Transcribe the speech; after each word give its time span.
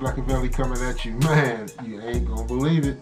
Blackavelli 0.00 0.50
coming 0.50 0.82
at 0.82 1.04
you. 1.04 1.12
Man, 1.12 1.68
you 1.84 2.00
ain't 2.00 2.26
gonna 2.26 2.46
believe 2.46 2.86
it. 2.86 2.98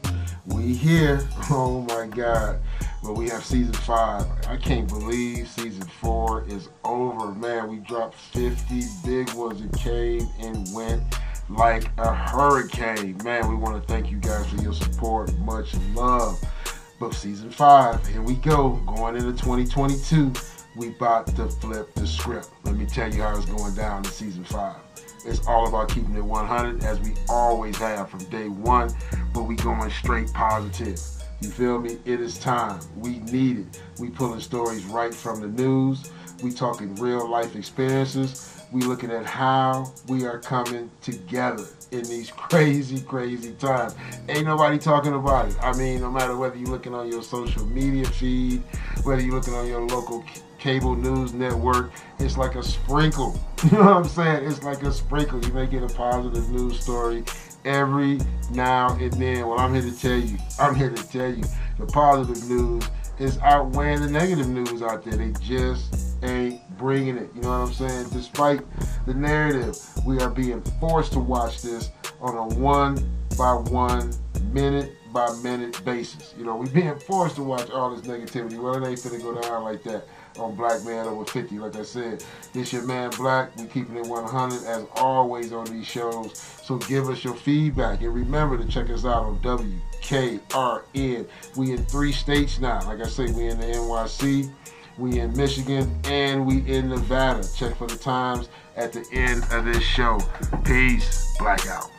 We 0.47 0.75
here. 0.75 1.21
Oh 1.51 1.81
my 1.89 2.07
God. 2.07 2.61
But 3.03 3.15
we 3.15 3.31
have 3.31 3.43
season 3.43 3.73
five. 3.73 4.27
I 4.49 4.57
can't 4.59 4.87
believe 4.87 5.49
season 5.49 5.85
four 6.01 6.45
is 6.47 6.69
over. 6.85 7.33
Man, 7.33 7.71
we 7.71 7.77
dropped 7.79 8.17
50 8.17 8.83
big 9.03 9.33
ones. 9.33 9.63
It 9.63 9.73
came 9.73 10.29
and 10.41 10.69
went 10.75 11.03
like 11.49 11.91
a 11.97 12.13
hurricane. 12.13 13.17
Man, 13.25 13.49
we 13.49 13.55
want 13.55 13.81
to 13.81 13.89
thank 13.93 14.11
you 14.11 14.19
guys 14.19 14.47
for 14.49 14.57
your 14.57 14.75
support. 14.75 15.33
Much 15.39 15.75
love. 15.95 16.39
But 17.01 17.15
season 17.15 17.51
five, 17.51 18.07
here 18.07 18.21
we 18.21 18.35
go. 18.35 18.73
Going 18.87 19.17
into 19.17 19.33
2022, 19.33 20.33
we 20.77 20.89
about 20.89 21.29
to 21.37 21.49
flip 21.49 21.95
the 21.95 22.07
script. 22.07 22.51
Let 22.65 22.75
me 22.75 22.85
tell 22.85 23.13
you 23.13 23.23
how 23.23 23.37
it's 23.37 23.47
going 23.47 23.75
down 23.75 24.05
in 24.05 24.11
season 24.11 24.45
five. 24.45 24.77
It's 25.25 25.47
all 25.47 25.69
about 25.69 25.89
keeping 25.89 26.15
it 26.15 26.25
100 26.25 26.85
as 26.85 27.01
we 27.01 27.15
always 27.29 27.77
have 27.79 28.11
from 28.11 28.25
day 28.27 28.49
one, 28.49 28.91
but 29.35 29.45
we 29.45 29.57
going 29.57 29.91
straight 29.91 30.33
positive. 30.33 31.01
You 31.41 31.51
feel 31.51 31.79
me? 31.79 31.99
It 32.05 32.21
is 32.21 32.37
time. 32.39 32.81
We 32.97 33.19
need 33.21 33.61
it. 33.61 33.83
We 34.01 34.11
pulling 34.11 34.41
stories 34.41 34.85
right 34.87 35.15
from 35.15 35.41
the 35.41 35.47
news. 35.47 36.11
We 36.43 36.51
talking 36.51 36.95
real 36.97 37.29
life 37.29 37.55
experiences. 37.55 38.55
We 38.73 38.83
looking 38.83 39.11
at 39.11 39.25
how 39.25 39.93
we 40.09 40.27
are 40.27 40.39
coming 40.39 40.91
together 41.01 41.65
in 41.91 42.03
these 42.05 42.31
crazy, 42.37 43.01
crazy 43.01 43.53
times. 43.55 43.95
Ain't 44.29 44.47
nobody 44.47 44.79
talking 44.79 45.15
about 45.15 45.49
it. 45.49 45.57
I 45.63 45.73
mean, 45.77 46.01
no 46.01 46.11
matter 46.11 46.37
whether 46.37 46.57
you're 46.57 46.69
looking 46.69 46.95
on 46.95 47.11
your 47.11 47.23
social 47.23 47.65
media 47.67 48.05
feed, 48.05 48.63
whether 49.05 49.23
you're 49.23 49.35
looking 49.35 49.55
on 49.55 49.67
your 49.67 49.87
local 49.87 50.25
cable 50.59 50.95
news 50.95 51.33
network, 51.33 51.93
it's 52.19 52.37
like 52.37 52.55
a 52.55 52.63
sprinkle. 52.63 53.39
You 53.65 53.77
know 53.77 53.87
what 53.87 53.97
I'm 53.97 54.05
saying? 54.05 54.49
It's 54.49 54.63
like 54.63 54.85
a 54.85 54.93
sprinkle. 54.93 55.45
You 55.45 55.53
may 55.53 55.67
get 55.67 55.83
a 55.83 55.89
positive 55.89 56.49
news 56.49 56.79
story 56.79 57.25
every 57.65 58.21
now 58.53 58.97
and 59.01 59.13
then. 59.15 59.49
Well, 59.49 59.59
I'm 59.59 59.75
here 59.75 59.83
to 59.83 59.99
tell 59.99 60.17
you, 60.17 60.39
I'm 60.61 60.77
here 60.77 60.91
to 60.91 61.09
tell 61.09 61.29
you, 61.29 61.43
the 61.77 61.87
positive 61.87 62.49
news 62.49 62.85
is 63.19 63.37
outweighing 63.39 64.01
the 64.01 64.09
negative 64.09 64.49
news 64.49 64.81
out 64.81 65.05
there. 65.05 65.17
They 65.17 65.33
just 65.41 66.15
ain't 66.23 66.61
bringing 66.79 67.17
it. 67.17 67.31
You 67.35 67.43
know 67.43 67.51
what 67.51 67.69
I'm 67.69 67.73
saying? 67.73 68.11
Despite 68.13 68.61
the 69.07 69.15
narrative, 69.15 69.77
we 70.07 70.21
are 70.21 70.31
being 70.31 70.63
forced 70.81 71.13
to 71.15 71.21
watch 71.21 71.61
this 71.61 71.91
on 72.21 72.37
a 72.37 72.55
one 72.57 72.97
by 73.37 73.55
one, 73.55 74.13
minute 74.53 74.93
by 75.13 75.31
minute 75.43 75.85
basis. 75.85 76.35
You 76.39 76.45
know, 76.45 76.57
we're 76.57 76.67
being 76.67 76.99
forced 77.01 77.37
to 77.37 77.43
watch 77.43 77.71
all 77.71 77.95
this 77.95 78.07
negativity. 78.07 78.59
Well, 78.59 78.83
it 78.83 78.89
ain't 78.89 79.01
finna 79.01 79.21
go 79.21 79.41
down 79.41 79.65
like 79.65 79.83
that 79.85 80.07
on 80.39 80.55
Black 80.55 80.85
Man 80.85 81.07
Over 81.07 81.25
50. 81.25 81.59
Like 81.59 81.77
I 81.77 81.83
said, 81.83 82.25
this 82.53 82.73
your 82.73 82.83
man 82.83 83.11
Black. 83.11 83.57
We 83.57 83.67
keeping 83.67 83.97
it 83.97 84.07
100 84.07 84.65
as 84.65 84.87
always 84.97 85.53
on 85.53 85.67
these 85.67 85.87
shows. 85.87 86.39
So 86.63 86.79
give 86.79 87.09
us 87.09 87.25
your 87.25 87.35
feedback 87.35 88.03
and 88.03 88.15
remember 88.15 88.57
to 88.59 88.67
check 88.67 88.91
us 88.91 89.05
out 89.05 89.25
on 89.25 89.39
WKRN. 89.41 91.27
We 91.57 91.73
in 91.73 91.85
three 91.87 92.13
states 92.13 92.61
now. 92.61 92.81
Like 92.87 93.01
I 93.01 93.09
say, 93.09 93.27
we 93.33 93.49
in 93.49 93.59
the 93.59 93.67
NYC, 93.67 94.51
we 94.97 95.21
in 95.21 95.37
Michigan, 95.37 95.99
and 96.05 96.47
we 96.47 96.59
in 96.71 96.89
Nevada. 96.89 97.47
Check 97.57 97.77
for 97.77 97.87
the 97.87 97.97
times 97.97 98.49
at 98.77 98.93
the 98.93 99.07
end 99.13 99.45
of 99.51 99.65
this 99.65 99.83
show. 99.83 100.19
Peace. 100.65 101.37
Blackout. 101.39 101.91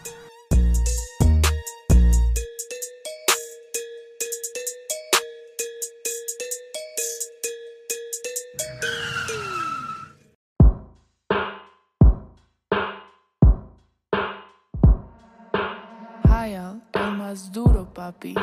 El 16.52 17.12
más 17.16 17.52
duro, 17.52 17.86
papi. 17.94 18.34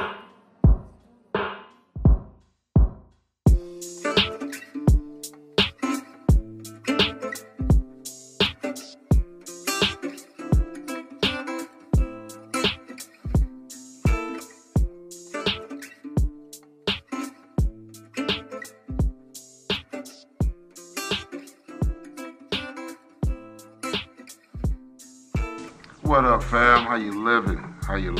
What 26.02 26.24
up, 26.24 26.44
fam? 26.44 26.86
How 26.86 26.94
you 26.94 27.12
living? 27.24 27.55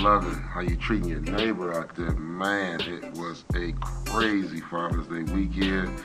How 0.07 0.61
you 0.61 0.77
treating 0.77 1.09
your 1.09 1.21
neighbor 1.21 1.75
out 1.75 1.97
there? 1.97 2.13
Man, 2.13 2.81
it 2.81 3.13
was 3.15 3.45
a 3.57 3.73
crazy 4.05 4.61
Father's 4.61 5.09
Day 5.09 5.25
weekend. 5.35 6.01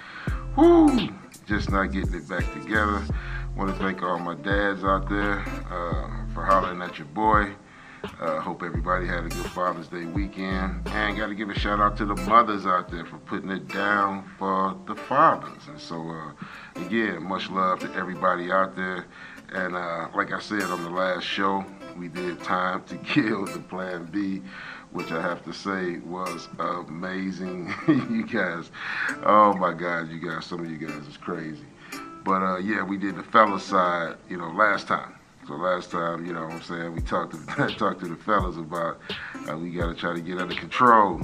Whoo! 0.58 1.14
Just 1.46 1.70
not 1.70 1.92
getting 1.92 2.16
it 2.16 2.28
back 2.28 2.52
together. 2.52 3.04
Want 3.56 3.70
to 3.70 3.76
thank 3.76 4.02
all 4.02 4.18
my 4.18 4.34
dads 4.34 4.84
out 4.84 5.08
there 5.08 5.42
uh, 5.70 6.34
for 6.34 6.44
hollering 6.44 6.82
at 6.82 6.98
your 6.98 7.06
boy. 7.10 7.54
Uh, 8.20 8.40
hope 8.40 8.64
everybody 8.64 9.06
had 9.06 9.24
a 9.24 9.30
good 9.30 9.46
Father's 9.52 9.88
Day 9.88 10.06
weekend. 10.06 10.82
And 10.88 11.16
got 11.16 11.28
to 11.28 11.36
give 11.36 11.52
a 11.52 11.60
shout 11.60 11.80
out 11.80 11.96
to 11.98 12.06
the 12.06 12.16
mothers 12.16 12.66
out 12.66 12.90
there 12.90 13.06
for 13.06 13.20
putting 13.20 13.52
it 13.52 13.68
down 13.68 14.28
for 14.40 14.76
the 14.88 14.96
fathers. 14.96 15.68
And 15.68 15.80
so, 15.80 16.10
uh, 16.10 16.84
again, 16.84 17.22
much 17.22 17.52
love 17.52 17.78
to 17.82 17.94
everybody 17.94 18.52
out 18.52 18.76
there. 18.76 19.06
And 19.54 19.76
uh, 19.76 20.08
like 20.16 20.32
I 20.32 20.40
said 20.40 20.64
on 20.64 20.82
the 20.82 20.90
last 20.90 21.24
show, 21.24 21.64
we 21.98 22.08
did 22.08 22.42
Time 22.42 22.84
to 22.86 22.98
Kill 23.14 23.46
the 23.46 23.60
Plan 23.60 24.06
B, 24.06 24.42
which 24.92 25.12
I 25.12 25.22
have 25.22 25.44
to 25.46 25.54
say 25.54 26.00
was 26.00 26.48
amazing. 26.60 27.74
you 27.88 28.26
guys, 28.26 28.72
oh 29.24 29.54
my 29.54 29.74
God, 29.74 30.10
you 30.10 30.20
guys, 30.20 30.46
some 30.46 30.60
of 30.62 30.70
you 30.70 30.78
guys 30.78 31.08
is 31.08 31.18
crazy. 31.18 31.66
But 32.24 32.42
uh, 32.42 32.58
yeah, 32.58 32.84
we 32.84 32.98
did 32.98 33.16
the 33.16 33.24
fellas 33.24 33.64
side, 33.64 34.16
you 34.30 34.38
know, 34.38 34.50
last 34.52 34.88
time. 34.88 35.16
So 35.48 35.54
last 35.54 35.92
time, 35.92 36.26
you 36.26 36.34
know 36.34 36.44
what 36.44 36.54
I'm 36.54 36.62
saying, 36.62 36.94
we 36.94 37.02
talked 37.02 37.34
to, 37.34 37.68
talked 37.78 38.02
to 38.02 38.08
the 38.08 38.16
fellas 38.16 38.58
about 38.58 39.00
uh, 39.50 39.58
we 39.58 39.72
got 39.72 39.88
to 39.88 39.96
try 39.96 40.14
to 40.14 40.22
get 40.22 40.38
under 40.38 40.56
control, 40.56 41.22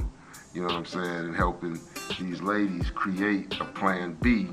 you 0.52 0.60
know 0.60 0.66
what 0.66 0.76
I'm 0.76 0.86
saying, 0.86 1.26
and 1.26 1.36
helping 1.36 1.78
these 2.18 2.40
ladies 2.40 2.90
create 2.90 3.54
a 3.60 3.64
plan 3.64 4.16
B 4.20 4.48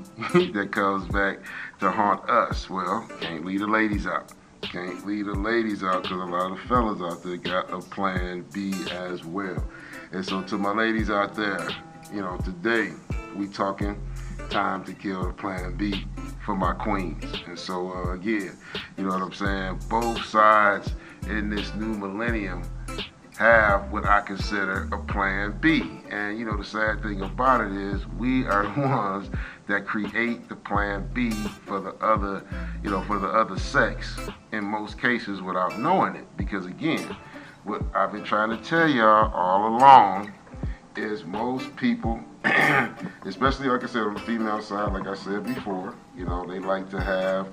that 0.53 0.69
comes 0.71 1.07
back 1.11 1.39
to 1.79 1.89
haunt 1.89 2.29
us. 2.29 2.69
Well, 2.69 3.07
can't 3.21 3.43
leave 3.43 3.61
the 3.61 3.67
ladies 3.67 4.05
out. 4.05 4.31
Can't 4.71 5.05
leave 5.05 5.27
the 5.27 5.33
ladies 5.33 5.83
out 5.83 6.03
because 6.03 6.19
a 6.19 6.25
lot 6.25 6.51
of 6.51 6.59
fellas 6.61 7.01
out 7.01 7.23
there 7.23 7.37
got 7.37 7.71
a 7.71 7.79
plan 7.79 8.45
B 8.51 8.73
as 8.91 9.23
well. 9.23 9.63
And 10.11 10.25
so 10.25 10.41
to 10.43 10.57
my 10.57 10.71
ladies 10.71 11.09
out 11.09 11.35
there, 11.35 11.67
you 12.13 12.21
know, 12.21 12.37
today 12.43 12.91
we 13.35 13.47
talking 13.47 14.01
time 14.49 14.83
to 14.85 14.93
kill 14.93 15.23
the 15.23 15.33
plan 15.33 15.75
B 15.75 16.05
for 16.45 16.55
my 16.55 16.73
queens. 16.73 17.23
And 17.47 17.57
so 17.57 17.91
uh, 17.91 18.13
again, 18.13 18.57
you 18.97 19.03
know 19.03 19.09
what 19.09 19.21
I'm 19.21 19.33
saying? 19.33 19.79
Both 19.89 20.25
sides 20.25 20.91
in 21.27 21.49
this 21.49 21.73
new 21.75 21.93
millennium 21.93 22.63
have 23.37 23.91
what 23.91 24.05
I 24.05 24.21
consider 24.21 24.87
a 24.91 24.97
plan 24.97 25.57
B. 25.59 26.01
And 26.09 26.39
you 26.39 26.45
know, 26.45 26.57
the 26.57 26.63
sad 26.63 27.01
thing 27.03 27.21
about 27.21 27.61
it 27.61 27.71
is 27.71 28.07
we 28.17 28.45
are 28.45 28.63
the 28.75 28.81
ones 28.81 29.29
that 29.67 29.85
create 29.85 30.47
the 30.47 30.55
plan 30.55 31.09
B 31.13 31.31
for 31.31 31.79
the 31.79 31.93
other, 31.95 32.43
you 32.83 32.89
know, 32.89 33.01
for 33.03 33.19
the 33.19 33.27
other 33.27 33.57
sex 33.57 34.17
in 34.51 34.63
most 34.63 34.99
cases 34.99 35.41
without 35.41 35.79
knowing 35.79 36.15
it. 36.15 36.25
Because 36.37 36.65
again, 36.65 37.15
what 37.63 37.81
I've 37.93 38.11
been 38.11 38.23
trying 38.23 38.49
to 38.49 38.57
tell 38.57 38.87
y'all 38.87 39.33
all 39.33 39.75
along 39.75 40.31
is 40.95 41.25
most 41.25 41.75
people, 41.75 42.19
especially 43.25 43.67
like 43.67 43.83
I 43.83 43.87
said 43.87 44.03
on 44.03 44.13
the 44.13 44.19
female 44.21 44.61
side, 44.61 44.93
like 44.93 45.07
I 45.07 45.15
said 45.15 45.45
before, 45.45 45.95
you 46.15 46.25
know, 46.25 46.45
they 46.45 46.59
like 46.59 46.89
to 46.91 47.01
have 47.01 47.47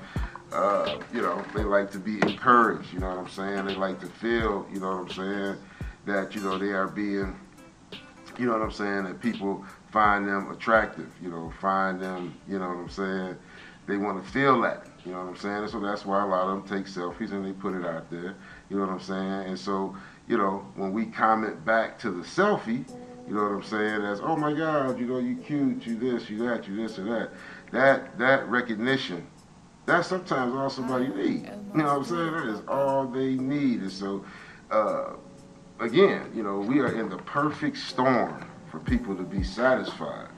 uh, 0.52 0.98
you 1.12 1.22
know, 1.22 1.42
they 1.54 1.64
like 1.64 1.90
to 1.90 1.98
be 1.98 2.20
encouraged, 2.22 2.92
you 2.92 2.98
know 2.98 3.08
what 3.08 3.18
I'm 3.18 3.28
saying? 3.28 3.66
They 3.66 3.74
like 3.74 4.00
to 4.00 4.06
feel, 4.06 4.66
you 4.72 4.80
know 4.80 4.96
what 4.96 5.08
I'm 5.08 5.10
saying, 5.10 5.56
that, 6.06 6.34
you 6.34 6.42
know, 6.42 6.58
they 6.58 6.72
are 6.72 6.88
being, 6.88 7.34
you 8.38 8.46
know 8.46 8.52
what 8.52 8.62
I'm 8.62 8.70
saying, 8.70 9.04
that 9.04 9.20
people 9.20 9.64
find 9.92 10.26
them 10.26 10.50
attractive, 10.50 11.12
you 11.22 11.28
know, 11.28 11.52
find 11.60 12.00
them, 12.00 12.34
you 12.48 12.58
know 12.58 12.68
what 12.68 12.78
I'm 12.78 12.88
saying, 12.88 13.36
they 13.86 13.98
want 13.98 14.24
to 14.24 14.30
feel 14.32 14.60
that, 14.62 14.86
you 15.04 15.12
know 15.12 15.18
what 15.18 15.28
I'm 15.28 15.36
saying? 15.36 15.56
And 15.56 15.70
so 15.70 15.80
that's 15.80 16.06
why 16.06 16.22
a 16.22 16.26
lot 16.26 16.48
of 16.48 16.66
them 16.66 16.78
take 16.78 16.92
selfies 16.92 17.32
and 17.32 17.44
they 17.44 17.52
put 17.52 17.74
it 17.74 17.84
out 17.84 18.10
there, 18.10 18.34
you 18.70 18.76
know 18.76 18.86
what 18.86 18.92
I'm 18.92 19.00
saying? 19.00 19.48
And 19.48 19.58
so, 19.58 19.94
you 20.26 20.38
know, 20.38 20.66
when 20.76 20.92
we 20.92 21.06
comment 21.06 21.62
back 21.64 21.98
to 22.00 22.10
the 22.10 22.22
selfie, 22.22 22.88
you 23.28 23.34
know 23.34 23.42
what 23.42 23.52
I'm 23.52 23.62
saying, 23.62 24.02
as, 24.02 24.20
oh 24.20 24.34
my 24.34 24.52
God, 24.52 24.98
you 24.98 25.06
know, 25.06 25.18
you 25.18 25.36
cute, 25.36 25.86
you 25.86 25.96
this, 25.98 26.28
you 26.30 26.38
that, 26.48 26.66
you 26.66 26.76
this 26.76 26.98
or 26.98 27.04
that, 27.04 27.30
that, 27.70 28.18
that 28.18 28.48
recognition, 28.48 29.26
that's 29.84 30.08
sometimes 30.08 30.54
all 30.54 30.70
somebody 30.70 31.08
needs. 31.08 31.48
You 31.74 31.78
know 31.78 31.84
what 31.84 31.96
I'm 31.98 32.04
saying? 32.04 32.32
That 32.32 32.48
is 32.48 32.62
all 32.68 33.06
they 33.06 33.34
need. 33.34 33.80
And 33.80 33.92
so, 33.92 34.24
uh, 34.70 35.14
again, 35.80 36.30
you 36.34 36.42
know, 36.42 36.58
we 36.58 36.78
are 36.78 36.98
in 36.98 37.08
the 37.08 37.18
perfect 37.18 37.76
storm 37.76 38.44
for 38.72 38.78
people 38.78 39.14
to 39.14 39.22
be 39.22 39.44
satisfied 39.44 40.28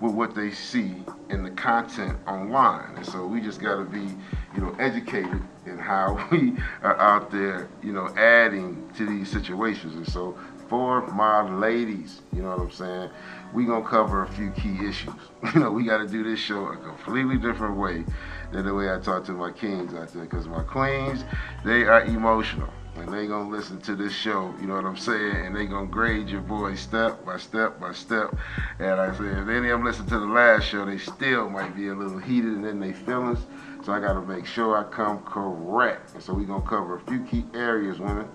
with 0.00 0.14
what 0.14 0.34
they 0.34 0.50
see 0.50 0.94
in 1.28 1.42
the 1.42 1.50
content 1.50 2.18
online. 2.26 2.96
And 2.96 3.04
so 3.04 3.26
we 3.26 3.38
just 3.42 3.60
got 3.60 3.76
to 3.76 3.84
be, 3.84 4.16
you 4.54 4.60
know, 4.62 4.74
educated 4.80 5.42
in 5.66 5.78
how 5.78 6.26
we 6.32 6.56
are 6.82 6.98
out 6.98 7.30
there, 7.30 7.68
you 7.82 7.92
know, 7.92 8.08
adding 8.16 8.90
to 8.96 9.06
these 9.06 9.30
situations. 9.30 9.94
And 9.94 10.08
so 10.08 10.38
for 10.68 11.06
my 11.08 11.42
ladies, 11.58 12.22
you 12.32 12.40
know 12.40 12.48
what 12.48 12.60
I'm 12.60 12.70
saying, 12.70 13.10
we 13.52 13.66
gonna 13.66 13.86
cover 13.86 14.22
a 14.22 14.28
few 14.28 14.50
key 14.52 14.88
issues. 14.88 15.12
You 15.54 15.60
know, 15.60 15.70
we 15.70 15.84
gotta 15.84 16.06
do 16.06 16.22
this 16.22 16.38
show 16.38 16.66
a 16.66 16.76
completely 16.76 17.36
different 17.36 17.76
way 17.76 18.04
than 18.52 18.64
the 18.64 18.72
way 18.72 18.94
I 18.94 19.00
talk 19.00 19.24
to 19.24 19.32
my 19.32 19.50
kings 19.50 19.92
out 19.92 20.12
there. 20.14 20.24
Cause 20.24 20.46
my 20.46 20.62
queens, 20.62 21.24
they 21.64 21.82
are 21.82 22.04
emotional. 22.04 22.72
And 22.96 23.12
they 23.12 23.26
gonna 23.26 23.48
listen 23.48 23.80
to 23.82 23.96
this 23.96 24.12
show, 24.12 24.54
you 24.60 24.66
know 24.66 24.74
what 24.74 24.84
I'm 24.84 24.98
saying? 24.98 25.46
And 25.46 25.56
they 25.56 25.64
gonna 25.66 25.86
grade 25.86 26.28
your 26.28 26.42
boy 26.42 26.74
step 26.74 27.24
by 27.24 27.38
step 27.38 27.80
by 27.80 27.92
step. 27.92 28.34
And 28.78 29.00
I 29.00 29.16
say, 29.16 29.24
if 29.24 29.48
any 29.48 29.70
of 29.70 29.78
them 29.78 29.84
listen 29.84 30.06
to 30.06 30.18
the 30.18 30.26
last 30.26 30.64
show, 30.64 30.84
they 30.84 30.98
still 30.98 31.48
might 31.48 31.74
be 31.74 31.88
a 31.88 31.94
little 31.94 32.18
heated 32.18 32.52
and 32.52 32.66
in 32.66 32.80
their 32.80 32.92
feelings. 32.92 33.46
So 33.82 33.92
I 33.92 34.00
gotta 34.00 34.20
make 34.20 34.46
sure 34.46 34.76
I 34.76 34.84
come 34.84 35.22
correct. 35.22 36.14
And 36.14 36.22
so 36.22 36.34
we 36.34 36.44
gonna 36.44 36.66
cover 36.66 36.96
a 36.96 37.00
few 37.00 37.24
key 37.24 37.44
areas, 37.54 37.98
women. 37.98 38.28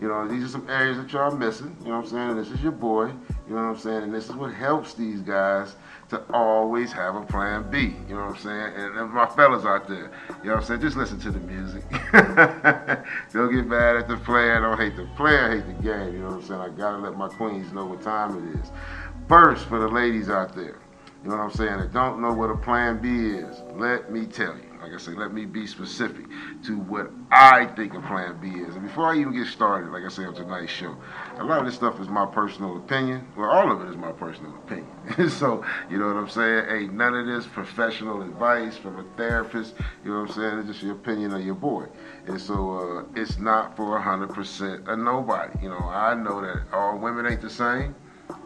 You 0.00 0.08
know, 0.08 0.28
these 0.28 0.44
are 0.44 0.48
some 0.48 0.68
areas 0.70 0.96
that 0.96 1.12
y'all 1.12 1.34
missing. 1.34 1.76
You 1.80 1.88
know 1.88 1.96
what 1.96 2.04
I'm 2.04 2.10
saying? 2.10 2.30
And 2.30 2.38
this 2.38 2.50
is 2.50 2.62
your 2.62 2.72
boy. 2.72 3.06
You 3.06 3.54
know 3.54 3.56
what 3.56 3.74
I'm 3.74 3.78
saying? 3.78 4.04
And 4.04 4.14
this 4.14 4.28
is 4.28 4.34
what 4.34 4.54
helps 4.54 4.94
these 4.94 5.20
guys 5.20 5.74
to 6.14 6.24
always 6.32 6.92
have 6.92 7.16
a 7.16 7.22
plan 7.22 7.70
B. 7.70 7.94
You 8.08 8.14
know 8.14 8.26
what 8.26 8.36
I'm 8.36 8.38
saying? 8.38 8.96
And, 8.96 9.10
my 9.10 9.26
fellas 9.26 9.64
out 9.64 9.88
there, 9.88 10.10
you 10.42 10.50
know 10.50 10.54
what 10.54 10.60
I'm 10.60 10.64
saying? 10.64 10.80
Just 10.80 10.96
listen 10.96 11.20
to 11.20 11.30
the 11.30 11.40
music. 11.40 11.82
don't 13.32 13.54
get 13.54 13.66
mad 13.66 13.96
at 13.96 14.08
the 14.08 14.16
player. 14.24 14.56
I 14.56 14.60
don't 14.60 14.78
hate 14.78 14.96
the 14.96 15.08
player. 15.16 15.50
I 15.50 15.56
hate 15.56 15.66
the 15.66 15.82
game. 15.82 16.14
You 16.14 16.20
know 16.20 16.28
what 16.28 16.34
I'm 16.36 16.42
saying? 16.42 16.60
I 16.60 16.68
gotta 16.70 16.98
let 16.98 17.16
my 17.16 17.28
queens 17.28 17.72
know 17.72 17.84
what 17.84 18.02
time 18.02 18.36
it 18.36 18.60
is. 18.60 18.70
First, 19.28 19.66
for 19.66 19.78
the 19.78 19.88
ladies 19.88 20.28
out 20.28 20.54
there, 20.54 20.78
you 21.22 21.30
know 21.30 21.36
what 21.36 21.44
I'm 21.44 21.52
saying? 21.52 21.78
That 21.78 21.92
don't 21.92 22.20
know 22.20 22.32
what 22.32 22.50
a 22.50 22.56
plan 22.56 23.00
B 23.00 23.36
is. 23.38 23.62
Let 23.74 24.12
me 24.12 24.26
tell 24.26 24.54
you. 24.54 24.73
Like 24.84 24.92
I 24.92 24.98
say, 24.98 25.12
let 25.12 25.32
me 25.32 25.46
be 25.46 25.66
specific 25.66 26.26
to 26.64 26.76
what 26.76 27.10
I 27.30 27.64
think 27.74 27.94
a 27.94 28.00
plan 28.00 28.38
B 28.38 28.48
is. 28.48 28.74
And 28.74 28.86
before 28.86 29.06
I 29.06 29.18
even 29.18 29.32
get 29.32 29.46
started, 29.46 29.90
like 29.90 30.02
I 30.04 30.10
say 30.10 30.26
on 30.26 30.34
tonight's 30.34 30.72
show, 30.72 30.94
a 31.38 31.44
lot 31.44 31.60
of 31.60 31.64
this 31.64 31.74
stuff 31.74 31.98
is 32.00 32.08
my 32.08 32.26
personal 32.26 32.76
opinion. 32.76 33.26
Well, 33.34 33.48
all 33.48 33.72
of 33.72 33.80
it 33.80 33.88
is 33.88 33.96
my 33.96 34.12
personal 34.12 34.54
opinion. 34.56 35.30
so, 35.30 35.64
you 35.88 35.96
know 35.96 36.08
what 36.08 36.16
I'm 36.16 36.28
saying? 36.28 36.66
Ain't 36.68 36.92
none 36.92 37.14
of 37.14 37.24
this 37.24 37.46
professional 37.46 38.20
advice 38.20 38.76
from 38.76 38.98
a 38.98 39.04
therapist. 39.16 39.72
You 40.04 40.10
know 40.10 40.20
what 40.20 40.28
I'm 40.28 40.34
saying? 40.34 40.58
It's 40.58 40.68
just 40.68 40.82
your 40.82 40.96
opinion 40.96 41.32
of 41.32 41.42
your 41.42 41.54
boy. 41.54 41.86
And 42.26 42.38
so 42.38 43.06
uh, 43.06 43.18
it's 43.18 43.38
not 43.38 43.74
for 43.76 43.98
100% 43.98 44.86
of 44.86 44.98
nobody. 44.98 45.62
You 45.62 45.70
know, 45.70 45.78
I 45.78 46.12
know 46.12 46.42
that 46.42 46.64
all 46.74 46.98
women 46.98 47.24
ain't 47.24 47.40
the 47.40 47.48
same. 47.48 47.94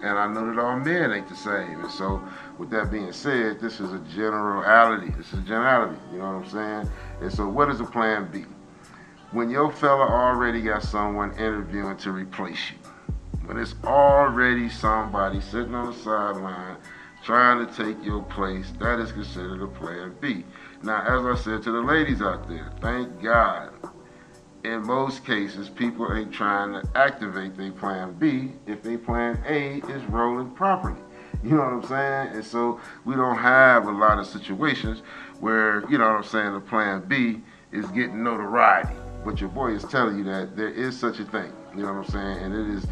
And 0.02 0.18
I 0.18 0.26
know 0.32 0.46
that 0.46 0.60
all 0.60 0.78
men 0.78 1.12
ain't 1.12 1.28
the 1.28 1.36
same. 1.36 1.80
And 1.80 1.90
so, 1.90 2.22
with 2.58 2.70
that 2.70 2.90
being 2.90 3.12
said, 3.12 3.60
this 3.60 3.80
is 3.80 3.92
a 3.92 3.98
generality. 4.14 5.10
This 5.16 5.32
is 5.32 5.38
a 5.38 5.42
generality. 5.42 5.98
You 6.12 6.18
know 6.18 6.38
what 6.38 6.44
I'm 6.44 6.50
saying? 6.50 6.92
And 7.20 7.32
so, 7.32 7.48
what 7.48 7.70
is 7.70 7.80
a 7.80 7.84
plan 7.84 8.28
B? 8.32 8.44
When 9.30 9.50
your 9.50 9.70
fella 9.70 10.06
already 10.06 10.62
got 10.62 10.82
someone 10.82 11.32
interviewing 11.32 11.96
to 11.98 12.12
replace 12.12 12.70
you, 12.70 12.76
when 13.46 13.58
it's 13.58 13.74
already 13.84 14.68
somebody 14.68 15.40
sitting 15.40 15.74
on 15.74 15.92
the 15.92 15.98
sideline 15.98 16.76
trying 17.22 17.66
to 17.66 17.72
take 17.74 18.02
your 18.04 18.22
place, 18.22 18.72
that 18.78 18.98
is 18.98 19.12
considered 19.12 19.62
a 19.62 19.66
plan 19.66 20.14
B. 20.20 20.44
Now, 20.82 21.02
as 21.02 21.24
I 21.24 21.42
said 21.42 21.62
to 21.64 21.72
the 21.72 21.80
ladies 21.80 22.22
out 22.22 22.48
there, 22.48 22.72
thank 22.80 23.22
God 23.22 23.72
in 24.64 24.82
most 24.82 25.24
cases, 25.24 25.68
people 25.68 26.12
ain't 26.12 26.32
trying 26.32 26.72
to 26.72 26.82
activate 26.94 27.56
their 27.56 27.70
plan 27.72 28.14
B 28.14 28.52
if 28.66 28.82
their 28.82 28.98
plan 28.98 29.42
A 29.46 29.78
is 29.90 30.04
rolling 30.06 30.50
properly. 30.50 31.00
You 31.42 31.50
know 31.50 31.58
what 31.58 31.72
I'm 31.72 31.82
saying? 31.84 32.36
And 32.36 32.44
so 32.44 32.80
we 33.04 33.14
don't 33.14 33.36
have 33.36 33.86
a 33.86 33.92
lot 33.92 34.18
of 34.18 34.26
situations 34.26 35.02
where, 35.40 35.88
you 35.90 35.98
know 35.98 36.08
what 36.08 36.16
I'm 36.16 36.24
saying, 36.24 36.52
the 36.54 36.60
plan 36.60 37.06
B 37.06 37.42
is 37.72 37.86
getting 37.86 38.22
notoriety. 38.24 38.94
But 39.24 39.40
your 39.40 39.50
boy 39.50 39.72
is 39.72 39.84
telling 39.84 40.18
you 40.18 40.24
that 40.24 40.56
there 40.56 40.70
is 40.70 40.98
such 40.98 41.20
a 41.20 41.24
thing. 41.24 41.52
You 41.76 41.82
know 41.82 41.92
what 41.92 42.06
I'm 42.06 42.10
saying? 42.10 42.38
And 42.44 42.54
it 42.54 42.74
is 42.76 42.86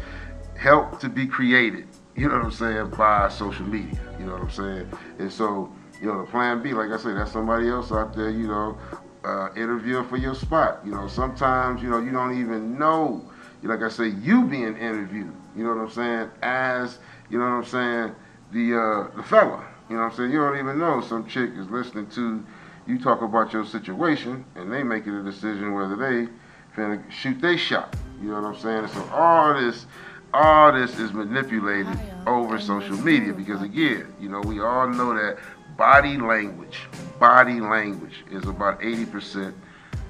helped 0.57 1.01
to 1.01 1.09
be 1.09 1.27
created, 1.27 1.87
you 2.15 2.27
know 2.27 2.35
what 2.35 2.45
I'm 2.45 2.51
saying, 2.51 2.89
by 2.91 3.29
social 3.29 3.65
media. 3.65 3.99
You 4.19 4.25
know 4.25 4.33
what 4.33 4.41
I'm 4.41 4.49
saying? 4.49 4.91
And 5.19 5.31
so, 5.31 5.71
you 6.01 6.07
know, 6.07 6.21
the 6.23 6.31
plan 6.31 6.61
B, 6.61 6.73
like 6.73 6.91
I 6.91 6.97
said, 6.97 7.17
that's 7.17 7.31
somebody 7.31 7.69
else 7.69 7.91
out 7.91 8.15
there, 8.15 8.29
you 8.29 8.47
know, 8.47 8.77
uh, 9.25 9.49
interviewer 9.55 10.03
for 10.03 10.17
your 10.17 10.35
spot. 10.35 10.79
You 10.85 10.91
know, 10.91 11.07
sometimes, 11.07 11.81
you 11.81 11.89
know, 11.89 11.99
you 11.99 12.11
don't 12.11 12.39
even 12.39 12.77
know, 12.77 13.29
like 13.63 13.81
I 13.81 13.89
say, 13.89 14.07
you 14.07 14.45
being 14.45 14.77
interviewed, 14.77 15.33
you 15.55 15.63
know 15.63 15.75
what 15.75 15.81
I'm 15.81 15.91
saying, 15.91 16.29
as, 16.41 16.99
you 17.29 17.37
know 17.37 17.45
what 17.45 17.51
I'm 17.51 17.65
saying, 17.65 18.15
the, 18.51 18.75
uh, 18.75 19.15
the 19.15 19.23
fella. 19.23 19.65
You 19.89 19.95
know 19.95 20.03
what 20.03 20.11
I'm 20.11 20.17
saying? 20.17 20.31
You 20.31 20.39
don't 20.39 20.57
even 20.57 20.79
know 20.79 21.01
some 21.01 21.27
chick 21.27 21.51
is 21.55 21.69
listening 21.69 22.07
to 22.11 22.43
you 22.87 22.99
talk 22.99 23.21
about 23.21 23.51
your 23.53 23.65
situation 23.65 24.45
and 24.55 24.71
they 24.71 24.81
making 24.81 25.13
a 25.13 25.23
decision 25.23 25.73
whether 25.73 25.95
they 25.95 26.31
finna 26.75 27.09
shoot 27.11 27.39
their 27.41 27.57
shot. 27.57 27.95
You 28.21 28.29
know 28.29 28.41
what 28.41 28.55
I'm 28.55 28.61
saying? 28.61 28.87
So 28.87 29.03
all 29.13 29.53
this 29.53 29.85
all 30.33 30.73
this 30.73 30.99
is 30.99 31.13
manipulated 31.13 31.97
over 32.25 32.59
social 32.59 32.97
media 32.97 33.33
because 33.33 33.61
again, 33.61 34.13
you 34.19 34.29
know, 34.29 34.41
we 34.41 34.59
all 34.59 34.87
know 34.87 35.13
that 35.13 35.37
body 35.77 36.17
language, 36.17 36.81
body 37.19 37.59
language 37.59 38.23
is 38.31 38.45
about 38.45 38.81
80%, 38.81 39.53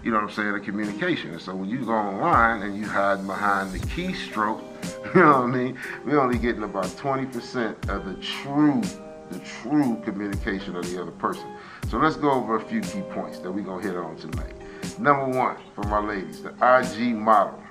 you 0.03 0.11
know 0.11 0.17
what 0.17 0.23
I'm 0.23 0.31
saying, 0.31 0.55
of 0.55 0.63
communication. 0.63 1.31
And 1.31 1.41
so 1.41 1.55
when 1.55 1.69
you 1.69 1.85
go 1.85 1.93
online 1.93 2.63
and 2.63 2.77
you 2.77 2.87
hide 2.87 3.25
behind 3.27 3.71
the 3.71 3.79
keystroke, 3.79 4.63
you 5.15 5.21
know 5.21 5.41
what 5.41 5.43
I 5.43 5.45
mean, 5.47 5.77
we're 6.05 6.19
only 6.19 6.37
getting 6.37 6.63
about 6.63 6.85
20% 6.87 7.89
of 7.89 8.05
the 8.05 8.15
true, 8.15 8.81
the 9.29 9.39
true 9.39 10.01
communication 10.03 10.75
of 10.75 10.89
the 10.89 11.01
other 11.01 11.11
person. 11.11 11.45
So 11.89 11.97
let's 11.97 12.15
go 12.15 12.31
over 12.31 12.55
a 12.55 12.61
few 12.61 12.81
key 12.81 13.01
points 13.01 13.39
that 13.39 13.51
we're 13.51 13.63
to 13.63 13.77
hit 13.79 13.95
on 13.95 14.15
tonight. 14.17 14.53
Number 14.99 15.27
one, 15.27 15.57
for 15.75 15.83
my 15.83 15.99
ladies, 15.99 16.43
the 16.43 16.49
IG 16.61 17.15
model 17.15 17.61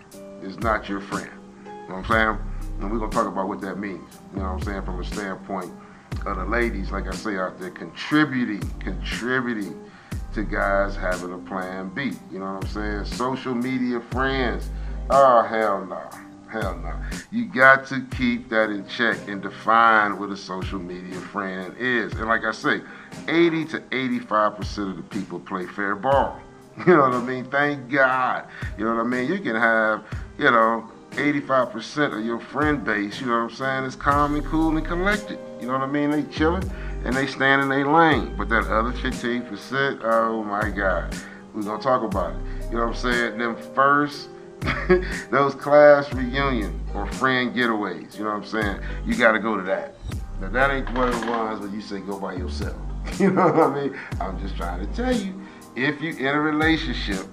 is 0.43 0.59
not 0.59 0.89
your 0.89 1.01
friend. 1.01 1.31
You 1.65 1.73
know 1.89 1.97
what 1.97 2.11
I'm 2.11 2.39
saying? 2.39 2.39
And 2.81 2.93
we're 2.93 3.07
to 3.07 3.15
talk 3.15 3.27
about 3.27 3.49
what 3.49 3.61
that 3.63 3.79
means, 3.79 4.19
you 4.35 4.41
know 4.41 4.53
what 4.53 4.61
I'm 4.61 4.63
saying, 4.63 4.83
from 4.83 5.01
a 5.01 5.05
standpoint 5.05 5.73
of 6.27 6.37
the 6.37 6.45
ladies, 6.45 6.91
like 6.91 7.07
I 7.07 7.13
say 7.13 7.37
out 7.37 7.59
there, 7.59 7.71
contributing, 7.71 8.63
contributing 8.81 9.83
to 10.35 10.43
guys 10.43 10.97
having 10.97 11.33
a 11.33 11.39
plan 11.39 11.89
B. 11.95 12.13
You 12.31 12.41
know 12.41 12.55
what 12.55 12.65
I'm 12.65 12.71
saying? 12.71 13.05
Social 13.07 13.55
media 13.55 14.01
friends. 14.01 14.69
Oh, 15.09 15.43
hell 15.43 15.87
no. 15.87 16.26
Hell 16.51 16.79
no. 16.79 16.95
You 17.31 17.47
got 17.47 17.87
to 17.89 18.05
keep 18.17 18.49
that 18.51 18.71
in 18.71 18.87
check 18.89 19.17
and 19.29 19.43
define 19.43 20.19
what 20.19 20.31
a 20.31 20.37
social 20.37 20.79
media 20.79 21.19
friend 21.21 21.75
is. 21.79 22.13
And 22.13 22.27
like 22.27 22.45
I 22.45 22.53
say, 22.53 22.81
80 23.29 23.65
to 23.67 23.81
85% 23.81 24.91
of 24.91 24.97
the 24.97 25.03
people 25.03 25.41
play 25.41 25.67
fair 25.67 25.95
ball. 25.95 26.41
You 26.87 26.95
know 26.95 27.09
what 27.09 27.15
I 27.15 27.23
mean? 27.23 27.47
Thank 27.47 27.91
God. 27.91 28.45
You 28.77 28.85
know 28.85 28.97
what 28.97 29.01
I 29.01 29.09
mean? 29.09 29.33
You 29.33 29.39
can 29.39 29.57
have, 29.57 30.05
you 30.37 30.51
know, 30.51 30.87
85% 31.13 32.19
of 32.19 32.23
your 32.23 32.39
friend 32.39 32.85
base, 32.85 33.19
you 33.19 33.29
know 33.29 33.45
what 33.45 33.51
I'm 33.51 33.57
saying, 33.57 33.85
is 33.85 33.97
calm 33.97 34.35
and 34.35 34.45
cool 34.45 34.77
and 34.77 34.87
collected. 34.87 35.39
You 35.59 35.69
know 35.69 35.73
what 35.73 35.83
I 35.83 35.87
mean? 35.87 36.11
They 36.11 36.23
chilling 36.25 36.71
and 37.05 37.17
they 37.17 37.27
stand 37.27 37.63
in 37.63 37.71
their 37.71 37.87
lane. 37.87 38.35
But 38.37 38.51
that 38.51 38.67
other 38.67 38.93
15%, 38.93 40.01
oh 40.03 40.45
my 40.45 40.69
God, 40.69 41.17
we're 41.55 41.63
gonna 41.63 41.83
talk 41.83 42.03
about 42.03 42.35
it. 42.35 42.41
You 42.71 42.77
know 42.77 42.89
what 42.89 42.97
I'm 42.97 43.13
saying? 43.13 43.39
Them 43.39 43.57
first, 43.75 44.29
those 45.31 45.55
class 45.55 46.13
reunion 46.13 46.81
or 46.95 47.07
friend 47.13 47.55
getaways, 47.55 48.17
you 48.17 48.25
know 48.25 48.31
what 48.31 48.37
I'm 48.37 48.45
saying? 48.45 48.81
You 49.05 49.17
gotta 49.17 49.39
go 49.39 49.57
to 49.57 49.63
that. 49.65 49.95
Now 50.41 50.49
that 50.51 50.71
ain't 50.71 50.91
one 50.93 51.09
of 51.09 51.21
the 51.21 51.31
ones 51.31 51.61
where 51.61 51.71
you 51.71 51.81
say 51.81 52.01
go 52.01 52.19
by 52.19 52.35
yourself. 52.35 52.77
You 53.21 53.31
know 53.31 53.47
what 53.47 53.71
I 53.71 53.83
mean? 53.83 53.99
I'm 54.21 54.39
just 54.41 54.57
trying 54.57 54.85
to 54.85 54.93
tell 54.95 55.15
you, 55.15 55.41
if 55.77 56.03
you 56.03 56.11
in 56.17 56.27
a 56.27 56.41
relationship 56.41 57.25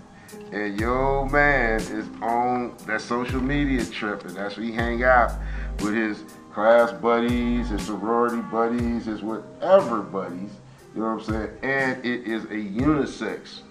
and 0.52 0.80
your 0.80 1.28
man 1.30 1.80
is 1.82 2.08
on 2.22 2.78
that 2.86 3.02
social 3.02 3.42
media 3.42 3.84
trip 3.84 4.24
and 4.24 4.36
that's 4.36 4.56
where 4.56 4.66
he 4.68 4.72
hang 4.72 5.04
out 5.04 5.32
with 5.80 5.96
his 5.96 6.24
class 6.54 6.92
buddies, 6.92 7.70
his 7.70 7.82
sorority 7.82 8.42
buddies, 8.44 9.06
his 9.06 9.24
whatever 9.24 10.02
buddies, 10.02 10.52
you 10.94 11.02
know 11.02 11.16
what 11.16 11.28
I'm 11.28 11.34
saying? 11.34 11.58
And 11.64 12.06
it 12.06 12.28
is 12.28 12.44
a 12.46 12.80
unisex 12.80 13.62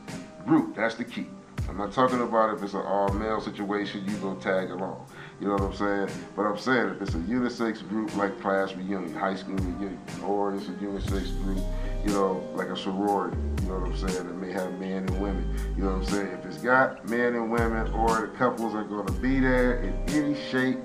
group. 0.45 0.75
That's 0.75 0.97
the 0.97 1.04
key. 1.04 1.28
I'm 1.72 1.78
not 1.78 1.92
talking 1.92 2.20
about 2.20 2.54
if 2.54 2.62
it's 2.62 2.74
an 2.74 2.82
all 2.82 3.08
male 3.14 3.40
situation, 3.40 4.04
you 4.06 4.14
go 4.18 4.34
tag 4.34 4.70
along. 4.70 5.06
You 5.40 5.46
know 5.46 5.54
what 5.54 5.62
I'm 5.62 5.74
saying? 5.74 6.10
But 6.36 6.42
I'm 6.42 6.58
saying 6.58 6.88
if 6.88 7.00
it's 7.00 7.14
a 7.14 7.18
unisex 7.18 7.88
group 7.88 8.14
like 8.14 8.38
class 8.42 8.74
reunion, 8.74 9.14
high 9.14 9.34
school 9.34 9.56
reunion, 9.56 9.98
or 10.22 10.54
it's 10.54 10.68
a 10.68 10.72
unisex 10.72 11.32
group, 11.42 11.64
you 12.04 12.12
know, 12.12 12.46
like 12.52 12.68
a 12.68 12.76
sorority, 12.76 13.38
you 13.62 13.68
know 13.68 13.78
what 13.78 13.88
I'm 13.88 13.96
saying, 13.96 14.26
that 14.26 14.34
may 14.34 14.52
have 14.52 14.78
men 14.78 15.08
and 15.08 15.22
women. 15.22 15.48
You 15.74 15.84
know 15.84 15.92
what 15.92 16.02
I'm 16.02 16.12
saying? 16.12 16.26
If 16.26 16.44
it's 16.44 16.58
got 16.58 17.08
men 17.08 17.36
and 17.36 17.50
women 17.50 17.90
or 17.94 18.20
the 18.20 18.36
couples 18.36 18.74
are 18.74 18.84
gonna 18.84 19.10
be 19.12 19.40
there 19.40 19.80
in 19.80 19.94
any 20.10 20.38
shape, 20.50 20.78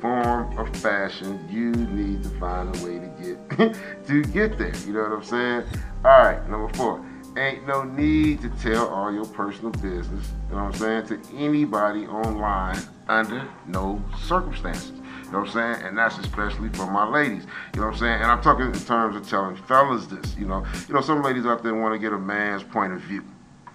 form, 0.00 0.56
or 0.56 0.72
fashion, 0.74 1.44
you 1.50 1.72
need 1.72 2.22
to 2.22 2.28
find 2.38 2.76
a 2.76 2.84
way 2.84 3.00
to 3.00 3.08
get 3.20 3.74
to 4.06 4.22
get 4.22 4.56
there. 4.56 4.76
You 4.86 4.92
know 4.92 5.02
what 5.02 5.12
I'm 5.14 5.24
saying? 5.24 5.64
All 6.04 6.22
right, 6.22 6.48
number 6.48 6.72
four. 6.74 7.04
Ain't 7.38 7.68
no 7.68 7.84
need 7.84 8.40
to 8.40 8.48
tell 8.60 8.88
all 8.88 9.12
your 9.12 9.24
personal 9.24 9.70
business, 9.70 10.32
you 10.48 10.56
know 10.56 10.64
what 10.64 10.74
I'm 10.82 11.06
saying, 11.06 11.06
to 11.06 11.36
anybody 11.36 12.04
online 12.06 12.80
under 13.08 13.48
no 13.68 14.02
circumstances. 14.26 14.90
You 14.90 15.32
know 15.32 15.38
what 15.40 15.48
I'm 15.48 15.52
saying? 15.74 15.86
And 15.86 15.98
that's 15.98 16.18
especially 16.18 16.68
for 16.70 16.90
my 16.90 17.06
ladies. 17.06 17.44
You 17.74 17.80
know 17.80 17.86
what 17.86 17.92
I'm 17.94 17.98
saying? 18.00 18.22
And 18.22 18.24
I'm 18.24 18.42
talking 18.42 18.66
in 18.66 18.72
terms 18.72 19.14
of 19.14 19.28
telling 19.28 19.54
fellas 19.54 20.06
this. 20.06 20.36
You 20.36 20.46
know, 20.46 20.66
you 20.88 20.94
know, 20.94 21.00
some 21.00 21.22
ladies 21.22 21.46
out 21.46 21.62
there 21.62 21.74
want 21.74 21.94
to 21.94 21.98
get 22.00 22.12
a 22.12 22.18
man's 22.18 22.64
point 22.64 22.92
of 22.92 23.02
view. 23.02 23.22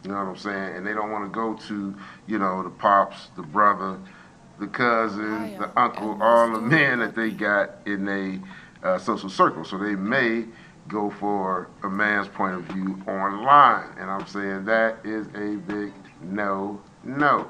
You 0.03 0.09
know 0.09 0.17
what 0.17 0.27
I'm 0.27 0.37
saying? 0.37 0.75
And 0.75 0.85
they 0.85 0.93
don't 0.93 1.11
want 1.11 1.23
to 1.23 1.29
go 1.29 1.53
to, 1.67 1.95
you 2.27 2.39
know, 2.39 2.63
the 2.63 2.69
pops, 2.69 3.27
the 3.37 3.43
brother, 3.43 3.97
the 4.59 4.67
cousin, 4.67 5.57
the 5.57 5.71
uncle, 5.79 6.21
all 6.21 6.51
the 6.51 6.59
men 6.59 6.99
that 6.99 7.15
they 7.15 7.29
got 7.29 7.71
in 7.85 8.09
a 8.09 8.39
uh, 8.85 8.97
social 8.97 9.29
circle. 9.29 9.63
So 9.63 9.77
they 9.77 9.95
may 9.95 10.45
go 10.87 11.09
for 11.09 11.69
a 11.83 11.89
man's 11.89 12.27
point 12.27 12.55
of 12.55 12.63
view 12.63 13.01
online. 13.07 13.89
And 13.97 14.09
I'm 14.09 14.27
saying 14.27 14.65
that 14.65 15.05
is 15.05 15.27
a 15.27 15.57
big 15.67 15.93
no, 16.21 16.81
no. 17.03 17.47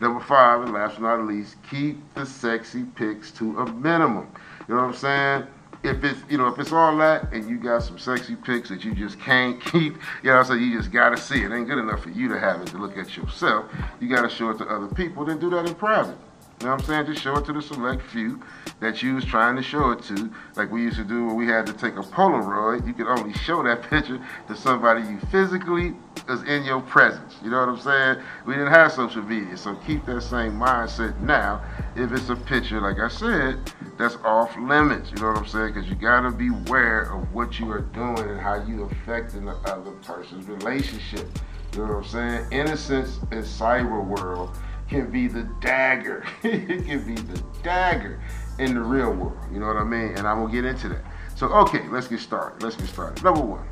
Number 0.00 0.20
five, 0.20 0.62
and 0.62 0.72
last 0.72 0.94
but 0.94 1.02
not 1.02 1.26
least, 1.26 1.56
keep 1.68 1.98
the 2.14 2.24
sexy 2.24 2.84
pics 2.84 3.30
to 3.32 3.58
a 3.58 3.72
minimum. 3.72 4.28
You 4.66 4.74
know 4.74 4.82
what 4.82 4.88
I'm 4.88 4.94
saying? 4.94 5.46
If 5.82 6.04
it's 6.04 6.20
you 6.28 6.36
know 6.36 6.46
if 6.48 6.58
it's 6.58 6.72
all 6.72 6.96
that 6.98 7.32
and 7.32 7.48
you 7.48 7.58
got 7.58 7.82
some 7.82 7.98
sexy 7.98 8.36
pics 8.36 8.68
that 8.68 8.84
you 8.84 8.94
just 8.94 9.18
can't 9.18 9.62
keep, 9.64 9.94
you 10.22 10.30
know 10.30 10.36
what 10.36 10.40
I'm 10.40 10.44
saying? 10.46 10.62
You 10.62 10.78
just 10.78 10.90
gotta 10.90 11.16
see 11.16 11.42
it. 11.42 11.50
it 11.50 11.54
ain't 11.54 11.68
good 11.68 11.78
enough 11.78 12.02
for 12.02 12.10
you 12.10 12.28
to 12.28 12.38
have 12.38 12.60
it 12.60 12.68
to 12.68 12.78
look 12.78 12.96
at 12.96 13.16
yourself. 13.16 13.66
You 14.00 14.08
gotta 14.08 14.28
show 14.28 14.50
it 14.50 14.58
to 14.58 14.66
other 14.66 14.88
people. 14.88 15.24
Then 15.24 15.38
do 15.38 15.50
that 15.50 15.66
in 15.66 15.74
private. 15.74 16.16
You 16.60 16.66
know 16.66 16.72
what 16.72 16.82
I'm 16.82 16.86
saying? 16.86 17.06
Just 17.06 17.22
show 17.22 17.38
it 17.38 17.46
to 17.46 17.54
the 17.54 17.62
select 17.62 18.02
few 18.02 18.38
that 18.80 19.02
you 19.02 19.14
was 19.14 19.24
trying 19.24 19.56
to 19.56 19.62
show 19.62 19.92
it 19.92 20.02
to. 20.02 20.30
Like 20.56 20.70
we 20.70 20.82
used 20.82 20.98
to 20.98 21.04
do 21.04 21.24
when 21.24 21.36
we 21.36 21.46
had 21.46 21.64
to 21.66 21.72
take 21.72 21.96
a 21.96 22.02
Polaroid. 22.02 22.86
You 22.86 22.92
could 22.92 23.06
only 23.06 23.32
show 23.32 23.62
that 23.62 23.82
picture 23.90 24.20
to 24.46 24.54
somebody 24.54 25.00
you 25.00 25.18
physically 25.30 25.94
is 26.28 26.42
in 26.42 26.64
your 26.64 26.82
presence. 26.82 27.36
You 27.42 27.50
know 27.50 27.60
what 27.60 27.70
I'm 27.70 27.78
saying? 27.78 28.22
We 28.44 28.52
didn't 28.52 28.72
have 28.72 28.92
social 28.92 29.22
media. 29.22 29.56
So 29.56 29.74
keep 29.86 30.04
that 30.04 30.20
same 30.20 30.52
mindset 30.52 31.18
now. 31.20 31.64
If 31.96 32.12
it's 32.12 32.28
a 32.28 32.36
picture, 32.36 32.78
like 32.78 32.98
I 32.98 33.08
said, 33.08 33.72
that's 33.96 34.16
off 34.16 34.54
limits. 34.58 35.12
You 35.12 35.22
know 35.22 35.28
what 35.28 35.38
I'm 35.38 35.46
saying? 35.46 35.72
Because 35.72 35.88
you 35.88 35.94
got 35.94 36.20
to 36.28 36.30
be 36.30 36.48
aware 36.48 37.04
of 37.04 37.32
what 37.32 37.58
you 37.58 37.70
are 37.70 37.80
doing 37.80 38.28
and 38.28 38.38
how 38.38 38.62
you 38.64 38.82
affecting 38.82 39.46
the 39.46 39.56
other 39.64 39.92
person's 40.02 40.46
relationship. 40.46 41.26
You 41.72 41.86
know 41.86 41.94
what 41.94 42.04
I'm 42.04 42.04
saying? 42.04 42.52
Innocence 42.52 43.18
in 43.32 43.38
cyber 43.38 44.04
world 44.04 44.58
can 44.90 45.10
be 45.10 45.28
the 45.28 45.44
dagger. 45.60 46.24
it 46.42 46.84
can 46.84 47.06
be 47.06 47.14
the 47.14 47.42
dagger 47.62 48.20
in 48.58 48.74
the 48.74 48.80
real 48.80 49.12
world. 49.12 49.38
You 49.52 49.60
know 49.60 49.68
what 49.68 49.76
I 49.76 49.84
mean? 49.84 50.16
And 50.16 50.26
I'm 50.26 50.42
gonna 50.42 50.52
get 50.52 50.64
into 50.64 50.88
that. 50.90 51.04
So 51.36 51.46
okay, 51.46 51.86
let's 51.88 52.08
get 52.08 52.20
started. 52.20 52.62
Let's 52.62 52.76
get 52.76 52.88
started. 52.88 53.22
Number 53.22 53.40
one, 53.40 53.66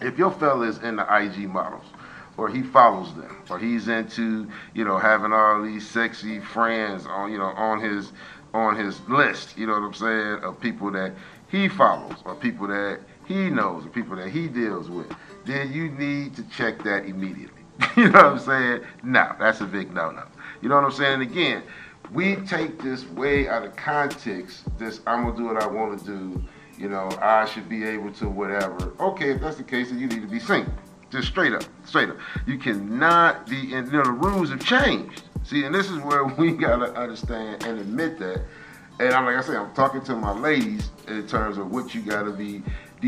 if 0.00 0.18
your 0.18 0.32
fella 0.32 0.66
is 0.66 0.78
in 0.78 0.96
the 0.96 1.06
IG 1.16 1.48
models, 1.48 1.86
or 2.36 2.48
he 2.48 2.62
follows 2.62 3.14
them, 3.14 3.44
or 3.48 3.60
he's 3.60 3.86
into, 3.86 4.50
you 4.74 4.84
know, 4.84 4.98
having 4.98 5.32
all 5.32 5.62
these 5.62 5.88
sexy 5.88 6.40
friends 6.40 7.06
on, 7.06 7.30
you 7.30 7.38
know, 7.38 7.52
on 7.56 7.80
his 7.80 8.10
on 8.52 8.76
his 8.76 9.00
list, 9.08 9.56
you 9.56 9.66
know 9.66 9.74
what 9.74 9.82
I'm 9.82 9.94
saying, 9.94 10.44
of 10.44 10.60
people 10.60 10.90
that 10.92 11.14
he 11.48 11.68
follows, 11.68 12.16
or 12.24 12.34
people 12.34 12.66
that 12.66 13.00
he 13.24 13.50
knows, 13.50 13.86
or 13.86 13.88
people 13.88 14.16
that 14.16 14.28
he 14.28 14.48
deals 14.48 14.90
with, 14.90 15.06
then 15.44 15.72
you 15.72 15.90
need 15.90 16.34
to 16.36 16.42
check 16.50 16.82
that 16.82 17.04
immediately. 17.04 17.53
you 17.96 18.04
know 18.10 18.12
what 18.12 18.24
I'm 18.24 18.38
saying? 18.38 18.80
No, 19.02 19.34
that's 19.38 19.60
a 19.60 19.64
big 19.66 19.92
no-no. 19.92 20.24
You 20.62 20.68
know 20.68 20.76
what 20.76 20.84
I'm 20.84 20.92
saying? 20.92 21.14
And 21.14 21.22
again, 21.22 21.62
we 22.12 22.36
take 22.36 22.80
this 22.80 23.06
way 23.10 23.48
out 23.48 23.64
of 23.64 23.74
context. 23.76 24.64
This 24.78 25.00
I'm 25.06 25.24
gonna 25.24 25.36
do 25.36 25.44
what 25.44 25.62
I 25.62 25.66
want 25.66 25.98
to 25.98 26.06
do. 26.06 26.42
You 26.78 26.88
know, 26.88 27.08
I 27.20 27.44
should 27.46 27.68
be 27.68 27.84
able 27.84 28.12
to 28.14 28.28
whatever. 28.28 28.92
Okay, 29.00 29.30
if 29.30 29.40
that's 29.40 29.56
the 29.56 29.62
case, 29.62 29.90
then 29.90 29.98
you 29.98 30.06
need 30.06 30.22
to 30.22 30.28
be 30.28 30.40
single. 30.40 30.72
Just 31.10 31.28
straight 31.28 31.52
up, 31.52 31.62
straight 31.84 32.08
up. 32.08 32.16
You 32.46 32.58
cannot 32.58 33.46
be. 33.46 33.74
And 33.74 33.86
you 33.86 33.98
know 33.98 34.04
the 34.04 34.10
rules 34.10 34.50
have 34.50 34.64
changed. 34.64 35.22
See, 35.44 35.64
and 35.64 35.74
this 35.74 35.90
is 35.90 35.98
where 35.98 36.24
we 36.38 36.52
gotta 36.52 36.94
understand 36.94 37.64
and 37.64 37.80
admit 37.80 38.18
that. 38.18 38.42
And 39.00 39.12
I'm 39.12 39.24
like 39.24 39.36
I 39.36 39.40
say, 39.40 39.56
I'm 39.56 39.74
talking 39.74 40.02
to 40.02 40.14
my 40.14 40.32
ladies 40.32 40.90
in 41.08 41.26
terms 41.26 41.58
of 41.58 41.70
what 41.70 41.94
you 41.94 42.00
gotta 42.00 42.30
be 42.30 42.62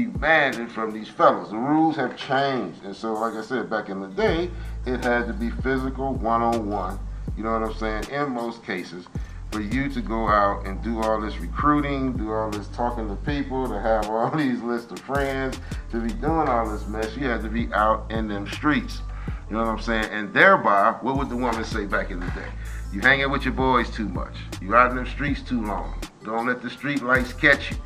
demanded 0.04 0.70
from 0.70 0.92
these 0.92 1.08
fellas. 1.08 1.48
The 1.50 1.56
rules 1.56 1.96
have 1.96 2.16
changed. 2.16 2.84
And 2.84 2.94
so, 2.94 3.14
like 3.14 3.34
I 3.34 3.42
said, 3.42 3.70
back 3.70 3.88
in 3.88 4.00
the 4.00 4.08
day, 4.08 4.50
it 4.84 5.02
had 5.02 5.26
to 5.26 5.32
be 5.32 5.50
physical, 5.50 6.14
one 6.14 6.42
on 6.42 6.68
one. 6.68 6.98
You 7.36 7.44
know 7.44 7.58
what 7.58 7.62
I'm 7.62 7.74
saying? 7.74 8.04
In 8.10 8.32
most 8.32 8.62
cases, 8.64 9.06
for 9.52 9.60
you 9.60 9.88
to 9.88 10.00
go 10.00 10.28
out 10.28 10.66
and 10.66 10.82
do 10.82 11.00
all 11.00 11.20
this 11.20 11.38
recruiting, 11.38 12.12
do 12.16 12.32
all 12.32 12.50
this 12.50 12.68
talking 12.68 13.08
to 13.08 13.16
people, 13.16 13.68
to 13.68 13.80
have 13.80 14.08
all 14.08 14.30
these 14.36 14.60
lists 14.62 14.92
of 14.92 14.98
friends, 14.98 15.58
to 15.90 16.00
be 16.00 16.12
doing 16.12 16.48
all 16.48 16.68
this 16.68 16.86
mess, 16.86 17.16
you 17.16 17.26
had 17.26 17.42
to 17.42 17.48
be 17.48 17.72
out 17.72 18.10
in 18.10 18.28
them 18.28 18.46
streets. 18.48 19.00
You 19.48 19.56
know 19.56 19.62
what 19.62 19.70
I'm 19.70 19.80
saying? 19.80 20.06
And 20.06 20.34
thereby, 20.34 20.96
what 21.00 21.16
would 21.16 21.30
the 21.30 21.36
woman 21.36 21.64
say 21.64 21.86
back 21.86 22.10
in 22.10 22.20
the 22.20 22.26
day? 22.26 22.48
You 22.92 23.00
hanging 23.00 23.30
with 23.30 23.44
your 23.44 23.54
boys 23.54 23.88
too 23.90 24.08
much. 24.08 24.34
You 24.60 24.74
out 24.74 24.90
in 24.90 24.96
them 24.96 25.06
streets 25.06 25.40
too 25.40 25.64
long. 25.64 25.94
Don't 26.24 26.46
let 26.46 26.62
the 26.62 26.70
street 26.70 27.02
lights 27.02 27.32
catch 27.32 27.70
you. 27.70 27.76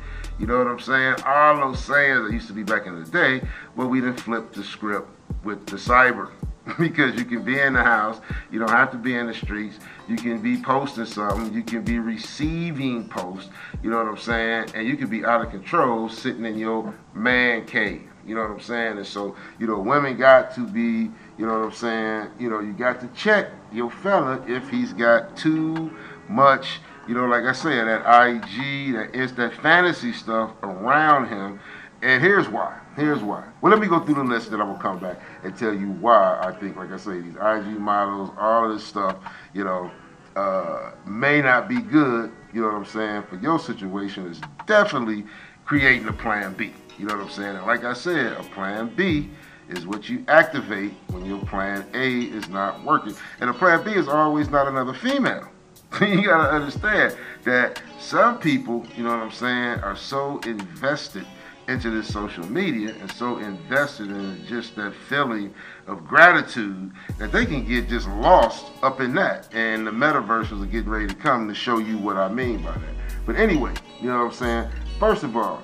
You 0.41 0.47
know 0.47 0.57
what 0.57 0.65
I'm 0.65 0.79
saying? 0.79 1.17
All 1.23 1.55
those 1.57 1.85
sayings 1.85 2.23
that 2.23 2.33
used 2.33 2.47
to 2.47 2.53
be 2.53 2.63
back 2.63 2.87
in 2.87 2.99
the 2.99 3.07
day, 3.07 3.47
but 3.77 3.85
we 3.85 4.01
didn't 4.01 4.19
flip 4.19 4.51
the 4.53 4.63
script 4.63 5.07
with 5.43 5.67
the 5.67 5.75
cyber. 5.75 6.31
because 6.79 7.15
you 7.15 7.25
can 7.25 7.43
be 7.43 7.59
in 7.59 7.73
the 7.73 7.83
house, 7.83 8.19
you 8.51 8.57
don't 8.57 8.71
have 8.71 8.89
to 8.91 8.97
be 8.97 9.15
in 9.15 9.27
the 9.27 9.33
streets, 9.35 9.77
you 10.07 10.15
can 10.15 10.41
be 10.41 10.57
posting 10.57 11.05
something, 11.05 11.53
you 11.53 11.61
can 11.61 11.83
be 11.83 11.99
receiving 11.99 13.07
posts, 13.07 13.49
you 13.83 13.89
know 13.91 13.97
what 13.97 14.07
I'm 14.07 14.17
saying? 14.17 14.71
And 14.73 14.87
you 14.87 14.97
can 14.97 15.09
be 15.09 15.23
out 15.23 15.45
of 15.45 15.51
control 15.51 16.09
sitting 16.09 16.45
in 16.45 16.57
your 16.57 16.93
man 17.13 17.65
cave. 17.65 18.07
You 18.25 18.35
know 18.35 18.41
what 18.41 18.51
I'm 18.51 18.59
saying? 18.59 18.97
And 18.97 19.05
so, 19.05 19.35
you 19.59 19.67
know, 19.67 19.79
women 19.79 20.17
got 20.17 20.55
to 20.55 20.67
be, 20.67 21.11
you 21.37 21.45
know 21.45 21.59
what 21.59 21.65
I'm 21.65 21.71
saying? 21.71 22.27
You 22.39 22.49
know, 22.49 22.59
you 22.59 22.73
got 22.73 22.99
to 23.01 23.07
check 23.09 23.49
your 23.71 23.91
fella 23.91 24.43
if 24.47 24.69
he's 24.69 24.93
got 24.93 25.35
too 25.37 25.91
much 26.29 26.79
you 27.07 27.15
know, 27.15 27.25
like 27.25 27.43
I 27.43 27.51
said, 27.51 27.87
that 27.87 28.01
IG, 28.01 28.93
that 28.93 29.15
is 29.15 29.33
that 29.35 29.53
fantasy 29.55 30.13
stuff 30.13 30.51
around 30.63 31.27
him. 31.27 31.59
And 32.01 32.21
here's 32.21 32.47
why. 32.47 32.79
Here's 32.95 33.21
why. 33.21 33.47
Well, 33.61 33.71
let 33.71 33.79
me 33.79 33.87
go 33.87 33.99
through 33.99 34.15
the 34.15 34.23
list, 34.23 34.51
then 34.51 34.59
I'm 34.59 34.67
gonna 34.67 34.81
come 34.81 34.99
back 34.99 35.19
and 35.43 35.55
tell 35.55 35.73
you 35.73 35.91
why 35.91 36.39
I 36.41 36.51
think, 36.59 36.75
like 36.75 36.91
I 36.91 36.97
say, 36.97 37.21
these 37.21 37.35
IG 37.35 37.79
models, 37.79 38.31
all 38.37 38.69
of 38.69 38.75
this 38.75 38.83
stuff, 38.83 39.17
you 39.53 39.63
know, 39.63 39.91
uh, 40.35 40.91
may 41.05 41.41
not 41.41 41.67
be 41.67 41.81
good. 41.81 42.31
You 42.53 42.61
know 42.61 42.67
what 42.67 42.75
I'm 42.75 42.85
saying? 42.85 43.23
For 43.29 43.37
your 43.37 43.59
situation, 43.59 44.27
is 44.27 44.41
definitely 44.65 45.25
creating 45.65 46.07
a 46.07 46.13
plan 46.13 46.53
B. 46.53 46.73
You 46.97 47.05
know 47.05 47.15
what 47.15 47.25
I'm 47.25 47.31
saying? 47.31 47.55
And 47.55 47.65
like 47.65 47.83
I 47.83 47.93
said, 47.93 48.33
a 48.33 48.43
plan 48.43 48.93
B 48.95 49.29
is 49.69 49.87
what 49.87 50.09
you 50.09 50.25
activate 50.27 50.91
when 51.09 51.25
your 51.25 51.39
plan 51.45 51.85
A 51.93 52.23
is 52.23 52.49
not 52.49 52.83
working. 52.83 53.15
And 53.39 53.49
a 53.49 53.53
plan 53.53 53.83
B 53.83 53.91
is 53.91 54.07
always 54.07 54.49
not 54.49 54.67
another 54.67 54.93
female. 54.93 55.47
you 56.01 56.25
gotta 56.25 56.49
understand 56.49 57.17
that 57.43 57.81
some 57.99 58.39
people, 58.39 58.85
you 58.95 59.03
know 59.03 59.09
what 59.09 59.19
I'm 59.19 59.31
saying, 59.31 59.79
are 59.83 59.95
so 59.95 60.39
invested 60.39 61.25
into 61.67 61.89
this 61.89 62.11
social 62.11 62.45
media 62.49 62.95
and 62.99 63.11
so 63.11 63.37
invested 63.37 64.09
in 64.09 64.43
just 64.47 64.75
that 64.75 64.93
feeling 64.93 65.53
of 65.87 66.05
gratitude 66.05 66.91
that 67.17 67.31
they 67.31 67.45
can 67.45 67.65
get 67.65 67.87
just 67.89 68.07
lost 68.07 68.67
up 68.83 69.01
in 69.01 69.13
that. 69.15 69.53
And 69.53 69.85
the 69.85 69.91
metaverses 69.91 70.61
are 70.61 70.65
getting 70.65 70.89
ready 70.89 71.07
to 71.07 71.15
come 71.15 71.47
to 71.47 71.53
show 71.53 71.77
you 71.77 71.97
what 71.97 72.17
I 72.17 72.29
mean 72.29 72.63
by 72.63 72.71
that. 72.71 72.95
But 73.25 73.35
anyway, 73.35 73.73
you 73.99 74.07
know 74.07 74.25
what 74.25 74.25
I'm 74.25 74.31
saying? 74.31 74.69
First 74.99 75.23
of 75.23 75.35
all, 75.35 75.61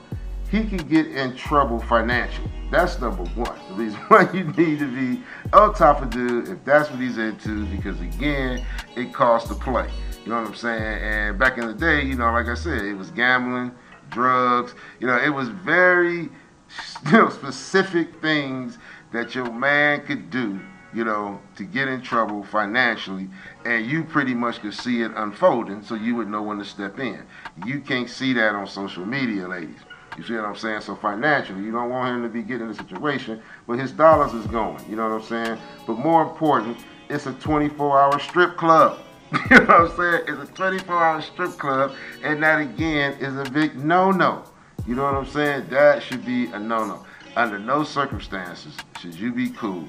he 0.51 0.65
can 0.65 0.77
get 0.77 1.07
in 1.07 1.36
trouble 1.36 1.79
financially. 1.79 2.51
That's 2.72 3.00
number 3.00 3.24
one. 3.24 3.60
The 3.69 3.74
reason 3.75 4.00
why 4.07 4.29
you 4.31 4.43
need 4.43 4.79
to 4.79 4.88
be 4.88 5.22
on 5.53 5.74
top 5.74 6.01
of 6.01 6.10
dude 6.10 6.50
if 6.50 6.63
that's 6.63 6.89
what 6.89 7.00
he's 7.00 7.17
into, 7.17 7.65
because 7.67 8.00
again, 8.01 8.65
it 8.96 9.13
costs 9.13 9.50
to 9.50 9.55
play. 9.55 9.89
You 10.27 10.34
know 10.34 10.41
what 10.41 10.50
I'm 10.50 10.55
saying? 10.55 11.03
And 11.03 11.39
back 11.39 11.57
in 11.57 11.67
the 11.67 11.74
day, 11.74 12.03
you 12.03 12.15
know, 12.15 12.29
like 12.34 12.48
I 12.48 12.53
said, 12.53 12.84
it 12.84 12.96
was 12.96 13.12
gambling, 13.12 13.72
drugs. 14.10 14.75
You 15.00 15.07
know, 15.07 15.17
it 15.17 15.29
was 15.29 15.48
very 15.48 16.24
you 17.05 17.12
know, 17.13 17.29
specific 17.29 18.22
things 18.22 18.77
that 19.13 19.36
your 19.36 19.50
man 19.50 20.05
could 20.05 20.29
do, 20.29 20.60
you 20.93 21.05
know, 21.05 21.39
to 21.55 21.63
get 21.63 21.88
in 21.88 22.01
trouble 22.01 22.43
financially, 22.43 23.29
and 23.63 23.86
you 23.86 24.03
pretty 24.03 24.34
much 24.34 24.60
could 24.60 24.74
see 24.74 25.01
it 25.01 25.12
unfolding, 25.15 25.81
so 25.81 25.96
you 25.96 26.17
would 26.17 26.27
know 26.27 26.41
when 26.41 26.57
to 26.57 26.65
step 26.65 27.00
in. 27.00 27.24
You 27.65 27.79
can't 27.79 28.10
see 28.10 28.34
that 28.34 28.53
on 28.53 28.67
social 28.67 29.05
media, 29.05 29.48
ladies. 29.48 29.79
You 30.17 30.25
see 30.25 30.34
what 30.34 30.43
I'm 30.43 30.57
saying? 30.57 30.81
So 30.81 30.98
financially, 30.98 31.63
you 31.63 31.72
don't 31.72 31.89
want 31.89 32.13
him 32.13 32.24
to 32.24 32.27
be 32.29 32.43
getting 32.43 32.65
in 32.65 32.72
a 32.72 32.75
situation 32.75 33.41
where 33.65 33.77
his 33.77 33.93
dollars 33.93 34.34
is 34.34 34.46
going. 34.48 34.84
You 34.89 34.98
know 34.98 35.07
what 35.07 35.22
I'm 35.22 35.24
saying? 35.24 35.57
But 35.86 36.00
more 36.00 36.22
important, 36.22 36.79
it's 37.07 37.27
a 37.27 37.31
24-hour 37.31 38.19
strip 38.19 38.57
club. 38.57 39.00
you 39.51 39.57
know 39.57 39.65
what 39.65 39.91
I'm 39.91 39.98
saying? 39.98 40.22
It's 40.27 40.50
a 40.50 40.53
24 40.53 41.03
hour 41.03 41.22
strip 41.22 41.51
club, 41.57 41.93
and 42.24 42.41
that 42.43 42.62
again 42.62 43.13
is 43.19 43.36
a 43.36 43.50
big 43.51 43.75
no 43.75 44.12
no. 44.12 44.43
You 44.86 44.96
know 44.96 45.03
what 45.03 45.15
I'm 45.15 45.25
saying? 45.25 45.67
That 45.69 46.01
should 46.01 46.25
be 46.25 46.46
a 46.46 46.60
no 46.60 46.86
no. 46.86 47.05
Under 47.36 47.60
no 47.60 47.84
circumstances 47.84 48.75
should 49.01 49.15
you 49.15 49.34
be 49.34 49.50
cool. 49.50 49.86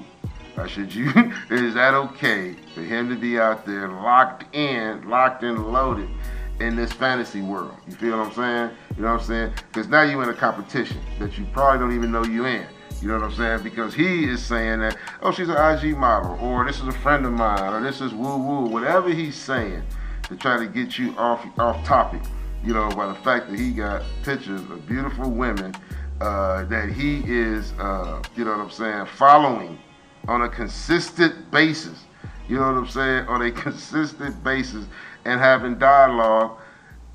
Or 0.57 0.67
should 0.67 0.93
you, 0.93 1.07
is 1.49 1.73
that 1.75 1.93
okay 1.93 2.55
for 2.75 2.81
him 2.81 3.07
to 3.07 3.15
be 3.15 3.39
out 3.39 3.65
there 3.65 3.87
locked 3.87 4.53
in, 4.53 5.07
locked 5.09 5.43
and 5.43 5.71
loaded 5.71 6.09
in 6.59 6.75
this 6.75 6.91
fantasy 6.91 7.41
world? 7.41 7.75
You 7.87 7.93
feel 7.93 8.17
what 8.17 8.27
I'm 8.27 8.33
saying? 8.33 8.77
You 8.97 9.03
know 9.03 9.13
what 9.13 9.21
I'm 9.21 9.27
saying? 9.27 9.53
Because 9.71 9.87
now 9.87 10.01
you're 10.01 10.21
in 10.21 10.29
a 10.29 10.33
competition 10.33 10.99
that 11.17 11.37
you 11.37 11.45
probably 11.53 11.79
don't 11.79 11.95
even 11.95 12.11
know 12.11 12.25
you 12.25 12.45
in. 12.45 12.65
You 13.01 13.07
know 13.07 13.15
what 13.15 13.23
I'm 13.23 13.33
saying? 13.33 13.63
Because 13.63 13.93
he 13.93 14.25
is 14.25 14.43
saying 14.43 14.79
that, 14.79 14.97
oh, 15.21 15.31
she's 15.31 15.47
an 15.47 15.55
IG 15.55 15.95
model, 15.95 16.37
or 16.41 16.65
this 16.65 16.81
is 16.81 16.87
a 16.87 16.91
friend 16.91 17.25
of 17.25 17.31
mine, 17.31 17.73
or 17.73 17.81
this 17.81 18.01
is 18.01 18.13
woo 18.13 18.37
woo, 18.37 18.65
whatever 18.65 19.09
he's 19.09 19.35
saying 19.35 19.83
to 20.23 20.35
try 20.35 20.57
to 20.57 20.67
get 20.67 20.97
you 20.97 21.17
off 21.17 21.45
off 21.57 21.83
topic. 21.85 22.21
You 22.63 22.73
know, 22.73 22.89
by 22.89 23.07
the 23.07 23.15
fact 23.15 23.49
that 23.49 23.57
he 23.57 23.71
got 23.71 24.03
pictures 24.23 24.61
of 24.61 24.85
beautiful 24.85 25.31
women 25.31 25.73
uh, 26.19 26.65
that 26.65 26.89
he 26.89 27.23
is, 27.25 27.71
uh, 27.79 28.21
you 28.35 28.43
know 28.43 28.51
what 28.51 28.59
I'm 28.59 28.71
saying, 28.71 29.05
following 29.15 29.79
on 30.27 30.41
a 30.41 30.49
consistent 30.49 31.49
basis. 31.51 32.03
You 32.49 32.57
know 32.57 32.73
what 32.73 32.77
I'm 32.77 32.87
saying? 32.87 33.27
On 33.27 33.41
a 33.41 33.51
consistent 33.65 34.43
basis 34.43 34.85
and 35.25 35.39
having 35.39 35.77
dialogue 35.77 36.57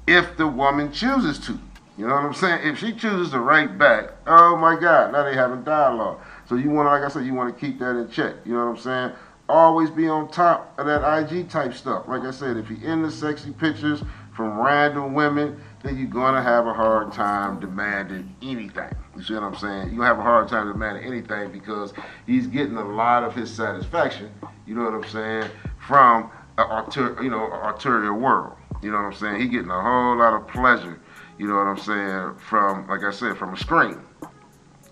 if 0.07 0.37
the 0.37 0.47
woman 0.47 0.93
chooses 0.93 1.39
to. 1.41 1.59
You 1.97 2.09
know 2.09 2.15
what 2.15 2.25
I'm 2.25 2.35
saying? 2.35 2.67
If 2.69 2.79
she 2.79 2.93
chooses 2.93 3.31
to 3.31 3.41
write 3.41 3.79
back, 3.79 4.11
oh 4.27 4.57
my 4.57 4.79
God, 4.79 5.13
now 5.13 5.23
they 5.23 5.35
having 5.35 5.63
dialogue. 5.63 6.21
So 6.49 6.57
you 6.57 6.71
want 6.71 6.87
to, 6.87 6.91
like 6.91 7.03
I 7.03 7.09
said, 7.09 7.25
you 7.25 7.35
want 7.35 7.55
to 7.55 7.61
keep 7.61 7.79
that 7.79 7.97
in 7.97 8.11
check. 8.11 8.35
You 8.45 8.55
know 8.55 8.67
what 8.67 8.79
I'm 8.79 8.79
saying? 8.79 9.13
Always 9.49 9.91
be 9.91 10.09
on 10.09 10.29
top 10.31 10.77
of 10.79 10.87
that 10.87 11.31
IG 11.31 11.49
type 11.49 11.75
stuff. 11.75 12.09
Like 12.09 12.23
I 12.23 12.31
said, 12.31 12.57
if 12.57 12.71
you're 12.71 13.03
the 13.03 13.11
sexy 13.11 13.53
pictures 13.53 14.03
from 14.35 14.59
random 14.59 15.15
women, 15.15 15.61
then 15.83 15.99
you're 15.99 16.09
gonna 16.09 16.43
have 16.43 16.67
a 16.67 16.73
hard 16.73 17.13
time 17.13 17.61
demanding 17.61 18.35
anything. 18.43 18.91
You 19.17 19.23
see 19.23 19.35
what 19.35 19.45
I'm 19.45 19.55
saying? 19.55 19.89
You're 19.89 19.99
gonna 19.99 20.07
have 20.07 20.19
a 20.19 20.23
hard 20.23 20.49
time 20.49 20.73
demanding 20.73 21.05
anything 21.05 21.53
because 21.53 21.93
he's 22.27 22.47
getting 22.47 22.77
a 22.77 22.85
lot 22.85 23.23
of 23.23 23.35
his 23.35 23.53
satisfaction, 23.53 24.33
you 24.67 24.75
know 24.75 24.85
what 24.85 24.95
I'm 24.95 25.05
saying, 25.05 25.51
from 25.87 26.31
a 26.59 26.85
you 27.23 27.31
know, 27.31 27.51
arterial 27.53 28.19
world. 28.19 28.55
You 28.83 28.91
know 28.91 28.99
what 28.99 29.05
I'm 29.05 29.15
saying? 29.15 29.41
He 29.41 29.49
getting 29.49 29.71
a 29.71 29.81
whole 29.81 30.17
lot 30.17 30.35
of 30.35 30.49
pleasure, 30.49 30.99
you 31.39 31.47
know 31.49 31.57
what 31.57 31.67
I'm 31.67 31.79
saying, 31.79 32.37
from 32.39 32.87
like 32.89 33.03
I 33.03 33.11
said, 33.11 33.37
from 33.37 33.55
a 33.55 33.57
screen. 33.57 34.01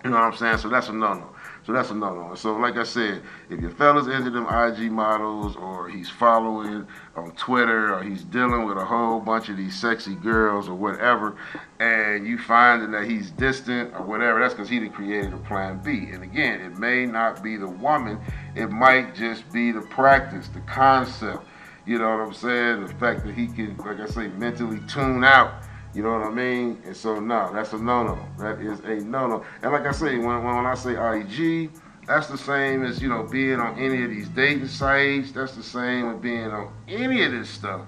You 0.05 0.11
know 0.11 0.17
what 0.17 0.25
I'm 0.25 0.37
saying? 0.37 0.59
So 0.59 0.69
that's 0.69 0.89
a 0.89 0.93
no-no. 0.93 1.33
So 1.65 1.73
that's 1.73 1.91
another 1.91 2.21
one. 2.21 2.37
So 2.37 2.57
like 2.57 2.77
I 2.77 2.83
said, 2.83 3.23
if 3.49 3.61
your 3.61 3.71
fella's 3.71 4.09
into 4.09 4.31
them 4.31 4.47
IG 4.49 4.91
models 4.91 5.55
or 5.55 5.89
he's 5.89 6.11
following 6.11 6.89
on 7.15 7.31
Twitter 7.37 7.95
or 7.95 8.03
he's 8.03 8.25
dealing 8.25 8.65
with 8.67 8.79
a 8.79 8.85
whole 8.85 9.21
bunch 9.21 9.49
of 9.49 9.57
these 9.57 9.79
sexy 9.79 10.17
girls 10.17 10.69
or 10.69 10.75
whatever, 10.75 11.37
and 11.79 12.27
you 12.27 12.37
finding 12.37 12.91
that 12.91 13.05
he's 13.05 13.31
distant 13.31 13.95
or 13.95 14.03
whatever, 14.03 14.41
that's 14.41 14.55
because 14.55 14.69
he 14.69 14.89
created 14.89 15.33
a 15.33 15.39
plan 15.39 15.81
B. 15.85 16.09
And 16.13 16.25
again, 16.25 16.61
it 16.61 16.79
may 16.79 17.07
not 17.07 17.45
be 17.45 17.57
the 17.57 17.69
woman, 17.69 18.19
it 18.57 18.71
might 18.71 19.15
just 19.15 19.51
be 19.53 19.71
the 19.71 19.83
practice, 19.83 20.49
the 20.49 20.61
concept. 20.61 21.47
You 21.87 22.01
know 22.01 22.11
what 22.11 22.27
I'm 22.27 22.35
saying? 22.35 22.87
The 22.87 22.95
fact 22.95 23.25
that 23.25 23.35
he 23.35 23.47
can, 23.47 23.77
like 23.77 24.01
I 24.01 24.07
say, 24.07 24.29
mentally 24.29 24.81
tune 24.89 25.23
out 25.23 25.63
you 25.95 26.03
know 26.03 26.13
what 26.13 26.27
I 26.27 26.31
mean? 26.31 26.83
And 26.87 26.97
so 26.97 27.21
no, 27.21 27.51
that's 27.53 27.73
a 27.73 27.79
no-no. 27.79 28.19
That 28.39 28.61
is 28.61 28.81
a 28.81 29.05
no-no. 29.05 29.45
And 29.63 29.73
like 29.73 29.87
I 29.87 29.93
say, 29.93 30.17
when, 30.17 30.43
when 30.43 30.67
I 30.67 30.75
say 30.75 30.93
IG, 30.93 31.71
that's 32.07 32.27
the 32.29 32.39
same 32.39 32.85
as 32.85 33.01
you 33.01 33.09
know 33.09 33.23
being 33.25 33.61
on 33.61 33.79
any 33.79 34.03
of 34.03 34.11
these 34.11 34.29
dating 34.29 34.69
sites. 34.69 35.33
That's 35.33 35.55
the 35.55 35.63
same 35.63 36.11
as 36.11 36.21
being 36.21 36.51
on 36.51 36.73
any 36.89 37.23
of 37.25 37.33
this 37.33 37.49
stuff. 37.49 37.83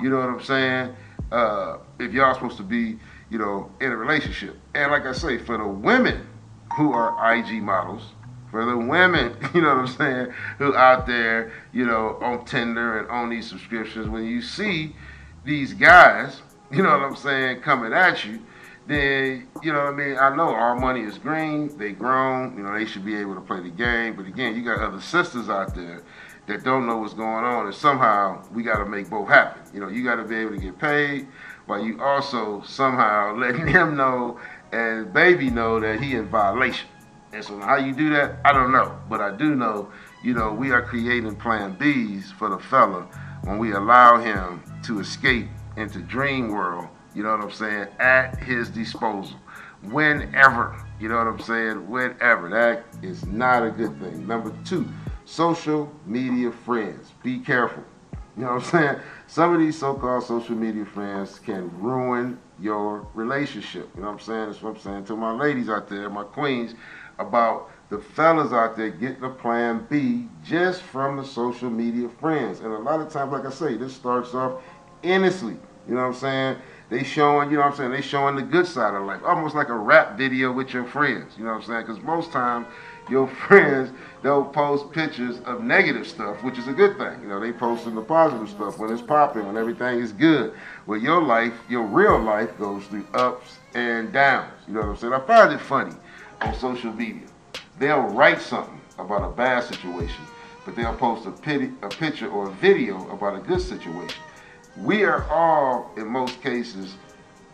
You 0.00 0.10
know 0.10 0.16
what 0.16 0.28
I'm 0.28 0.42
saying? 0.42 0.96
Uh, 1.32 1.78
if 1.98 2.12
y'all 2.12 2.34
supposed 2.34 2.56
to 2.58 2.62
be, 2.62 2.98
you 3.30 3.38
know, 3.38 3.70
in 3.80 3.92
a 3.92 3.96
relationship. 3.96 4.56
And 4.74 4.90
like 4.90 5.06
I 5.06 5.12
say, 5.12 5.38
for 5.38 5.56
the 5.56 5.66
women 5.66 6.26
who 6.76 6.92
are 6.92 7.34
IG 7.34 7.62
models, 7.62 8.02
for 8.50 8.64
the 8.64 8.76
women, 8.76 9.36
you 9.54 9.62
know 9.62 9.68
what 9.68 9.78
I'm 9.78 9.86
saying, 9.86 10.34
who 10.58 10.74
out 10.74 11.06
there, 11.06 11.52
you 11.72 11.86
know, 11.86 12.18
on 12.20 12.44
Tinder 12.44 13.00
and 13.00 13.08
on 13.10 13.30
these 13.30 13.48
subscriptions, 13.48 14.08
when 14.08 14.24
you 14.24 14.42
see 14.42 14.94
these 15.44 15.72
guys 15.72 16.42
you 16.72 16.82
know 16.82 16.90
what 16.90 17.02
I'm 17.02 17.16
saying, 17.16 17.62
coming 17.62 17.92
at 17.92 18.24
you, 18.24 18.40
then, 18.86 19.48
you 19.62 19.72
know 19.72 19.84
what 19.84 19.94
I 19.94 19.96
mean, 19.96 20.16
I 20.16 20.34
know 20.34 20.48
our 20.48 20.78
money 20.78 21.00
is 21.00 21.18
green, 21.18 21.76
they 21.76 21.92
grown, 21.92 22.56
you 22.56 22.62
know, 22.62 22.72
they 22.72 22.84
should 22.86 23.04
be 23.04 23.16
able 23.16 23.34
to 23.34 23.40
play 23.40 23.60
the 23.60 23.70
game. 23.70 24.14
But 24.14 24.26
again, 24.26 24.54
you 24.54 24.64
got 24.64 24.80
other 24.80 25.00
sisters 25.00 25.48
out 25.48 25.74
there 25.74 26.02
that 26.46 26.64
don't 26.64 26.86
know 26.86 26.98
what's 26.98 27.14
going 27.14 27.44
on, 27.44 27.66
and 27.66 27.74
somehow 27.74 28.44
we 28.52 28.62
got 28.62 28.78
to 28.78 28.86
make 28.86 29.10
both 29.10 29.28
happen. 29.28 29.62
You 29.74 29.80
know, 29.80 29.88
you 29.88 30.04
got 30.04 30.16
to 30.16 30.24
be 30.24 30.36
able 30.36 30.52
to 30.52 30.58
get 30.58 30.78
paid, 30.78 31.26
while 31.66 31.82
you 31.82 32.00
also 32.00 32.62
somehow 32.62 33.34
letting 33.36 33.66
him 33.66 33.96
know 33.96 34.38
and 34.72 35.12
baby 35.12 35.50
know 35.50 35.80
that 35.80 36.00
he 36.00 36.14
in 36.14 36.26
violation. 36.28 36.88
And 37.32 37.44
so 37.44 37.58
how 37.58 37.76
you 37.76 37.92
do 37.92 38.10
that, 38.10 38.38
I 38.44 38.52
don't 38.52 38.72
know. 38.72 38.96
But 39.08 39.20
I 39.20 39.36
do 39.36 39.54
know, 39.54 39.90
you 40.22 40.34
know, 40.34 40.52
we 40.52 40.70
are 40.70 40.82
creating 40.82 41.34
plan 41.36 41.76
Bs 41.76 42.32
for 42.32 42.48
the 42.48 42.58
fella 42.58 43.08
when 43.42 43.58
we 43.58 43.72
allow 43.72 44.20
him 44.20 44.62
to 44.84 45.00
escape 45.00 45.48
into 45.80 46.00
Dream 46.00 46.48
World, 46.48 46.88
you 47.14 47.22
know 47.22 47.30
what 47.30 47.40
I'm 47.40 47.50
saying, 47.50 47.88
at 47.98 48.38
his 48.38 48.68
disposal. 48.68 49.36
Whenever, 49.82 50.76
you 51.00 51.08
know 51.08 51.16
what 51.16 51.26
I'm 51.26 51.40
saying, 51.40 51.88
whenever. 51.88 52.50
That 52.50 52.84
is 53.02 53.24
not 53.24 53.64
a 53.64 53.70
good 53.70 53.98
thing. 53.98 54.26
Number 54.26 54.52
two, 54.64 54.86
social 55.24 55.90
media 56.04 56.52
friends. 56.52 57.12
Be 57.22 57.38
careful. 57.38 57.82
You 58.36 58.44
know 58.44 58.54
what 58.54 58.64
I'm 58.64 58.70
saying? 58.70 58.96
Some 59.26 59.54
of 59.54 59.60
these 59.60 59.78
so-called 59.78 60.24
social 60.24 60.54
media 60.54 60.84
friends 60.84 61.38
can 61.38 61.70
ruin 61.80 62.38
your 62.60 63.06
relationship. 63.14 63.88
You 63.94 64.02
know 64.02 64.08
what 64.08 64.12
I'm 64.14 64.20
saying? 64.20 64.46
That's 64.46 64.62
what 64.62 64.76
I'm 64.76 64.80
saying 64.80 65.04
to 65.06 65.16
my 65.16 65.32
ladies 65.32 65.68
out 65.68 65.88
there, 65.88 66.10
my 66.10 66.24
queens, 66.24 66.74
about 67.18 67.70
the 67.88 67.98
fellas 67.98 68.52
out 68.52 68.76
there 68.76 68.90
getting 68.90 69.24
a 69.24 69.30
plan 69.30 69.86
B 69.90 70.28
just 70.44 70.82
from 70.82 71.16
the 71.16 71.24
social 71.24 71.70
media 71.70 72.08
friends. 72.20 72.60
And 72.60 72.72
a 72.72 72.78
lot 72.78 73.00
of 73.00 73.10
times, 73.12 73.32
like 73.32 73.46
I 73.46 73.50
say, 73.50 73.76
this 73.76 73.94
starts 73.94 74.34
off 74.34 74.62
innocently. 75.02 75.58
You 75.88 75.94
know 75.94 76.02
what 76.02 76.14
I'm 76.14 76.20
saying? 76.20 76.56
They 76.90 77.04
showing, 77.04 77.50
you 77.50 77.56
know 77.56 77.62
what 77.62 77.72
I'm 77.72 77.76
saying? 77.76 77.90
They 77.92 78.00
showing 78.00 78.34
the 78.34 78.42
good 78.42 78.66
side 78.66 78.94
of 78.94 79.06
life, 79.06 79.20
almost 79.24 79.54
like 79.54 79.68
a 79.68 79.76
rap 79.76 80.18
video 80.18 80.50
with 80.50 80.74
your 80.74 80.84
friends. 80.84 81.34
You 81.38 81.44
know 81.44 81.50
what 81.50 81.62
I'm 81.62 81.62
saying? 81.62 81.86
Because 81.86 82.02
most 82.02 82.32
times 82.32 82.66
your 83.08 83.28
friends 83.48 83.90
they'll 84.22 84.44
post 84.44 84.90
pictures 84.92 85.38
of 85.46 85.62
negative 85.62 86.06
stuff, 86.06 86.42
which 86.42 86.58
is 86.58 86.66
a 86.66 86.72
good 86.72 86.98
thing. 86.98 87.22
You 87.22 87.28
know, 87.28 87.38
they 87.38 87.52
posting 87.52 87.94
the 87.94 88.02
positive 88.02 88.48
stuff 88.50 88.78
when 88.78 88.92
it's 88.92 89.02
popping, 89.02 89.46
when 89.46 89.56
everything 89.56 90.00
is 90.00 90.12
good. 90.12 90.52
Well, 90.86 90.98
your 90.98 91.22
life, 91.22 91.54
your 91.68 91.84
real 91.84 92.18
life, 92.18 92.58
goes 92.58 92.84
through 92.86 93.06
ups 93.14 93.58
and 93.74 94.12
downs. 94.12 94.52
You 94.66 94.74
know 94.74 94.80
what 94.80 94.88
I'm 94.88 94.96
saying? 94.96 95.12
I 95.12 95.20
find 95.20 95.52
it 95.52 95.60
funny 95.60 95.94
on 96.40 96.54
social 96.56 96.92
media. 96.92 97.26
They'll 97.78 98.02
write 98.02 98.40
something 98.40 98.80
about 98.98 99.22
a 99.22 99.34
bad 99.34 99.64
situation, 99.64 100.24
but 100.64 100.74
they'll 100.74 100.96
post 100.96 101.26
a, 101.26 101.30
pity, 101.30 101.72
a 101.82 101.88
picture 101.88 102.28
or 102.28 102.48
a 102.48 102.52
video 102.54 103.08
about 103.10 103.36
a 103.36 103.40
good 103.40 103.60
situation 103.60 104.20
we 104.76 105.04
are 105.04 105.28
all, 105.28 105.90
in 105.96 106.06
most 106.06 106.40
cases, 106.42 106.94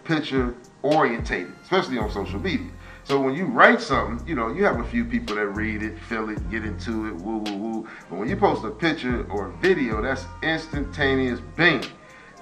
picture 0.04 0.54
orientated, 0.82 1.52
especially 1.62 1.98
on 1.98 2.10
social 2.10 2.38
media. 2.38 2.70
So 3.04 3.20
when 3.20 3.34
you 3.34 3.46
write 3.46 3.80
something, 3.80 4.26
you 4.26 4.34
know, 4.34 4.52
you 4.52 4.64
have 4.64 4.80
a 4.80 4.84
few 4.84 5.04
people 5.04 5.36
that 5.36 5.46
read 5.48 5.82
it, 5.82 5.98
feel 5.98 6.28
it, 6.28 6.50
get 6.50 6.64
into 6.64 7.06
it, 7.06 7.14
woo 7.14 7.38
woo 7.38 7.56
woo. 7.56 7.88
But 8.10 8.18
when 8.18 8.28
you 8.28 8.36
post 8.36 8.64
a 8.64 8.70
picture 8.70 9.24
or 9.30 9.46
a 9.46 9.56
video, 9.58 10.02
that's 10.02 10.24
instantaneous 10.42 11.40
bing. 11.56 11.84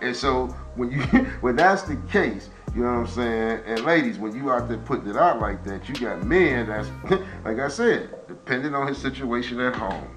And 0.00 0.16
so 0.16 0.46
when 0.74 0.90
you 0.90 1.00
when 1.42 1.56
that's 1.56 1.82
the 1.82 1.96
case, 2.10 2.48
you 2.74 2.82
know 2.82 2.88
what 2.88 2.98
I'm 3.00 3.06
saying? 3.08 3.60
And 3.66 3.80
ladies, 3.84 4.18
when 4.18 4.34
you 4.34 4.50
out 4.50 4.68
there 4.68 4.78
putting 4.78 5.08
it 5.08 5.16
out 5.16 5.38
like 5.38 5.64
that, 5.64 5.87
you 5.87 5.94
got 5.96 6.24
men 6.24 6.66
that's 6.66 6.88
like 7.44 7.58
I 7.58 7.68
said, 7.68 8.26
depending 8.26 8.74
on 8.74 8.87
his 8.87 8.98
situation 8.98 9.60
at 9.60 9.76
home. 9.76 10.08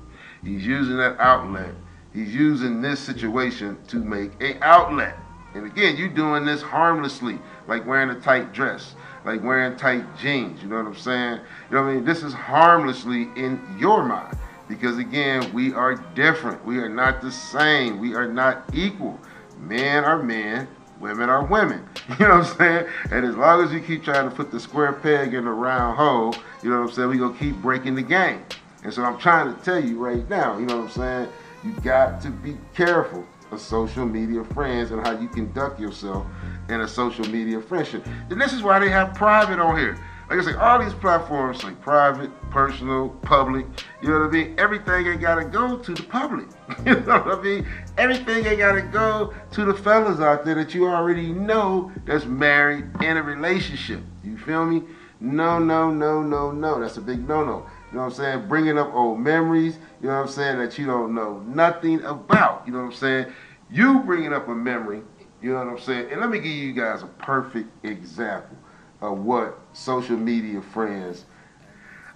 He's 0.43 0.65
using 0.65 0.95
that 0.97 1.19
outlet 1.19 1.75
He's 2.17 2.33
using 2.33 2.81
this 2.81 2.99
situation 2.99 3.77
to 3.89 3.97
make 3.97 4.31
a 4.41 4.57
outlet. 4.63 5.15
And 5.53 5.67
again, 5.67 5.97
you're 5.97 6.09
doing 6.09 6.45
this 6.45 6.63
harmlessly, 6.63 7.37
like 7.67 7.85
wearing 7.85 8.09
a 8.09 8.19
tight 8.19 8.53
dress, 8.53 8.95
like 9.23 9.43
wearing 9.43 9.77
tight 9.77 10.03
jeans. 10.17 10.59
You 10.63 10.69
know 10.69 10.77
what 10.77 10.87
I'm 10.87 10.95
saying? 10.95 11.39
You 11.69 11.75
know 11.75 11.83
what 11.83 11.89
I 11.89 11.93
mean? 11.93 12.05
This 12.05 12.23
is 12.23 12.33
harmlessly 12.33 13.29
in 13.35 13.61
your 13.77 14.03
mind. 14.03 14.35
Because 14.67 14.97
again, 14.97 15.53
we 15.53 15.73
are 15.73 15.93
different. 16.15 16.65
We 16.65 16.79
are 16.79 16.89
not 16.89 17.21
the 17.21 17.31
same. 17.31 17.99
We 17.99 18.15
are 18.15 18.27
not 18.27 18.63
equal. 18.73 19.19
Men 19.59 20.03
are 20.03 20.21
men, 20.23 20.67
women 20.99 21.29
are 21.29 21.45
women. 21.45 21.87
You 22.19 22.27
know 22.27 22.39
what 22.39 22.47
I'm 22.47 22.57
saying? 22.57 22.87
And 23.11 23.25
as 23.25 23.35
long 23.35 23.63
as 23.63 23.71
you 23.71 23.79
keep 23.79 24.03
trying 24.03 24.27
to 24.27 24.35
put 24.35 24.49
the 24.49 24.59
square 24.59 24.93
peg 24.93 25.35
in 25.35 25.45
the 25.45 25.51
round 25.51 25.97
hole, 25.97 26.33
you 26.63 26.71
know 26.71 26.81
what 26.81 26.89
I'm 26.89 26.95
saying, 26.95 27.09
We're 27.09 27.19
gonna 27.19 27.37
keep 27.37 27.57
breaking 27.57 27.93
the 27.93 28.01
game. 28.01 28.43
And 28.83 28.91
so 28.91 29.03
I'm 29.03 29.19
trying 29.19 29.53
to 29.53 29.61
tell 29.61 29.83
you 29.83 29.99
right 29.99 30.27
now, 30.29 30.57
you 30.57 30.65
know 30.65 30.77
what 30.77 30.85
I'm 30.85 30.91
saying? 30.91 31.29
You 31.63 31.71
got 31.81 32.21
to 32.21 32.29
be 32.29 32.57
careful 32.73 33.25
of 33.51 33.61
social 33.61 34.05
media 34.05 34.43
friends 34.43 34.91
and 34.91 35.05
how 35.05 35.17
you 35.17 35.27
conduct 35.27 35.79
yourself 35.79 36.25
in 36.69 36.81
a 36.81 36.87
social 36.87 37.25
media 37.27 37.61
friendship. 37.61 38.05
And 38.29 38.39
this 38.39 38.53
is 38.53 38.61
why 38.61 38.79
they 38.79 38.89
have 38.89 39.15
private 39.15 39.59
on 39.59 39.77
here. 39.77 39.97
Like 40.29 40.39
I 40.39 40.43
say, 40.43 40.53
all 40.55 40.83
these 40.83 40.93
platforms 40.93 41.61
say 41.61 41.71
private, 41.81 42.29
personal, 42.49 43.09
public. 43.21 43.65
You 44.01 44.09
know 44.09 44.19
what 44.19 44.27
I 44.27 44.31
mean? 44.31 44.55
Everything 44.57 45.07
ain't 45.07 45.21
gotta 45.21 45.45
go 45.45 45.77
to 45.77 45.93
the 45.93 46.03
public. 46.03 46.47
you 46.85 46.99
know 46.99 47.19
what 47.19 47.39
I 47.39 47.41
mean? 47.41 47.67
Everything 47.97 48.45
ain't 48.45 48.59
gotta 48.59 48.81
go 48.81 49.33
to 49.51 49.65
the 49.65 49.73
fellas 49.73 50.19
out 50.19 50.43
there 50.43 50.55
that 50.55 50.73
you 50.73 50.85
already 50.85 51.31
know 51.31 51.93
that's 52.05 52.25
married 52.25 52.85
in 53.01 53.15
a 53.15 53.23
relationship. 53.23 54.01
You 54.25 54.37
feel 54.37 54.65
me? 54.65 54.83
No, 55.21 55.59
no, 55.59 55.89
no, 55.89 56.21
no, 56.21 56.51
no. 56.51 56.79
That's 56.79 56.97
a 56.97 57.01
big 57.01 57.27
no-no. 57.27 57.65
You 57.91 57.97
know 57.97 58.03
what 58.03 58.09
I'm 58.09 58.15
saying? 58.15 58.47
Bringing 58.47 58.77
up 58.77 58.93
old 58.93 59.19
memories, 59.19 59.77
you 60.01 60.07
know 60.07 60.15
what 60.15 60.27
I'm 60.27 60.27
saying, 60.27 60.57
that 60.59 60.77
you 60.77 60.85
don't 60.85 61.15
know 61.15 61.39
nothing 61.47 62.03
about. 62.03 62.63
You 62.65 62.73
know 62.73 62.79
what 62.79 62.85
I'm 62.85 62.93
saying? 62.93 63.33
You 63.71 63.99
bringing 63.99 64.33
up 64.33 64.47
a 64.49 64.55
memory, 64.55 65.01
you 65.41 65.51
know 65.51 65.59
what 65.59 65.67
I'm 65.67 65.79
saying? 65.79 66.11
And 66.11 66.19
let 66.19 66.29
me 66.29 66.39
give 66.39 66.51
you 66.51 66.73
guys 66.73 67.03
a 67.03 67.07
perfect 67.07 67.69
example 67.85 68.57
of 69.01 69.19
what 69.19 69.59
social 69.73 70.17
media 70.17 70.61
friends 70.61 71.25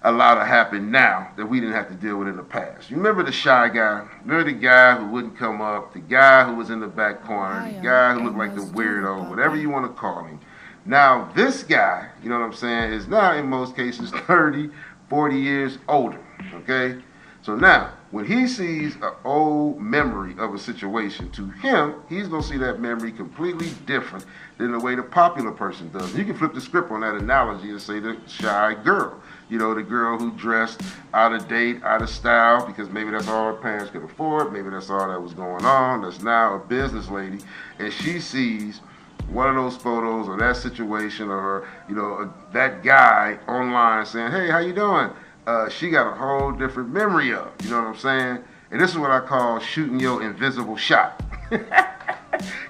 allow 0.04 0.36
to 0.36 0.44
happen 0.44 0.90
now 0.90 1.32
that 1.38 1.46
we 1.46 1.60
didn't 1.60 1.76
have 1.76 1.88
to 1.88 1.94
deal 1.94 2.18
with 2.18 2.28
in 2.28 2.36
the 2.36 2.44
past. 2.44 2.90
You 2.90 2.98
remember 2.98 3.24
the 3.24 3.32
shy 3.32 3.70
guy? 3.70 4.08
Remember 4.26 4.52
the 4.52 4.58
guy 4.58 4.96
who 4.98 5.06
wouldn't 5.08 5.38
come 5.38 5.62
up, 5.62 5.94
the 5.94 6.00
guy 6.00 6.44
who 6.44 6.56
was 6.56 6.70
in 6.70 6.80
the 6.80 6.88
back 6.88 7.24
corner, 7.24 7.72
the 7.72 7.80
guy 7.82 8.14
who 8.14 8.24
looked 8.24 8.38
like 8.38 8.56
the 8.56 8.62
weirdo, 8.62 9.30
whatever 9.30 9.56
you 9.56 9.70
want 9.70 9.86
to 9.86 9.94
call 10.00 10.24
him. 10.24 10.40
Now, 10.86 11.32
this 11.36 11.62
guy, 11.62 12.10
you 12.24 12.30
know 12.30 12.40
what 12.40 12.46
I'm 12.46 12.54
saying, 12.54 12.94
is 12.94 13.08
now 13.08 13.34
in 13.34 13.48
most 13.48 13.76
cases 13.76 14.10
30, 14.28 14.72
40 15.12 15.36
years 15.36 15.78
older, 15.90 16.18
okay? 16.54 16.98
So 17.42 17.54
now, 17.54 17.92
when 18.12 18.24
he 18.24 18.48
sees 18.48 18.96
an 18.96 19.12
old 19.26 19.82
memory 19.82 20.36
of 20.40 20.54
a 20.54 20.58
situation, 20.58 21.30
to 21.32 21.50
him, 21.50 21.96
he's 22.08 22.30
gonna 22.30 22.42
see 22.42 22.58
that 22.60 22.80
memory 22.80 23.12
completely 23.12 23.72
different 23.86 24.24
than 24.58 24.72
the 24.72 24.80
way 24.80 24.96
the 24.96 25.04
popular 25.04 25.52
person 25.52 25.92
does. 25.92 26.16
You 26.16 26.24
can 26.24 26.38
flip 26.38 26.54
the 26.54 26.62
script 26.62 26.92
on 26.92 27.02
that 27.02 27.16
analogy 27.16 27.72
and 27.72 27.82
say 27.82 28.00
the 28.00 28.16
shy 28.26 28.74
girl. 28.86 29.22
You 29.50 29.58
know, 29.58 29.74
the 29.74 29.84
girl 29.84 30.18
who 30.18 30.32
dressed 30.32 30.82
out 31.14 31.34
of 31.34 31.46
date, 31.50 31.84
out 31.84 32.02
of 32.02 32.10
style, 32.10 32.66
because 32.66 32.90
maybe 32.90 33.12
that's 33.12 33.28
all 33.28 33.54
her 33.54 33.60
parents 33.60 33.92
could 33.92 34.04
afford, 34.04 34.54
maybe 34.54 34.70
that's 34.70 34.90
all 34.90 35.10
that 35.10 35.22
was 35.22 35.34
going 35.34 35.66
on, 35.66 36.04
that's 36.04 36.22
now 36.22 36.56
a 36.56 36.60
business 36.60 37.10
lady, 37.10 37.40
and 37.80 37.92
she 37.92 38.22
sees 38.22 38.80
one 39.30 39.50
of 39.50 39.56
those 39.56 39.78
photos 39.78 40.28
or 40.28 40.38
that 40.38 40.58
situation 40.58 41.30
or 41.30 41.68
you 41.88 41.96
know 41.96 42.16
uh, 42.16 42.30
that 42.54 42.84
guy 42.84 43.38
online 43.48 44.06
saying, 44.06 44.32
"Hey, 44.32 44.50
how 44.50 44.60
you 44.60 44.74
doing?" 44.74 45.12
uh, 45.48 45.70
she 45.70 45.90
got 45.90 46.12
a 46.12 46.16
whole 46.16 46.52
different 46.52 46.90
memory 46.90 47.34
of. 47.34 47.50
You 47.64 47.72
know 47.72 47.82
what 47.82 47.88
I'm 47.88 47.98
saying? 47.98 48.44
And 48.72 48.80
this 48.80 48.92
is 48.92 48.98
what 48.98 49.12
I 49.12 49.20
call 49.20 49.60
shooting 49.60 50.00
your 50.00 50.24
invisible 50.24 50.78
shot. 50.78 51.22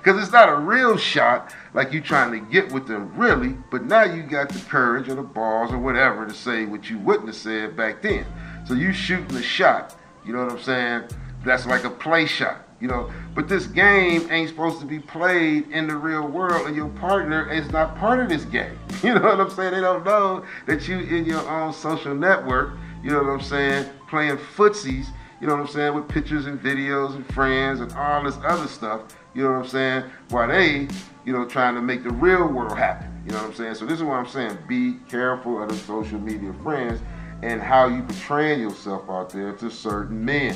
Because 0.03 0.21
it's 0.21 0.33
not 0.33 0.49
a 0.49 0.55
real 0.55 0.97
shot 0.97 1.53
like 1.73 1.93
you 1.93 2.01
trying 2.01 2.31
to 2.31 2.51
get 2.51 2.69
with 2.73 2.87
them 2.87 3.15
really, 3.15 3.55
but 3.69 3.85
now 3.85 4.03
you 4.03 4.23
got 4.23 4.49
the 4.49 4.59
courage 4.67 5.07
or 5.07 5.15
the 5.15 5.21
balls 5.21 5.71
or 5.71 5.77
whatever 5.77 6.25
to 6.25 6.33
say 6.33 6.65
what 6.65 6.89
you 6.89 6.97
wouldn't 6.97 7.27
have 7.27 7.35
said 7.35 7.77
back 7.77 8.01
then. 8.01 8.25
So 8.65 8.73
you 8.73 8.91
shooting 8.91 9.33
a 9.37 9.41
shot. 9.41 9.95
You 10.25 10.33
know 10.33 10.43
what 10.43 10.51
I'm 10.51 10.61
saying? 10.61 11.03
That's 11.45 11.67
like 11.67 11.85
a 11.85 11.89
play 11.89 12.25
shot 12.25 12.67
you 12.81 12.87
know. 12.87 13.09
But 13.35 13.47
this 13.47 13.67
game 13.67 14.27
ain't 14.31 14.49
supposed 14.49 14.79
to 14.81 14.85
be 14.85 14.99
played 14.99 15.69
in 15.71 15.87
the 15.87 15.95
real 15.95 16.27
world, 16.27 16.67
and 16.67 16.75
your 16.75 16.89
partner 16.89 17.49
is 17.49 17.71
not 17.71 17.95
part 17.97 18.19
of 18.19 18.29
this 18.29 18.45
game. 18.45 18.77
You 19.01 19.15
know 19.15 19.21
what 19.21 19.39
I'm 19.39 19.49
saying? 19.49 19.73
They 19.73 19.81
don't 19.81 20.05
know 20.05 20.45
that 20.67 20.87
you 20.87 20.99
in 20.99 21.25
your 21.25 21.41
own 21.49 21.73
social 21.73 22.13
network. 22.13 22.73
You 23.03 23.09
know 23.09 23.23
what 23.23 23.29
I'm 23.31 23.41
saying? 23.41 23.89
Playing 24.07 24.37
footsies. 24.37 25.07
You 25.39 25.47
know 25.47 25.55
what 25.55 25.61
I'm 25.61 25.67
saying? 25.69 25.95
With 25.95 26.07
pictures 26.07 26.45
and 26.45 26.61
videos 26.61 27.15
and 27.15 27.25
friends 27.33 27.79
and 27.79 27.91
all 27.93 28.23
this 28.23 28.37
other 28.45 28.67
stuff. 28.67 29.01
You 29.33 29.41
know 29.41 29.53
what 29.53 29.63
I'm 29.63 29.67
saying? 29.67 30.03
While 30.29 30.49
they, 30.49 30.87
you 31.25 31.33
know, 31.33 31.45
trying 31.45 31.73
to 31.73 31.81
make 31.81 32.03
the 32.03 32.11
real 32.11 32.47
world 32.47 32.77
happen. 32.77 33.11
You 33.25 33.31
know 33.31 33.39
what 33.39 33.47
I'm 33.47 33.55
saying? 33.55 33.73
So 33.73 33.87
this 33.87 33.97
is 33.97 34.03
what 34.03 34.17
I'm 34.17 34.27
saying. 34.27 34.55
Be 34.67 34.97
careful 35.09 35.63
of 35.63 35.69
the 35.69 35.75
social 35.75 36.19
media 36.19 36.53
friends 36.61 37.01
and 37.41 37.59
how 37.59 37.87
you 37.87 38.03
portraying 38.03 38.61
yourself 38.61 39.09
out 39.09 39.31
there 39.31 39.53
to 39.53 39.71
certain 39.71 40.23
men. 40.23 40.55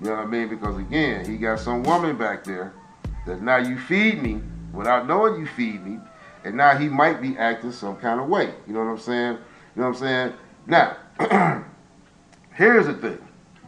You 0.00 0.06
know 0.06 0.16
what 0.16 0.24
I 0.24 0.26
mean? 0.26 0.48
Because 0.48 0.76
again, 0.78 1.24
he 1.24 1.36
got 1.36 1.58
some 1.58 1.82
woman 1.82 2.16
back 2.16 2.44
there 2.44 2.72
that 3.26 3.40
now 3.40 3.56
you 3.56 3.78
feed 3.78 4.22
me 4.22 4.40
without 4.72 5.06
knowing 5.06 5.40
you 5.40 5.46
feed 5.46 5.84
me, 5.84 5.98
and 6.44 6.56
now 6.56 6.76
he 6.76 6.88
might 6.88 7.20
be 7.20 7.36
acting 7.38 7.72
some 7.72 7.96
kind 7.96 8.20
of 8.20 8.28
way. 8.28 8.52
You 8.66 8.74
know 8.74 8.80
what 8.80 8.90
I'm 8.90 8.98
saying? 8.98 9.38
You 9.74 9.82
know 9.82 9.88
what 9.88 9.96
I'm 9.96 10.00
saying? 10.00 10.32
Now, 10.66 10.96
here's 12.54 12.86
the 12.86 12.94
thing. 12.94 13.18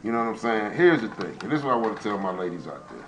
You 0.04 0.12
know 0.12 0.18
what 0.18 0.28
I'm 0.28 0.36
saying? 0.36 0.72
Here's 0.74 1.00
the 1.00 1.08
thing. 1.08 1.36
And 1.42 1.50
this 1.50 1.60
is 1.60 1.64
what 1.64 1.74
I 1.74 1.76
want 1.76 1.96
to 1.96 2.02
tell 2.02 2.18
my 2.18 2.30
ladies 2.30 2.66
out 2.66 2.88
there. 2.88 3.04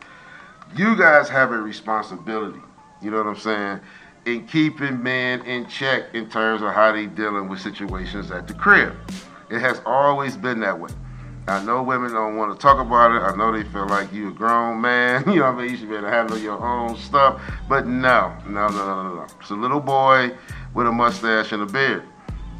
You 0.76 0.96
guys 0.96 1.28
have 1.28 1.52
a 1.52 1.58
responsibility, 1.58 2.60
you 3.02 3.10
know 3.10 3.18
what 3.18 3.26
I'm 3.26 3.36
saying, 3.36 3.80
in 4.24 4.46
keeping 4.46 5.02
men 5.02 5.42
in 5.42 5.66
check 5.66 6.14
in 6.14 6.28
terms 6.28 6.62
of 6.62 6.72
how 6.72 6.92
they 6.92 7.06
dealing 7.06 7.48
with 7.48 7.60
situations 7.60 8.30
at 8.30 8.46
the 8.46 8.54
crib. 8.54 8.94
It 9.50 9.60
has 9.60 9.80
always 9.84 10.36
been 10.36 10.60
that 10.60 10.78
way. 10.78 10.90
I 11.50 11.64
know 11.64 11.82
women 11.82 12.12
don't 12.12 12.36
want 12.36 12.52
to 12.52 12.58
talk 12.58 12.78
about 12.78 13.10
it. 13.10 13.22
I 13.22 13.34
know 13.34 13.50
they 13.50 13.64
feel 13.64 13.88
like 13.88 14.12
you 14.12 14.28
a 14.28 14.32
grown 14.32 14.80
man. 14.80 15.24
You 15.30 15.40
know 15.40 15.52
what 15.52 15.60
I 15.60 15.62
mean? 15.62 15.70
You 15.70 15.76
should 15.76 15.88
be 15.88 15.96
able 15.96 16.06
to 16.06 16.12
handle 16.12 16.38
your 16.38 16.62
own 16.62 16.96
stuff. 16.96 17.42
But 17.68 17.86
no, 17.86 18.36
no, 18.46 18.68
no, 18.68 18.86
no, 18.86 19.02
no, 19.02 19.14
no. 19.16 19.26
It's 19.40 19.50
a 19.50 19.54
little 19.54 19.80
boy 19.80 20.30
with 20.74 20.86
a 20.86 20.92
mustache 20.92 21.52
and 21.52 21.62
a 21.62 21.66
beard. 21.66 22.04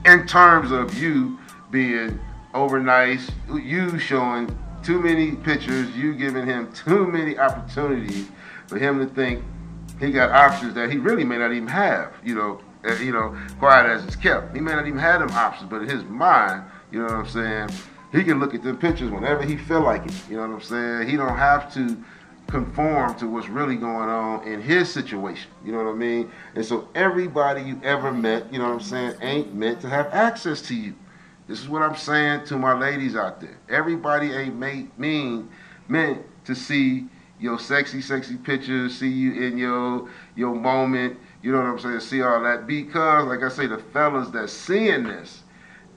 In 0.05 0.27
terms 0.27 0.71
of 0.73 1.01
you 1.01 1.39
being 1.71 2.19
over 2.55 2.81
nice, 2.81 3.31
you 3.49 3.99
showing 3.99 4.57
too 4.83 5.01
many 5.01 5.33
pictures, 5.33 5.95
you 5.97 6.15
giving 6.15 6.47
him 6.47 6.73
too 6.73 7.07
many 7.07 7.39
opportunities 7.39 8.29
for 8.67 8.79
him 8.79 8.99
to 8.99 9.07
think 9.15 9.45
he 10.01 10.11
got 10.11 10.31
options 10.31 10.75
that 10.75 10.91
he 10.91 10.99
really 10.99 11.25
may 11.25 11.37
not 11.37 11.53
even 11.53 11.69
have. 11.69 12.15
You 12.25 12.35
know, 12.35 12.61
uh, 12.85 12.95
you 12.95 13.13
know, 13.13 13.37
quiet 13.59 13.87
as 13.87 14.05
it's 14.05 14.17
kept. 14.17 14.55
He 14.55 14.61
may 14.61 14.73
not 14.73 14.87
even 14.87 14.99
have 14.99 15.21
them 15.21 15.31
options, 15.31 15.69
but 15.71 15.83
in 15.83 15.89
his 15.89 16.03
mind, 16.05 16.65
you 16.91 16.99
know 17.01 17.05
what 17.05 17.15
I'm 17.15 17.29
saying? 17.29 17.69
He 18.13 18.25
can 18.25 18.41
look 18.41 18.55
at 18.55 18.63
the 18.63 18.75
pictures 18.75 19.11
whenever 19.11 19.43
he 19.43 19.57
feel 19.57 19.83
like 19.83 20.05
it. 20.07 20.15
You 20.29 20.37
know 20.37 20.43
what 20.43 20.55
I'm 20.55 20.61
saying? 20.63 21.09
He 21.09 21.17
don't 21.17 21.37
have 21.37 21.73
to 21.75 21.97
conform 22.49 23.15
to 23.15 23.29
what's 23.29 23.49
really 23.49 23.77
going 23.77 24.09
on 24.09 24.43
in 24.47 24.61
his 24.61 24.93
situation. 24.93 25.51
You 25.65 25.73
know 25.73 25.79
what 25.79 25.91
I 25.91 25.95
mean? 25.95 26.31
And 26.55 26.65
so 26.65 26.89
everybody 26.95 27.63
you 27.63 27.81
ever 27.85 28.13
met, 28.13 28.53
you 28.53 28.59
know 28.59 28.67
what 28.67 28.75
I'm 28.75 28.81
saying, 28.81 29.15
ain't 29.21 29.55
meant 29.55 29.81
to 29.83 29.89
have 29.89 30.07
access 30.09 30.61
to 30.63 30.75
you. 30.75 30.95
This 31.47 31.61
is 31.61 31.69
what 31.69 31.83
I'm 31.83 31.97
saying 31.97 32.45
to 32.47 32.59
my 32.59 32.79
ladies 32.79 33.17
out 33.17 33.41
there. 33.41 33.59
Everybody 33.69 34.33
ain't 34.33 34.57
made, 34.57 34.97
mean 34.99 35.49
meant 35.89 36.23
to 36.45 36.55
see 36.55 37.07
your 37.39 37.59
sexy, 37.59 38.01
sexy 38.01 38.37
pictures, 38.37 38.99
see 38.99 39.09
you 39.09 39.33
in 39.43 39.57
your 39.57 40.09
your 40.37 40.55
moment. 40.55 41.19
You 41.43 41.53
know 41.53 41.59
what 41.59 41.67
I'm 41.67 41.79
saying? 41.79 42.01
See 42.01 42.23
all 42.23 42.43
that 42.43 42.67
because, 42.67 43.27
like 43.27 43.43
I 43.43 43.49
say, 43.49 43.67
the 43.67 43.79
fellas 43.79 44.29
that 44.29 44.51
seeing 44.51 45.05
this 45.05 45.43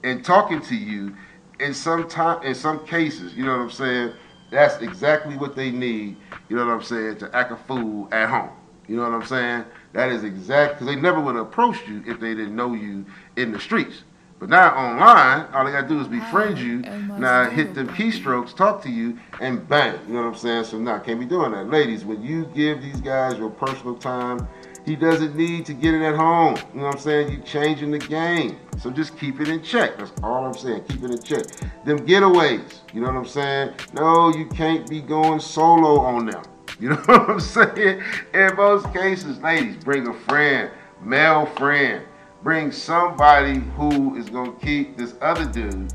and 0.02 0.24
talking 0.24 0.60
to 0.62 0.74
you 0.74 1.14
in 1.60 1.74
some 1.74 2.08
time, 2.08 2.42
in 2.42 2.54
some 2.54 2.86
cases, 2.86 3.34
you 3.34 3.44
know 3.44 3.52
what 3.52 3.62
I'm 3.62 3.70
saying. 3.70 4.12
That's 4.50 4.80
exactly 4.82 5.36
what 5.36 5.56
they 5.56 5.70
need. 5.70 6.16
You 6.48 6.56
know 6.56 6.66
what 6.66 6.72
I'm 6.72 6.82
saying 6.82 7.18
to 7.18 7.34
act 7.34 7.50
a 7.52 7.56
fool 7.56 8.08
at 8.12 8.28
home. 8.28 8.50
You 8.86 8.96
know 8.96 9.02
what 9.02 9.12
I'm 9.12 9.26
saying. 9.26 9.64
That 9.92 10.10
is 10.10 10.24
exact 10.24 10.74
because 10.74 10.86
they 10.86 11.00
never 11.00 11.20
would 11.20 11.34
have 11.36 11.46
approached 11.46 11.88
you 11.88 12.02
if 12.06 12.20
they 12.20 12.34
didn't 12.34 12.54
know 12.54 12.74
you 12.74 13.04
in 13.36 13.52
the 13.52 13.58
streets. 13.58 14.02
But 14.38 14.48
now 14.50 14.74
online, 14.74 15.46
all 15.54 15.64
they 15.64 15.72
gotta 15.72 15.88
do 15.88 16.00
is 16.00 16.08
befriend 16.08 16.58
you. 16.58 16.78
Now 17.18 17.48
hit 17.48 17.74
them 17.74 17.88
keystrokes, 17.88 18.54
talk 18.54 18.82
to 18.82 18.90
you, 18.90 19.18
and 19.40 19.66
bang. 19.68 19.98
You 20.06 20.14
know 20.14 20.22
what 20.22 20.28
I'm 20.28 20.34
saying? 20.36 20.64
So 20.64 20.78
now 20.78 20.98
can't 20.98 21.18
be 21.18 21.26
doing 21.26 21.52
that, 21.52 21.70
ladies. 21.70 22.04
When 22.04 22.22
you 22.22 22.44
give 22.54 22.82
these 22.82 23.00
guys 23.00 23.38
your 23.38 23.50
personal 23.50 23.94
time 23.94 24.46
he 24.84 24.96
doesn't 24.96 25.34
need 25.34 25.64
to 25.66 25.74
get 25.74 25.94
it 25.94 26.02
at 26.02 26.14
home. 26.14 26.56
You 26.74 26.80
know 26.80 26.86
what 26.86 26.96
I'm 26.96 27.00
saying? 27.00 27.32
You're 27.32 27.42
changing 27.42 27.90
the 27.90 27.98
game. 27.98 28.58
So 28.78 28.90
just 28.90 29.18
keep 29.18 29.40
it 29.40 29.48
in 29.48 29.62
check. 29.62 29.96
That's 29.96 30.12
all 30.22 30.44
I'm 30.44 30.54
saying. 30.54 30.84
Keep 30.84 31.04
it 31.04 31.10
in 31.10 31.22
check. 31.22 31.46
Them 31.84 32.00
getaways, 32.06 32.80
you 32.92 33.00
know 33.00 33.06
what 33.08 33.16
I'm 33.16 33.26
saying? 33.26 33.74
No, 33.94 34.34
you 34.34 34.46
can't 34.46 34.88
be 34.88 35.00
going 35.00 35.40
solo 35.40 36.00
on 36.00 36.26
them. 36.26 36.42
You 36.80 36.88
know 36.90 36.96
what 36.96 37.30
I'm 37.30 37.40
saying? 37.40 38.02
In 38.34 38.56
most 38.56 38.92
cases, 38.92 39.38
ladies, 39.38 39.76
bring 39.76 40.08
a 40.08 40.12
friend, 40.12 40.68
male 41.00 41.46
friend. 41.46 42.04
Bring 42.42 42.72
somebody 42.72 43.60
who 43.76 44.16
is 44.16 44.28
going 44.28 44.52
to 44.52 44.60
keep 44.60 44.96
this 44.96 45.14
other 45.22 45.44
dude 45.44 45.92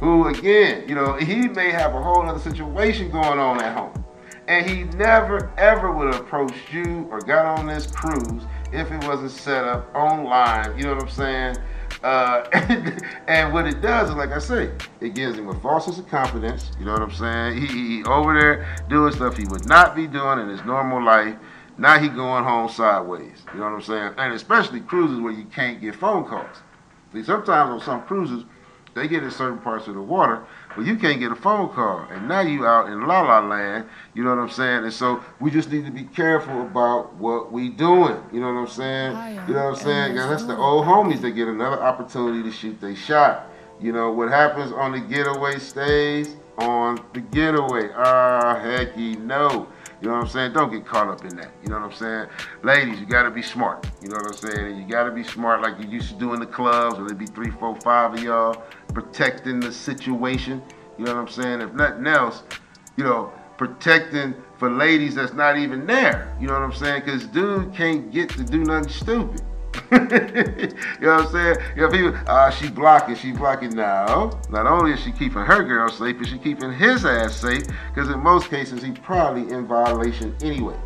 who, 0.00 0.28
again, 0.28 0.84
you 0.88 0.94
know, 0.94 1.14
he 1.14 1.48
may 1.48 1.70
have 1.70 1.94
a 1.94 2.02
whole 2.02 2.28
other 2.28 2.38
situation 2.38 3.10
going 3.10 3.38
on 3.38 3.60
at 3.62 3.76
home. 3.76 4.04
And 4.48 4.68
he 4.68 4.84
never 4.96 5.52
ever 5.58 5.92
would 5.92 6.12
have 6.12 6.22
approached 6.22 6.72
you 6.72 7.06
or 7.10 7.20
got 7.20 7.44
on 7.44 7.66
this 7.66 7.86
cruise 7.86 8.42
if 8.72 8.90
it 8.90 9.06
wasn't 9.06 9.30
set 9.30 9.64
up 9.64 9.94
online. 9.94 10.76
You 10.76 10.84
know 10.84 10.94
what 10.94 11.02
I'm 11.02 11.10
saying? 11.10 11.56
Uh, 12.02 12.48
and, 13.28 13.52
what 13.52 13.66
it 13.66 13.82
does 13.82 14.08
is, 14.08 14.16
like 14.16 14.30
I 14.30 14.38
say, 14.38 14.70
it 15.00 15.14
gives 15.14 15.36
him 15.36 15.48
a 15.48 15.60
false 15.60 15.84
sense 15.84 15.98
of 15.98 16.08
confidence. 16.08 16.70
You 16.78 16.86
know 16.86 16.92
what 16.92 17.02
I'm 17.02 17.12
saying? 17.12 17.60
He, 17.60 17.66
he 17.66 18.04
over 18.04 18.38
there 18.38 18.76
doing 18.88 19.12
stuff 19.12 19.36
he 19.36 19.44
would 19.46 19.68
not 19.68 19.94
be 19.94 20.06
doing 20.06 20.38
in 20.38 20.48
his 20.48 20.64
normal 20.64 21.04
life. 21.04 21.36
Now 21.76 21.98
he 21.98 22.08
going 22.08 22.44
home 22.44 22.68
sideways. 22.70 23.44
You 23.52 23.60
know 23.60 23.66
what 23.66 23.74
I'm 23.74 23.82
saying? 23.82 24.14
And 24.16 24.32
especially 24.32 24.80
cruises 24.80 25.20
where 25.20 25.32
you 25.32 25.44
can't 25.44 25.80
get 25.80 25.94
phone 25.94 26.24
calls. 26.24 26.62
See, 27.12 27.22
sometimes 27.22 27.70
on 27.70 27.80
some 27.80 28.02
cruises, 28.02 28.44
they 28.94 29.08
get 29.08 29.22
in 29.22 29.30
certain 29.30 29.58
parts 29.58 29.86
of 29.86 29.94
the 29.94 30.02
water 30.02 30.44
but 30.78 30.86
you 30.86 30.96
can't 30.96 31.18
get 31.18 31.32
a 31.32 31.34
phone 31.34 31.68
call. 31.70 32.06
And 32.08 32.28
now 32.28 32.40
you 32.40 32.64
out 32.64 32.88
in 32.88 33.04
la 33.04 33.22
la 33.22 33.40
land, 33.40 33.88
you 34.14 34.22
know 34.22 34.30
what 34.30 34.42
I'm 34.42 34.48
saying? 34.48 34.84
And 34.84 34.92
so 34.92 35.20
we 35.40 35.50
just 35.50 35.72
need 35.72 35.84
to 35.86 35.90
be 35.90 36.04
careful 36.04 36.62
about 36.62 37.14
what 37.14 37.50
we 37.50 37.68
doing. 37.68 38.16
You 38.32 38.40
know 38.40 38.54
what 38.54 38.60
I'm 38.60 38.68
saying? 38.68 39.12
You 39.48 39.54
know 39.54 39.70
what 39.70 39.78
I'm 39.80 39.84
saying? 39.84 40.16
Cause 40.16 40.28
that's 40.28 40.44
the 40.44 40.56
old 40.56 40.84
homies 40.84 41.20
that 41.22 41.32
get 41.32 41.48
another 41.48 41.82
opportunity 41.82 42.48
to 42.48 42.52
shoot 42.52 42.80
their 42.80 42.94
shot. 42.94 43.46
You 43.80 43.90
know, 43.90 44.12
what 44.12 44.28
happens 44.28 44.70
on 44.70 44.92
the 44.92 45.00
getaway 45.00 45.58
stays 45.58 46.36
on 46.58 47.00
the 47.12 47.22
getaway. 47.22 47.90
Ah, 47.96 48.60
hecky 48.62 49.18
no. 49.18 49.66
You 50.00 50.08
know 50.08 50.14
what 50.14 50.24
I'm 50.24 50.28
saying? 50.28 50.52
Don't 50.52 50.70
get 50.70 50.86
caught 50.86 51.08
up 51.08 51.24
in 51.24 51.36
that. 51.36 51.50
You 51.62 51.70
know 51.70 51.80
what 51.80 51.90
I'm 51.90 51.96
saying? 51.96 52.28
Ladies, 52.62 53.00
you 53.00 53.06
gotta 53.06 53.30
be 53.30 53.42
smart. 53.42 53.86
You 54.00 54.08
know 54.08 54.16
what 54.16 54.26
I'm 54.26 54.50
saying? 54.50 54.76
You 54.78 54.86
gotta 54.86 55.10
be 55.10 55.24
smart 55.24 55.60
like 55.60 55.80
you 55.82 55.88
used 55.88 56.10
to 56.10 56.14
do 56.14 56.34
in 56.34 56.40
the 56.40 56.46
clubs, 56.46 56.98
where 56.98 57.06
there 57.08 57.16
be 57.16 57.26
three, 57.26 57.50
four, 57.50 57.74
five 57.80 58.14
of 58.14 58.22
y'all 58.22 58.62
protecting 58.94 59.58
the 59.58 59.72
situation. 59.72 60.62
You 60.98 61.04
know 61.04 61.14
what 61.14 61.20
I'm 61.20 61.28
saying? 61.28 61.60
If 61.60 61.72
nothing 61.74 62.06
else, 62.06 62.42
you 62.96 63.04
know, 63.04 63.32
protecting 63.56 64.34
for 64.56 64.70
ladies 64.70 65.16
that's 65.16 65.32
not 65.32 65.58
even 65.58 65.84
there. 65.86 66.34
You 66.40 66.46
know 66.46 66.54
what 66.54 66.62
I'm 66.62 66.72
saying? 66.72 67.02
Because 67.04 67.26
dude 67.26 67.74
can't 67.74 68.12
get 68.12 68.30
to 68.30 68.44
do 68.44 68.64
nothing 68.64 68.90
stupid. 68.90 69.42
you 69.90 69.98
know 69.98 71.16
what 71.16 71.26
I'm 71.26 71.32
saying? 71.32 71.56
You 71.76 71.82
know, 71.82 71.88
people, 71.90 72.14
uh, 72.26 72.50
she 72.50 72.68
blocking, 72.68 73.14
she 73.14 73.32
blocking. 73.32 73.70
now. 73.70 74.30
not 74.50 74.66
only 74.66 74.92
is 74.92 75.00
she 75.00 75.12
keeping 75.12 75.42
her 75.42 75.62
girl 75.62 75.88
safe, 75.88 76.18
but 76.18 76.26
she 76.26 76.38
keeping 76.38 76.72
his 76.72 77.04
ass 77.04 77.36
safe, 77.36 77.64
because 77.94 78.08
in 78.10 78.18
most 78.20 78.50
cases, 78.50 78.82
he 78.82 78.92
probably 78.92 79.52
in 79.52 79.66
violation 79.66 80.34
anyway. 80.42 80.76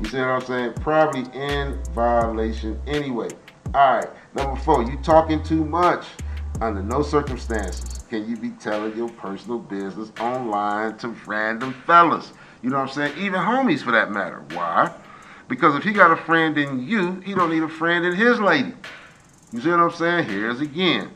You 0.00 0.08
see 0.08 0.18
what 0.18 0.28
I'm 0.28 0.40
saying? 0.42 0.72
Probably 0.74 1.22
in 1.38 1.78
violation 1.92 2.80
anyway. 2.86 3.28
All 3.74 3.96
right, 3.96 4.08
number 4.34 4.60
four, 4.60 4.82
you 4.82 4.98
talking 5.02 5.42
too 5.42 5.64
much 5.64 6.04
under 6.60 6.82
no 6.82 7.02
circumstances 7.02 8.02
can 8.12 8.28
you 8.28 8.36
be 8.36 8.50
telling 8.50 8.94
your 8.94 9.08
personal 9.08 9.58
business 9.58 10.12
online 10.20 10.98
to 10.98 11.08
random 11.24 11.72
fellas? 11.86 12.34
You 12.60 12.68
know 12.68 12.76
what 12.76 12.90
I'm 12.90 12.94
saying? 12.94 13.14
Even 13.16 13.40
homies 13.40 13.80
for 13.80 13.90
that 13.92 14.10
matter. 14.10 14.44
Why? 14.52 14.94
Because 15.48 15.76
if 15.76 15.82
he 15.82 15.92
got 15.92 16.10
a 16.10 16.16
friend 16.16 16.56
in 16.56 16.86
you, 16.86 17.20
he 17.20 17.34
don't 17.34 17.50
need 17.50 17.62
a 17.62 17.68
friend 17.68 18.04
in 18.04 18.14
his 18.14 18.40
lady. 18.40 18.72
You 19.52 19.60
see 19.60 19.68
what 19.68 19.80
I'm 19.80 19.90
saying? 19.90 20.28
Here's 20.28 20.60
again. 20.60 21.10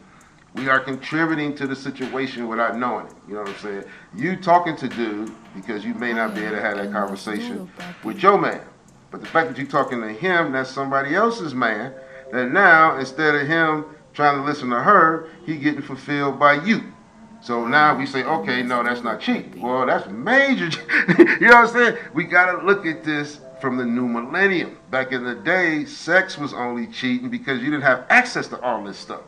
We 0.54 0.68
are 0.68 0.80
contributing 0.80 1.54
to 1.56 1.66
the 1.66 1.76
situation 1.76 2.48
without 2.48 2.78
knowing 2.78 3.06
it. 3.06 3.12
You 3.28 3.34
know 3.34 3.40
what 3.40 3.50
I'm 3.50 3.58
saying? 3.58 3.84
You 4.14 4.36
talking 4.36 4.74
to 4.76 4.88
dude 4.88 5.30
because 5.54 5.84
you 5.84 5.92
may 5.94 6.14
not 6.14 6.34
be 6.34 6.42
able 6.42 6.56
to 6.56 6.62
have 6.62 6.78
that 6.78 6.92
conversation 6.92 7.70
with 8.02 8.22
your 8.22 8.38
man. 8.38 8.62
But 9.10 9.20
the 9.20 9.26
fact 9.26 9.48
that 9.48 9.58
you're 9.58 9.66
talking 9.66 10.00
to 10.00 10.08
him, 10.08 10.52
that's 10.52 10.70
somebody 10.70 11.14
else's 11.14 11.54
man, 11.54 11.92
that 12.32 12.50
now 12.50 12.98
instead 12.98 13.34
of 13.34 13.46
him 13.46 13.84
trying 14.14 14.38
to 14.38 14.44
listen 14.44 14.70
to 14.70 14.80
her, 14.80 15.28
he 15.44 15.56
getting 15.56 15.82
fulfilled 15.82 16.38
by 16.38 16.64
you. 16.64 16.82
So 17.42 17.66
now 17.66 17.96
we 17.96 18.06
say, 18.06 18.24
okay, 18.24 18.62
no, 18.62 18.82
that's 18.82 19.02
not 19.02 19.20
cheap. 19.20 19.54
Well, 19.56 19.86
that's 19.86 20.08
major. 20.08 20.64
you 21.18 21.48
know 21.48 21.48
what 21.48 21.54
I'm 21.54 21.68
saying? 21.68 21.96
We 22.14 22.24
got 22.24 22.52
to 22.52 22.66
look 22.66 22.86
at 22.86 23.04
this 23.04 23.40
from 23.60 23.76
the 23.76 23.84
new 23.84 24.06
millennium. 24.06 24.78
Back 24.90 25.12
in 25.12 25.24
the 25.24 25.34
day, 25.34 25.84
sex 25.84 26.38
was 26.38 26.52
only 26.52 26.86
cheating 26.86 27.30
because 27.30 27.60
you 27.60 27.70
didn't 27.70 27.82
have 27.82 28.06
access 28.10 28.48
to 28.48 28.60
all 28.60 28.82
this 28.84 28.98
stuff. 28.98 29.22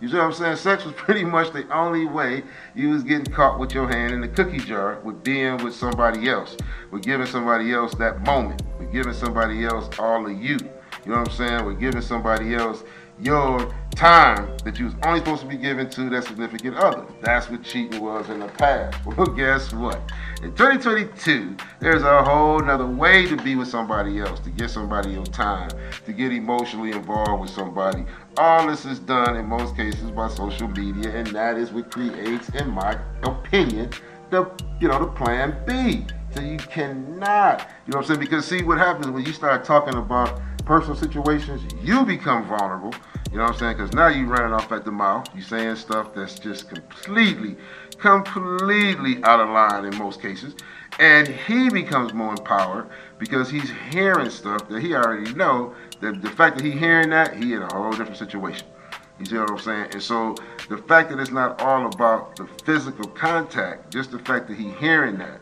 You 0.00 0.08
see 0.08 0.16
what 0.16 0.24
I'm 0.24 0.32
saying? 0.32 0.56
Sex 0.56 0.84
was 0.84 0.94
pretty 0.96 1.24
much 1.24 1.52
the 1.52 1.68
only 1.74 2.06
way 2.06 2.42
you 2.74 2.90
was 2.90 3.02
getting 3.02 3.32
caught 3.32 3.58
with 3.58 3.74
your 3.74 3.88
hand 3.88 4.12
in 4.12 4.20
the 4.20 4.28
cookie 4.28 4.58
jar 4.58 4.98
with 5.00 5.22
being 5.22 5.58
with 5.58 5.74
somebody 5.74 6.28
else, 6.28 6.56
with 6.90 7.02
giving 7.02 7.26
somebody 7.26 7.72
else 7.72 7.94
that 7.96 8.22
moment, 8.22 8.62
with 8.78 8.92
giving 8.92 9.12
somebody 9.12 9.64
else 9.64 9.90
all 9.98 10.24
of 10.24 10.32
you. 10.32 10.58
You 11.04 11.12
know 11.12 11.18
what 11.18 11.28
I'm 11.28 11.34
saying? 11.34 11.64
With 11.64 11.80
giving 11.80 12.02
somebody 12.02 12.54
else 12.54 12.82
your 13.18 13.74
time 13.94 14.56
that 14.64 14.78
you 14.78 14.86
was 14.86 14.94
only 15.02 15.18
supposed 15.18 15.42
to 15.42 15.48
be 15.48 15.56
giving 15.56 15.90
to 15.90 16.08
that 16.08 16.24
significant 16.24 16.76
other. 16.76 17.04
That's 17.20 17.50
what 17.50 17.62
cheating 17.62 18.00
was 18.00 18.28
in 18.30 18.40
the 18.40 18.48
past. 18.48 18.96
Well, 19.06 19.26
guess 19.26 19.72
what? 19.72 20.00
In 20.42 20.54
2022, 20.54 21.54
there's 21.80 22.02
a 22.02 22.22
whole 22.24 22.60
nother 22.60 22.86
way 22.86 23.26
to 23.26 23.36
be 23.36 23.56
with 23.56 23.68
somebody 23.68 24.20
else, 24.20 24.40
to 24.40 24.48
get 24.48 24.70
somebody 24.70 25.10
your 25.10 25.26
time, 25.26 25.68
to 26.06 26.12
get 26.14 26.32
emotionally 26.32 26.92
involved 26.92 27.42
with 27.42 27.50
somebody. 27.50 28.06
All 28.38 28.66
this 28.66 28.86
is 28.86 29.00
done 29.00 29.36
in 29.36 29.44
most 29.44 29.76
cases 29.76 30.10
by 30.10 30.28
social 30.28 30.68
media, 30.68 31.14
and 31.14 31.26
that 31.28 31.58
is 31.58 31.72
what 31.72 31.90
creates, 31.90 32.48
in 32.50 32.70
my 32.70 32.98
opinion, 33.22 33.90
the 34.30 34.50
you 34.80 34.88
know 34.88 34.98
the 34.98 35.08
plan 35.08 35.54
B. 35.66 36.06
So 36.34 36.40
you 36.40 36.56
cannot, 36.56 37.68
you 37.86 37.92
know 37.92 37.98
what 37.98 38.04
I'm 38.04 38.04
saying? 38.04 38.20
Because 38.20 38.46
see 38.46 38.62
what 38.62 38.78
happens 38.78 39.08
when 39.08 39.26
you 39.26 39.34
start 39.34 39.62
talking 39.64 39.94
about 39.94 40.40
personal 40.64 40.96
situations, 40.96 41.62
you 41.82 42.04
become 42.04 42.46
vulnerable. 42.46 42.94
You 43.30 43.38
know 43.38 43.44
what 43.44 43.52
I'm 43.52 43.58
saying? 43.58 43.76
Because 43.76 43.92
now 43.92 44.08
you're 44.08 44.26
running 44.26 44.52
off 44.52 44.72
at 44.72 44.84
the 44.84 44.90
mouth. 44.90 45.28
You're 45.34 45.44
saying 45.44 45.76
stuff 45.76 46.14
that's 46.14 46.38
just 46.38 46.68
completely, 46.68 47.56
completely 47.98 49.22
out 49.24 49.40
of 49.40 49.50
line 49.50 49.84
in 49.84 49.96
most 49.96 50.20
cases. 50.20 50.54
And 50.98 51.28
he 51.28 51.70
becomes 51.70 52.12
more 52.12 52.30
empowered 52.30 52.88
because 53.18 53.48
he's 53.48 53.70
hearing 53.90 54.30
stuff 54.30 54.68
that 54.68 54.82
he 54.82 54.94
already 54.94 55.32
know. 55.34 55.74
That 56.00 56.22
the 56.22 56.30
fact 56.30 56.56
that 56.56 56.64
he 56.64 56.72
hearing 56.72 57.10
that, 57.10 57.36
he 57.36 57.54
in 57.54 57.62
a 57.62 57.72
whole 57.72 57.90
different 57.90 58.16
situation. 58.16 58.66
You 59.18 59.26
see 59.26 59.36
what 59.36 59.50
I'm 59.50 59.58
saying? 59.58 59.88
And 59.92 60.02
so 60.02 60.34
the 60.68 60.78
fact 60.78 61.10
that 61.10 61.20
it's 61.20 61.30
not 61.30 61.60
all 61.60 61.86
about 61.86 62.36
the 62.36 62.48
physical 62.64 63.06
contact, 63.10 63.92
just 63.92 64.10
the 64.10 64.18
fact 64.18 64.48
that 64.48 64.56
he 64.56 64.70
hearing 64.70 65.18
that. 65.18 65.40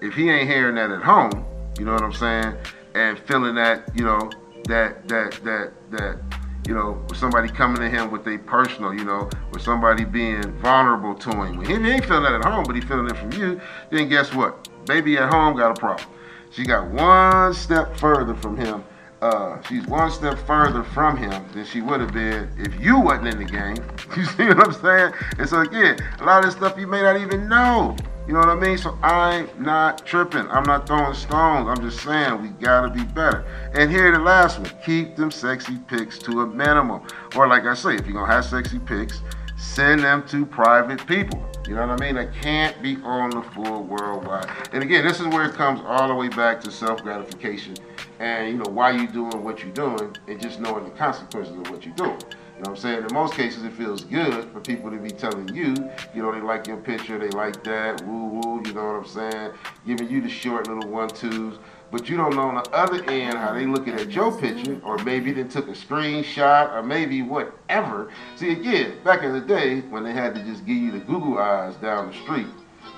If 0.00 0.14
he 0.14 0.30
ain't 0.30 0.48
hearing 0.48 0.76
that 0.76 0.90
at 0.90 1.02
home, 1.02 1.44
you 1.78 1.84
know 1.84 1.92
what 1.92 2.02
I'm 2.02 2.12
saying, 2.12 2.54
and 2.94 3.18
feeling 3.18 3.56
that, 3.56 3.90
you 3.94 4.04
know, 4.04 4.30
that 4.66 5.08
that 5.08 5.40
that 5.44 5.72
that 5.90 6.18
you 6.66 6.74
know, 6.74 7.00
somebody 7.14 7.48
coming 7.48 7.76
to 7.76 7.88
him 7.88 8.10
with 8.10 8.26
a 8.26 8.38
personal, 8.38 8.92
you 8.92 9.04
know, 9.04 9.30
with 9.52 9.62
somebody 9.62 10.04
being 10.04 10.50
vulnerable 10.58 11.14
to 11.14 11.30
him. 11.30 11.58
When 11.58 11.64
he 11.64 11.74
ain't 11.74 12.04
feeling 12.04 12.24
that 12.24 12.32
at 12.32 12.44
home, 12.44 12.64
but 12.64 12.74
he 12.74 12.80
feeling 12.80 13.06
it 13.06 13.16
from 13.16 13.32
you, 13.32 13.60
then 13.90 14.08
guess 14.08 14.34
what? 14.34 14.68
Baby 14.86 15.16
at 15.16 15.32
home 15.32 15.56
got 15.56 15.76
a 15.76 15.80
problem. 15.80 16.08
She 16.50 16.64
got 16.64 16.90
one 16.90 17.54
step 17.54 17.96
further 17.96 18.34
from 18.34 18.56
him. 18.56 18.82
Uh, 19.26 19.60
she's 19.62 19.84
one 19.88 20.08
step 20.08 20.38
further 20.38 20.84
from 20.84 21.16
him 21.16 21.44
than 21.52 21.64
she 21.64 21.80
would 21.80 21.98
have 22.00 22.12
been 22.12 22.48
if 22.56 22.78
you 22.78 23.00
wasn't 23.00 23.26
in 23.26 23.38
the 23.38 23.44
game. 23.44 23.76
You 24.16 24.24
see 24.24 24.46
what 24.46 24.64
I'm 24.64 24.72
saying? 24.72 25.12
And 25.38 25.48
so 25.48 25.60
again, 25.60 25.98
a 26.20 26.24
lot 26.24 26.44
of 26.44 26.52
stuff 26.52 26.78
you 26.78 26.86
may 26.86 27.02
not 27.02 27.20
even 27.20 27.48
know. 27.48 27.96
You 28.26 28.34
know 28.34 28.38
what 28.38 28.48
I 28.48 28.54
mean? 28.54 28.78
So 28.78 28.96
I'm 29.02 29.50
not 29.58 30.06
tripping. 30.06 30.48
I'm 30.48 30.62
not 30.62 30.86
throwing 30.86 31.12
stones. 31.12 31.68
I'm 31.68 31.80
just 31.84 32.02
saying 32.02 32.40
we 32.40 32.48
gotta 32.48 32.88
be 32.88 33.02
better. 33.02 33.44
And 33.74 33.90
here 33.90 34.10
the 34.12 34.20
last 34.20 34.60
one. 34.60 34.70
Keep 34.84 35.16
them 35.16 35.32
sexy 35.32 35.76
pics 35.88 36.18
to 36.20 36.42
a 36.42 36.46
minimum. 36.46 37.02
Or 37.34 37.48
like 37.48 37.64
I 37.64 37.74
say, 37.74 37.96
if 37.96 38.06
you're 38.06 38.14
gonna 38.14 38.32
have 38.32 38.44
sexy 38.44 38.78
pics, 38.78 39.20
send 39.58 40.02
them 40.02 40.26
to 40.28 40.46
private 40.46 41.04
people. 41.06 41.44
You 41.66 41.74
know 41.74 41.84
what 41.84 42.00
I 42.00 42.04
mean? 42.04 42.16
I 42.16 42.26
can't 42.26 42.80
be 42.80 42.96
on 43.02 43.30
the 43.30 43.42
full 43.42 43.82
worldwide. 43.82 44.48
And 44.72 44.84
again, 44.84 45.04
this 45.04 45.18
is 45.18 45.26
where 45.26 45.46
it 45.46 45.54
comes 45.54 45.80
all 45.84 46.06
the 46.06 46.14
way 46.14 46.28
back 46.28 46.60
to 46.60 46.70
self-gratification 46.70 47.74
and 48.20 48.48
you 48.48 48.56
know 48.56 48.70
why 48.70 48.92
you 48.92 49.08
doing 49.08 49.42
what 49.42 49.62
you're 49.64 49.72
doing 49.72 50.16
and 50.28 50.40
just 50.40 50.60
knowing 50.60 50.84
the 50.84 50.90
consequences 50.90 51.56
of 51.56 51.68
what 51.68 51.84
you're 51.84 51.94
doing. 51.96 52.20
You 52.20 52.62
know 52.62 52.70
what 52.70 52.70
I'm 52.70 52.76
saying? 52.76 53.04
In 53.04 53.12
most 53.12 53.34
cases, 53.34 53.64
it 53.64 53.72
feels 53.72 54.04
good 54.04 54.44
for 54.52 54.60
people 54.60 54.90
to 54.92 54.96
be 54.96 55.10
telling 55.10 55.52
you, 55.54 55.74
you 56.14 56.22
know, 56.22 56.32
they 56.32 56.40
like 56.40 56.68
your 56.68 56.76
picture, 56.76 57.18
they 57.18 57.28
like 57.30 57.62
that, 57.64 58.00
woo 58.06 58.28
woo, 58.28 58.62
you 58.64 58.72
know 58.72 58.84
what 58.84 58.96
I'm 58.96 59.06
saying? 59.06 59.52
Giving 59.86 60.08
you 60.08 60.20
the 60.22 60.28
short 60.28 60.68
little 60.68 60.88
one 60.88 61.08
twos. 61.08 61.58
But 61.90 62.08
you 62.08 62.16
don't 62.16 62.34
know 62.34 62.48
on 62.48 62.56
the 62.56 62.70
other 62.70 63.04
end 63.04 63.38
how 63.38 63.52
they 63.52 63.66
looking 63.66 63.94
at 63.94 64.10
your 64.10 64.36
picture, 64.36 64.80
or 64.84 64.98
maybe 64.98 65.32
they 65.32 65.44
took 65.44 65.68
a 65.68 65.72
screenshot, 65.72 66.72
or 66.72 66.82
maybe 66.82 67.22
whatever. 67.22 68.10
See, 68.34 68.50
again, 68.50 68.94
back 69.04 69.22
in 69.22 69.32
the 69.32 69.40
day 69.40 69.80
when 69.82 70.02
they 70.02 70.12
had 70.12 70.34
to 70.34 70.42
just 70.42 70.66
give 70.66 70.76
you 70.76 70.90
the 70.90 70.98
Google 70.98 71.38
eyes 71.38 71.76
down 71.76 72.08
the 72.08 72.14
street, 72.18 72.48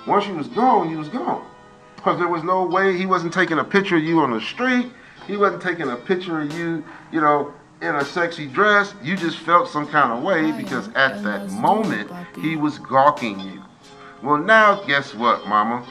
once 0.07 0.27
you 0.27 0.35
was 0.35 0.48
gone, 0.48 0.90
you 0.90 0.98
was 0.98 1.09
gone. 1.09 1.46
Because 1.96 2.18
there 2.18 2.29
was 2.29 2.42
no 2.44 2.64
way 2.64 2.96
he 2.96 3.07
wasn't 3.07 3.35
taking 3.35 3.59
a 3.59 3.64
picture 3.64 3.96
of 3.96 4.03
you 4.05 4.20
on 4.20 4.31
the 4.31 4.40
street. 4.40 4.90
He 5.27 5.37
wasn't 5.37 5.62
taking 5.62 5.90
a 5.90 5.96
picture 5.96 6.40
of 6.40 6.57
you, 6.57 6.83
you 7.12 7.20
know, 7.20 7.53
in 7.81 7.94
a 7.94 8.05
sexy 8.05 8.46
dress, 8.46 8.94
you 9.03 9.16
just 9.16 9.38
felt 9.38 9.68
some 9.68 9.87
kind 9.87 10.12
of 10.12 10.22
way 10.22 10.51
because 10.53 10.88
at 10.94 11.22
that 11.22 11.48
moment 11.51 12.11
he 12.40 12.57
was 12.57 12.79
gawking 12.79 13.38
you. 13.38 13.62
Well, 14.22 14.38
now 14.38 14.83
guess 14.85 15.14
what, 15.14 15.46
mama? 15.46 15.87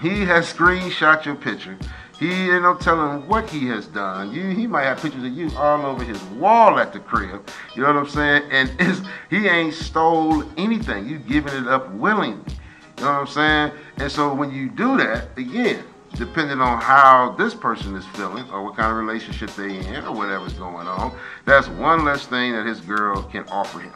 He 0.00 0.24
has 0.24 0.52
screenshot 0.52 1.24
your 1.24 1.34
picture. 1.34 1.76
He 2.22 2.52
ain't 2.52 2.62
no 2.62 2.76
telling 2.76 3.26
what 3.26 3.50
he 3.50 3.66
has 3.66 3.88
done. 3.88 4.32
You, 4.32 4.50
he 4.50 4.68
might 4.68 4.84
have 4.84 5.02
pictures 5.02 5.24
of 5.24 5.32
you 5.32 5.50
all 5.56 5.84
over 5.84 6.04
his 6.04 6.22
wall 6.38 6.78
at 6.78 6.92
the 6.92 7.00
crib. 7.00 7.50
You 7.74 7.82
know 7.82 7.88
what 7.88 7.96
I'm 7.96 8.08
saying? 8.08 8.42
And 8.52 9.04
he 9.30 9.48
ain't 9.48 9.74
stole 9.74 10.44
anything. 10.56 11.08
You 11.08 11.18
giving 11.18 11.52
it 11.52 11.66
up 11.66 11.90
willingly. 11.90 12.54
You 12.98 13.04
know 13.04 13.10
what 13.10 13.20
I'm 13.22 13.26
saying? 13.26 13.72
And 13.96 14.12
so 14.12 14.32
when 14.32 14.52
you 14.52 14.68
do 14.68 14.96
that, 14.98 15.36
again, 15.36 15.82
depending 16.14 16.60
on 16.60 16.80
how 16.80 17.34
this 17.36 17.54
person 17.54 17.96
is 17.96 18.06
feeling 18.14 18.48
or 18.50 18.62
what 18.62 18.76
kind 18.76 18.92
of 18.92 18.98
relationship 18.98 19.50
they 19.56 19.78
in 19.78 20.04
or 20.04 20.14
whatever's 20.14 20.52
going 20.52 20.86
on, 20.86 21.18
that's 21.44 21.66
one 21.66 22.04
less 22.04 22.26
thing 22.26 22.52
that 22.52 22.66
his 22.66 22.80
girl 22.82 23.20
can 23.24 23.42
offer 23.48 23.80
him. 23.80 23.94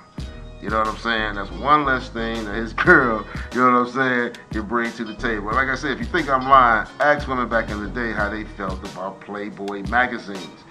You 0.63 0.71
know 0.71 0.79
what 0.79 0.89
I'm 0.89 0.97
saying? 0.99 1.35
That's 1.35 1.51
one 1.51 1.85
less 1.85 2.09
thing 2.09 2.45
that 2.45 2.55
his 2.55 2.73
girl, 2.75 3.27
you 3.53 3.61
know 3.61 3.81
what 3.81 3.89
I'm 3.89 3.93
saying, 3.93 4.37
can 4.51 4.67
bring 4.67 4.91
to 4.93 5.05
the 5.05 5.15
table. 5.15 5.47
Like 5.47 5.69
I 5.69 5.75
said, 5.75 5.93
if 5.93 5.99
you 5.99 6.07
think 6.07 6.29
I'm 6.29 6.49
lying, 6.49 6.89
ask 7.01 7.29
women 7.29 7.49
back 7.49 7.71
in 7.71 7.83
the 7.83 7.91
day 7.91 8.13
how 8.13 8.29
they 8.29 8.45
felt 8.45 8.83
about 8.93 9.21
Playboy 9.21 9.83
magazines. 9.89 10.65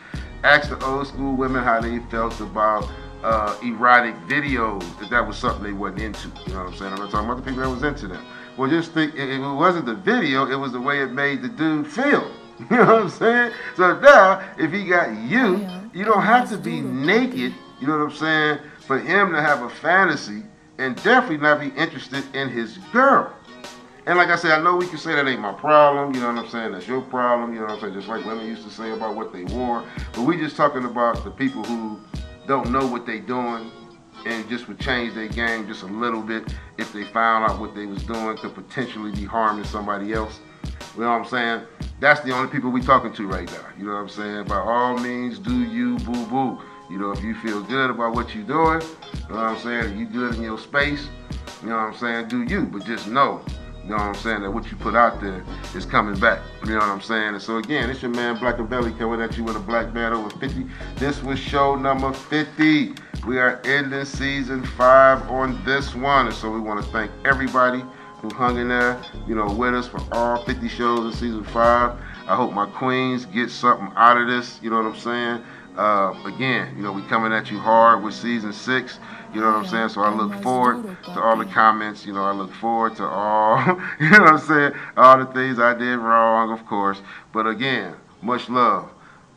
Ask 0.43 0.69
the 0.69 0.83
old 0.85 1.07
school 1.07 1.35
women 1.35 1.63
how 1.63 1.81
they 1.81 1.99
felt 2.11 2.39
about 2.39 2.89
uh, 3.23 3.57
erotic 3.63 4.15
videos, 4.27 4.83
if 5.01 5.09
that 5.09 5.25
was 5.25 5.37
something 5.37 5.63
they 5.63 5.73
wasn't 5.73 6.01
into. 6.01 6.27
You 6.45 6.53
know 6.53 6.63
what 6.63 6.73
I'm 6.73 6.75
saying? 6.75 6.93
I'm 6.93 6.99
not 6.99 7.11
talking 7.11 7.29
about 7.29 7.43
the 7.43 7.49
people 7.49 7.63
that 7.63 7.69
was 7.69 7.83
into 7.83 8.07
them. 8.07 8.23
Well, 8.57 8.69
just 8.69 8.91
think, 8.91 9.15
if 9.15 9.29
it 9.29 9.39
wasn't 9.39 9.85
the 9.85 9.95
video, 9.95 10.45
it 10.49 10.55
was 10.55 10.71
the 10.71 10.79
way 10.79 11.01
it 11.01 11.11
made 11.11 11.41
the 11.41 11.49
dude 11.49 11.87
feel. 11.87 12.31
You 12.69 12.77
know 12.77 12.85
what 12.85 13.01
I'm 13.01 13.09
saying? 13.09 13.51
So 13.75 13.99
now, 13.99 14.41
if 14.57 14.71
he 14.71 14.85
got 14.85 15.09
you, 15.29 15.67
you 15.93 16.05
don't 16.05 16.21
have 16.21 16.49
to 16.51 16.57
be 16.57 16.79
naked, 16.79 17.53
you 17.81 17.87
know 17.87 17.97
what 17.97 18.11
I'm 18.11 18.15
saying, 18.15 18.59
for 18.85 18.99
him 18.99 19.31
to 19.31 19.41
have 19.41 19.61
a 19.63 19.69
fantasy 19.69 20.43
and 20.77 20.95
definitely 21.03 21.37
not 21.37 21.59
be 21.59 21.69
interested 21.79 22.23
in 22.35 22.49
his 22.49 22.77
girl. 22.91 23.33
And 24.07 24.17
like 24.17 24.29
I 24.29 24.35
said, 24.35 24.51
I 24.51 24.61
know 24.61 24.75
we 24.75 24.87
can 24.87 24.99
say 24.99 25.15
that 25.15 25.27
ain't 25.27 25.41
my 25.41 25.53
problem, 25.53 26.13
you 26.13 26.21
know 26.21 26.31
what 26.31 26.45
I'm 26.45 26.49
saying? 26.49 26.73
That's 26.73 26.87
your 26.87 27.01
problem, 27.01 27.53
you 27.53 27.59
know 27.59 27.65
what 27.65 27.75
I'm 27.75 27.81
saying? 27.81 27.93
Just 27.95 28.07
like 28.07 28.23
women 28.23 28.45
used 28.45 28.63
to 28.63 28.69
say 28.69 28.91
about 28.91 29.15
what 29.15 29.33
they 29.33 29.45
wore. 29.45 29.83
But 30.13 30.21
we 30.21 30.37
just 30.37 30.55
talking 30.55 30.85
about 30.85 31.23
the 31.23 31.31
people 31.31 31.63
who 31.63 31.99
don't 32.47 32.71
know 32.71 32.85
what 32.85 33.07
they 33.07 33.19
doing 33.19 33.71
and 34.27 34.47
just 34.47 34.67
would 34.67 34.79
change 34.79 35.15
their 35.15 35.27
game 35.27 35.67
just 35.67 35.81
a 35.81 35.87
little 35.87 36.21
bit 36.21 36.53
if 36.77 36.93
they 36.93 37.03
found 37.03 37.49
out 37.49 37.59
what 37.59 37.73
they 37.73 37.87
was 37.87 38.03
doing 38.03 38.37
could 38.37 38.53
potentially 38.53 39.11
be 39.11 39.25
harming 39.25 39.65
somebody 39.65 40.13
else. 40.13 40.39
You 40.95 41.01
know 41.01 41.09
what 41.09 41.21
I'm 41.21 41.25
saying? 41.25 41.61
That's 41.99 42.21
the 42.21 42.31
only 42.31 42.51
people 42.51 42.69
we 42.69 42.81
talking 42.81 43.13
to 43.13 43.27
right 43.27 43.49
now. 43.51 43.65
You 43.77 43.85
know 43.85 43.93
what 43.93 44.01
I'm 44.01 44.09
saying? 44.09 44.45
By 44.45 44.57
all 44.57 44.97
means, 44.97 45.39
do 45.39 45.63
you, 45.63 45.97
boo 45.99 46.25
boo. 46.27 46.59
You 46.89 46.99
know, 46.99 47.11
if 47.11 47.23
you 47.23 47.33
feel 47.35 47.61
good 47.63 47.89
about 47.89 48.13
what 48.13 48.35
you're 48.35 48.43
doing, 48.43 48.81
you 48.81 49.29
know 49.29 49.35
what 49.35 49.45
I'm 49.45 49.59
saying? 49.59 49.97
You 49.97 50.05
good 50.05 50.35
in 50.35 50.43
your 50.43 50.59
space, 50.59 51.07
you 51.61 51.69
know 51.69 51.75
what 51.75 51.93
I'm 51.93 51.95
saying? 51.95 52.27
Do 52.27 52.43
you, 52.43 52.65
but 52.65 52.85
just 52.85 53.07
know 53.07 53.41
You 53.83 53.89
know 53.89 53.95
what 53.97 54.03
I'm 54.03 54.15
saying? 54.15 54.41
That 54.41 54.51
what 54.51 54.69
you 54.71 54.77
put 54.77 54.95
out 54.95 55.19
there 55.21 55.43
is 55.75 55.85
coming 55.85 56.19
back. 56.19 56.41
You 56.63 56.71
know 56.71 56.79
what 56.79 56.89
I'm 56.89 57.01
saying? 57.01 57.29
And 57.29 57.41
so 57.41 57.57
again, 57.57 57.89
it's 57.89 58.01
your 58.01 58.11
man 58.11 58.37
Blackavelli 58.37 58.97
coming 58.97 59.21
at 59.21 59.37
you 59.37 59.43
with 59.43 59.55
a 59.55 59.59
black 59.59 59.93
man 59.93 60.13
over 60.13 60.29
50. 60.37 60.65
This 60.97 61.21
was 61.23 61.39
show 61.39 61.75
number 61.75 62.11
50. 62.13 62.93
We 63.27 63.39
are 63.39 63.61
ending 63.65 64.05
season 64.05 64.63
five 64.63 65.27
on 65.29 65.63
this 65.65 65.95
one. 65.95 66.27
And 66.27 66.35
so 66.35 66.51
we 66.51 66.59
want 66.59 66.83
to 66.83 66.91
thank 66.91 67.11
everybody 67.25 67.83
who 68.21 68.29
hung 68.29 68.57
in 68.57 68.69
there, 68.69 68.99
you 69.27 69.35
know, 69.35 69.51
with 69.51 69.75
us 69.75 69.87
for 69.87 70.01
all 70.11 70.43
50 70.43 70.67
shows 70.67 71.05
in 71.05 71.19
season 71.19 71.43
five. 71.43 71.97
I 72.27 72.35
hope 72.35 72.53
my 72.53 72.65
queens 72.65 73.25
get 73.25 73.51
something 73.51 73.91
out 73.95 74.17
of 74.17 74.27
this. 74.27 74.59
You 74.63 74.71
know 74.71 74.77
what 74.77 74.87
I'm 74.87 74.97
saying? 74.99 75.43
Uh, 75.77 76.13
again, 76.25 76.73
you 76.77 76.83
know, 76.83 76.91
we 76.91 77.01
coming 77.03 77.33
at 77.33 77.51
you 77.51 77.59
hard 77.59 78.01
with 78.03 78.13
season 78.13 78.53
six. 78.53 78.99
You 79.33 79.41
know 79.41 79.47
what 79.47 79.57
I'm 79.57 79.67
saying? 79.67 79.89
So 79.89 80.01
I 80.01 80.13
look 80.13 80.33
forward 80.41 80.97
to 81.03 81.21
all 81.21 81.38
the 81.38 81.45
comments. 81.45 82.05
You 82.05 82.13
know, 82.13 82.23
I 82.23 82.31
look 82.31 82.53
forward 82.53 82.95
to 82.95 83.03
all, 83.03 83.59
you 83.99 84.09
know 84.09 84.19
what 84.21 84.33
I'm 84.33 84.39
saying? 84.39 84.73
All 84.95 85.17
the 85.17 85.25
things 85.33 85.59
I 85.59 85.73
did 85.73 85.97
wrong, 85.97 86.51
of 86.51 86.65
course. 86.65 87.01
But 87.33 87.45
again, 87.45 87.95
much 88.21 88.49
love. 88.49 88.89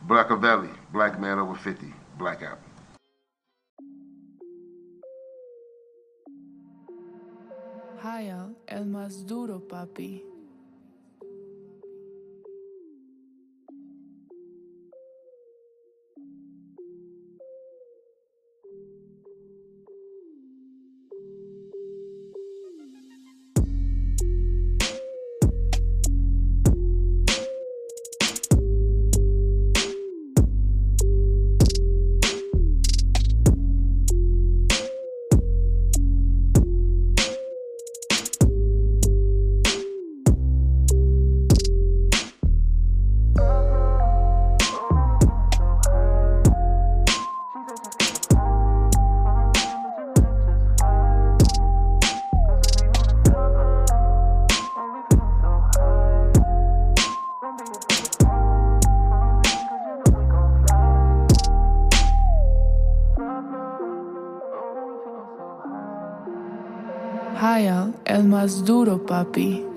Blackavelli, 0.07 0.73
black 0.93 1.19
man 1.19 1.39
over 1.39 1.55
50, 1.55 1.93
blackout. 2.17 2.59
Haya, 8.01 8.47
el 8.65 8.85
más 8.85 9.25
duro, 9.27 9.59
papi. 9.59 10.23
Más 68.39 68.63
duro, 68.63 69.05
papi. 69.05 69.68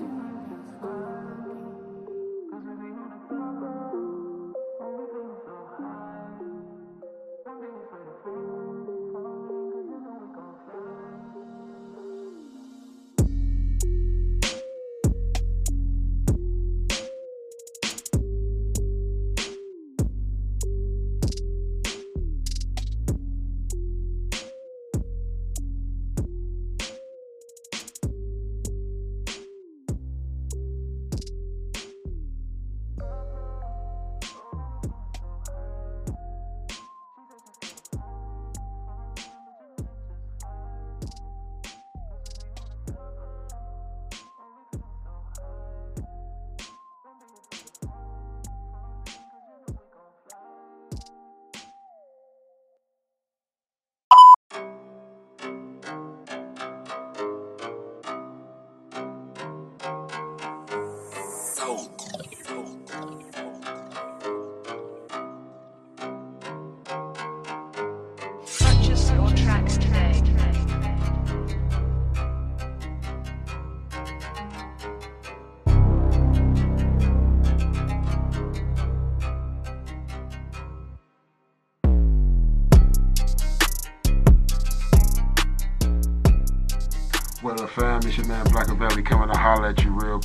Purchase 61.73 62.22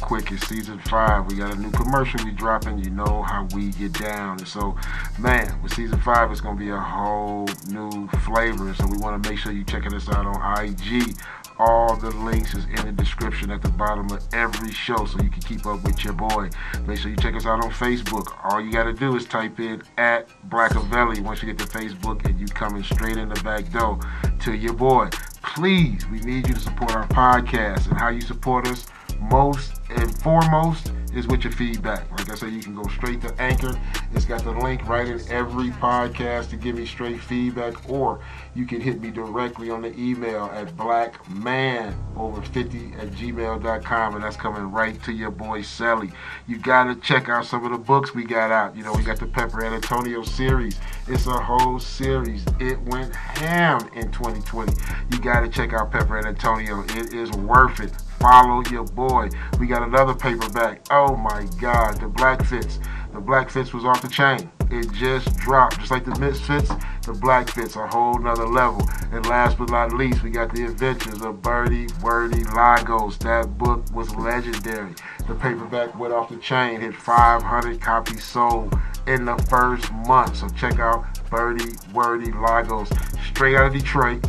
quick. 0.08 0.32
It's 0.32 0.48
season 0.48 0.78
five. 0.78 1.26
We 1.26 1.36
got 1.36 1.54
a 1.54 1.60
new 1.60 1.70
commercial 1.70 2.24
we 2.24 2.30
dropping. 2.30 2.78
You 2.78 2.88
know 2.88 3.22
how 3.24 3.46
we 3.54 3.68
get 3.72 3.92
down. 3.92 4.38
And 4.38 4.48
so, 4.48 4.74
man, 5.18 5.60
with 5.62 5.74
season 5.74 6.00
five, 6.00 6.30
it's 6.30 6.40
to 6.40 6.54
be 6.54 6.70
a 6.70 6.78
whole 6.78 7.46
new 7.68 8.08
flavor. 8.24 8.72
So 8.72 8.86
we 8.86 8.96
want 8.96 9.22
to 9.22 9.30
make 9.30 9.38
sure 9.38 9.52
you 9.52 9.64
checking 9.64 9.92
us 9.92 10.08
out 10.08 10.24
on 10.24 10.64
IG. 10.64 11.14
All 11.58 11.94
the 11.94 12.08
links 12.10 12.54
is 12.54 12.64
in 12.64 12.86
the 12.86 12.92
description 12.92 13.50
at 13.50 13.60
the 13.60 13.68
bottom 13.68 14.10
of 14.10 14.26
every 14.32 14.72
show 14.72 15.04
so 15.04 15.20
you 15.20 15.28
can 15.28 15.42
keep 15.42 15.66
up 15.66 15.84
with 15.84 16.02
your 16.02 16.14
boy. 16.14 16.48
Make 16.86 17.00
sure 17.00 17.10
you 17.10 17.16
check 17.18 17.34
us 17.34 17.44
out 17.44 17.62
on 17.62 17.70
Facebook. 17.70 18.32
All 18.44 18.62
you 18.62 18.72
got 18.72 18.84
to 18.84 18.94
do 18.94 19.14
is 19.14 19.26
type 19.26 19.60
in 19.60 19.82
at 19.98 20.30
Blackavelli 20.48 21.20
once 21.20 21.42
you 21.42 21.52
get 21.52 21.58
to 21.58 21.66
Facebook 21.66 22.24
and 22.24 22.40
you 22.40 22.46
coming 22.46 22.82
straight 22.82 23.18
in 23.18 23.28
the 23.28 23.42
back 23.42 23.70
door 23.72 24.00
to 24.40 24.54
your 24.54 24.72
boy 24.72 25.10
please, 25.54 26.06
we 26.08 26.20
need 26.20 26.46
you 26.46 26.54
to 26.54 26.60
support 26.60 26.94
our 26.94 27.06
podcast. 27.08 27.88
And 27.88 27.98
how 27.98 28.10
you 28.10 28.20
support 28.20 28.68
us 28.68 28.86
most 29.20 29.77
and 29.90 30.22
foremost 30.22 30.92
is 31.14 31.26
with 31.26 31.44
your 31.44 31.52
feedback. 31.52 32.10
Like 32.10 32.30
I 32.30 32.34
said, 32.34 32.52
you 32.52 32.60
can 32.60 32.74
go 32.74 32.86
straight 32.88 33.20
to 33.22 33.34
Anchor. 33.40 33.78
It's 34.12 34.24
got 34.24 34.44
the 34.44 34.52
link 34.52 34.86
right 34.88 35.08
in 35.08 35.20
every 35.30 35.70
podcast 35.70 36.50
to 36.50 36.56
give 36.56 36.76
me 36.76 36.86
straight 36.86 37.20
feedback, 37.20 37.88
or 37.88 38.20
you 38.54 38.66
can 38.66 38.80
hit 38.80 39.00
me 39.00 39.10
directly 39.10 39.70
on 39.70 39.82
the 39.82 39.98
email 39.98 40.50
at 40.52 40.76
blackmanover50 40.76 42.98
at 42.98 43.10
gmail.com, 43.12 44.14
and 44.14 44.24
that's 44.24 44.36
coming 44.36 44.70
right 44.70 45.02
to 45.04 45.12
your 45.12 45.30
boy 45.30 45.62
Sally. 45.62 46.10
You 46.46 46.58
gotta 46.58 46.94
check 46.96 47.28
out 47.28 47.46
some 47.46 47.64
of 47.64 47.72
the 47.72 47.78
books 47.78 48.14
we 48.14 48.24
got 48.24 48.50
out. 48.50 48.76
You 48.76 48.84
know, 48.84 48.92
we 48.92 49.02
got 49.02 49.18
the 49.18 49.26
Pepper 49.26 49.64
and 49.64 49.74
Antonio 49.74 50.22
series. 50.22 50.78
It's 51.06 51.26
a 51.26 51.32
whole 51.32 51.78
series. 51.78 52.44
It 52.60 52.80
went 52.82 53.14
ham 53.14 53.88
in 53.94 54.10
2020. 54.12 54.72
You 55.10 55.18
gotta 55.20 55.48
check 55.48 55.72
out 55.72 55.90
Pepper 55.90 56.18
and 56.18 56.26
Antonio. 56.26 56.84
It 56.90 57.14
is 57.14 57.30
worth 57.32 57.80
it. 57.80 57.92
Follow 58.20 58.62
your 58.70 58.84
boy. 58.84 59.28
We 59.60 59.66
got 59.66 59.82
another 59.82 60.14
paperback. 60.14 60.86
Oh 60.90 61.16
my 61.16 61.46
God, 61.60 62.00
the 62.00 62.08
Black 62.08 62.44
Fits. 62.44 62.80
The 63.12 63.20
Black 63.20 63.48
Fits 63.48 63.72
was 63.72 63.84
off 63.84 64.02
the 64.02 64.08
chain. 64.08 64.50
It 64.70 64.92
just 64.92 65.36
dropped. 65.36 65.78
Just 65.78 65.90
like 65.90 66.04
the 66.04 66.18
Misfits, 66.18 66.70
the 67.06 67.12
Black 67.12 67.50
Fits 67.50 67.76
a 67.76 67.86
whole 67.86 68.18
nother 68.18 68.46
level. 68.46 68.86
And 69.12 69.24
last 69.26 69.56
but 69.56 69.70
not 69.70 69.92
least, 69.92 70.22
we 70.22 70.30
got 70.30 70.54
the 70.54 70.64
Adventures 70.64 71.22
of 71.22 71.40
Birdie, 71.40 71.88
Wordy, 72.02 72.44
Lagos. 72.54 73.16
That 73.18 73.56
book 73.56 73.84
was 73.94 74.14
legendary. 74.14 74.94
The 75.26 75.34
paperback 75.34 75.98
went 75.98 76.12
off 76.12 76.28
the 76.28 76.36
chain, 76.36 76.80
hit 76.80 76.94
500 76.94 77.80
copies 77.80 78.24
sold 78.24 78.78
in 79.06 79.24
the 79.24 79.36
first 79.48 79.90
month. 79.92 80.36
So 80.36 80.48
check 80.50 80.78
out 80.78 81.06
Birdie, 81.30 81.76
Wordy, 81.94 82.32
Lagos. 82.32 82.90
Straight 83.30 83.56
out 83.56 83.66
of 83.66 83.72
Detroit 83.72 84.26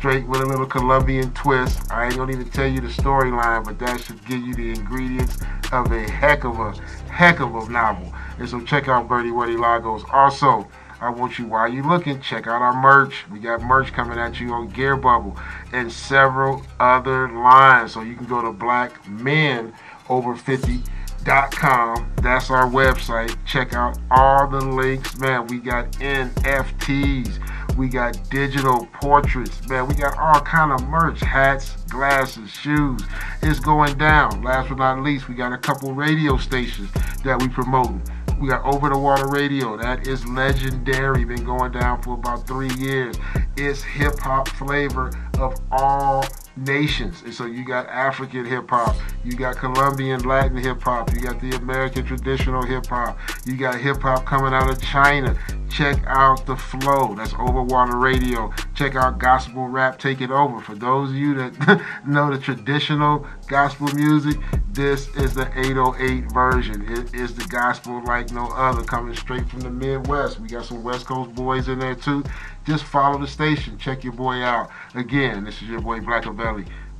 straight 0.00 0.26
with 0.26 0.40
a 0.40 0.46
little 0.46 0.64
Colombian 0.64 1.30
twist. 1.34 1.92
I 1.92 2.06
ain't 2.06 2.16
gonna 2.16 2.32
even 2.32 2.48
tell 2.48 2.66
you 2.66 2.80
the 2.80 2.88
storyline, 2.88 3.66
but 3.66 3.78
that 3.80 4.00
should 4.00 4.24
give 4.24 4.40
you 4.40 4.54
the 4.54 4.70
ingredients 4.70 5.36
of 5.72 5.92
a 5.92 6.10
heck 6.10 6.44
of 6.44 6.58
a 6.58 6.72
heck 7.10 7.40
of 7.40 7.54
a 7.54 7.70
novel. 7.70 8.10
And 8.38 8.48
so 8.48 8.62
check 8.62 8.88
out 8.88 9.08
Birdie 9.08 9.30
Wordy 9.30 9.58
Lagos. 9.58 10.02
Also, 10.10 10.66
I 11.02 11.10
want 11.10 11.38
you, 11.38 11.48
while 11.48 11.68
you're 11.68 11.86
looking, 11.86 12.18
check 12.22 12.46
out 12.46 12.62
our 12.62 12.80
merch. 12.80 13.28
We 13.30 13.40
got 13.40 13.60
merch 13.60 13.92
coming 13.92 14.18
at 14.18 14.40
you 14.40 14.54
on 14.54 14.70
Gear 14.70 14.96
Bubble 14.96 15.36
and 15.70 15.92
several 15.92 16.62
other 16.78 17.28
lines. 17.28 17.92
So 17.92 18.00
you 18.00 18.16
can 18.16 18.24
go 18.24 18.40
to 18.40 18.52
Black 18.52 19.06
Men 19.06 19.74
Over 20.08 20.34
50 20.34 20.80
com. 21.24 22.10
That's 22.22 22.50
our 22.50 22.66
website. 22.66 23.36
Check 23.46 23.74
out 23.74 23.98
all 24.10 24.48
the 24.48 24.60
links, 24.60 25.18
man. 25.18 25.46
We 25.46 25.58
got 25.58 25.92
NFTs. 25.92 27.38
We 27.76 27.88
got 27.88 28.18
digital 28.30 28.86
portraits, 28.92 29.66
man. 29.68 29.88
We 29.88 29.94
got 29.94 30.18
all 30.18 30.40
kind 30.40 30.72
of 30.72 30.86
merch, 30.88 31.20
hats, 31.20 31.76
glasses, 31.88 32.50
shoes. 32.50 33.00
It's 33.42 33.60
going 33.60 33.96
down. 33.98 34.42
Last 34.42 34.68
but 34.68 34.78
not 34.78 35.02
least, 35.02 35.28
we 35.28 35.34
got 35.34 35.52
a 35.52 35.58
couple 35.58 35.94
radio 35.94 36.36
stations 36.36 36.90
that 37.24 37.40
we 37.40 37.48
promote. 37.48 37.92
We 38.40 38.48
got 38.48 38.64
Over 38.64 38.88
the 38.88 38.98
Water 38.98 39.28
Radio. 39.28 39.76
That 39.76 40.06
is 40.06 40.26
legendary. 40.26 41.24
Been 41.24 41.44
going 41.44 41.72
down 41.72 42.02
for 42.02 42.14
about 42.14 42.46
three 42.46 42.72
years. 42.74 43.16
It's 43.56 43.82
hip 43.82 44.18
hop 44.18 44.48
flavor 44.48 45.10
of 45.38 45.60
all 45.70 46.24
nations. 46.56 47.22
And 47.22 47.34
so 47.34 47.46
you 47.46 47.64
got 47.64 47.86
African 47.88 48.44
hip 48.44 48.70
hop, 48.70 48.96
you 49.24 49.32
got 49.32 49.56
Colombian 49.56 50.20
Latin 50.22 50.56
hip 50.56 50.82
hop, 50.82 51.12
you 51.12 51.20
got 51.20 51.40
the 51.40 51.50
American 51.56 52.04
traditional 52.04 52.62
hip 52.62 52.86
hop, 52.86 53.18
you 53.44 53.56
got 53.56 53.78
hip 53.78 54.00
hop 54.02 54.24
coming 54.24 54.52
out 54.52 54.70
of 54.70 54.80
China. 54.80 55.36
Check 55.70 56.02
out 56.06 56.46
the 56.46 56.56
flow. 56.56 57.14
That's 57.14 57.32
Overwater 57.34 58.00
Radio. 58.00 58.52
Check 58.74 58.96
out 58.96 59.18
Gospel 59.18 59.68
Rap 59.68 59.98
Take 60.00 60.20
It 60.20 60.30
Over. 60.30 60.60
For 60.60 60.74
those 60.74 61.10
of 61.10 61.16
you 61.16 61.34
that 61.34 61.80
know 62.06 62.30
the 62.30 62.38
traditional 62.38 63.24
gospel 63.46 63.86
music, 63.94 64.36
this 64.72 65.08
is 65.16 65.34
the 65.34 65.48
808 65.56 66.32
version. 66.32 66.82
It 66.90 67.14
is 67.14 67.34
the 67.34 67.44
gospel 67.44 68.02
like 68.04 68.32
no 68.32 68.48
other, 68.48 68.82
coming 68.82 69.14
straight 69.14 69.48
from 69.48 69.60
the 69.60 69.70
Midwest. 69.70 70.40
We 70.40 70.48
got 70.48 70.64
some 70.64 70.82
West 70.82 71.06
Coast 71.06 71.34
boys 71.34 71.68
in 71.68 71.78
there 71.78 71.94
too. 71.94 72.24
Just 72.66 72.84
follow 72.84 73.18
the 73.18 73.28
station. 73.28 73.78
Check 73.78 74.02
your 74.02 74.12
boy 74.12 74.42
out. 74.42 74.70
Again, 74.94 75.44
this 75.44 75.62
is 75.62 75.68
your 75.68 75.80
boy 75.80 76.00
Black 76.00 76.24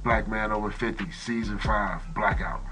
Black 0.05 0.29
Man 0.29 0.53
Over 0.53 0.71
50, 0.71 1.11
Season 1.11 1.59
5, 1.59 2.15
Blackout. 2.15 2.63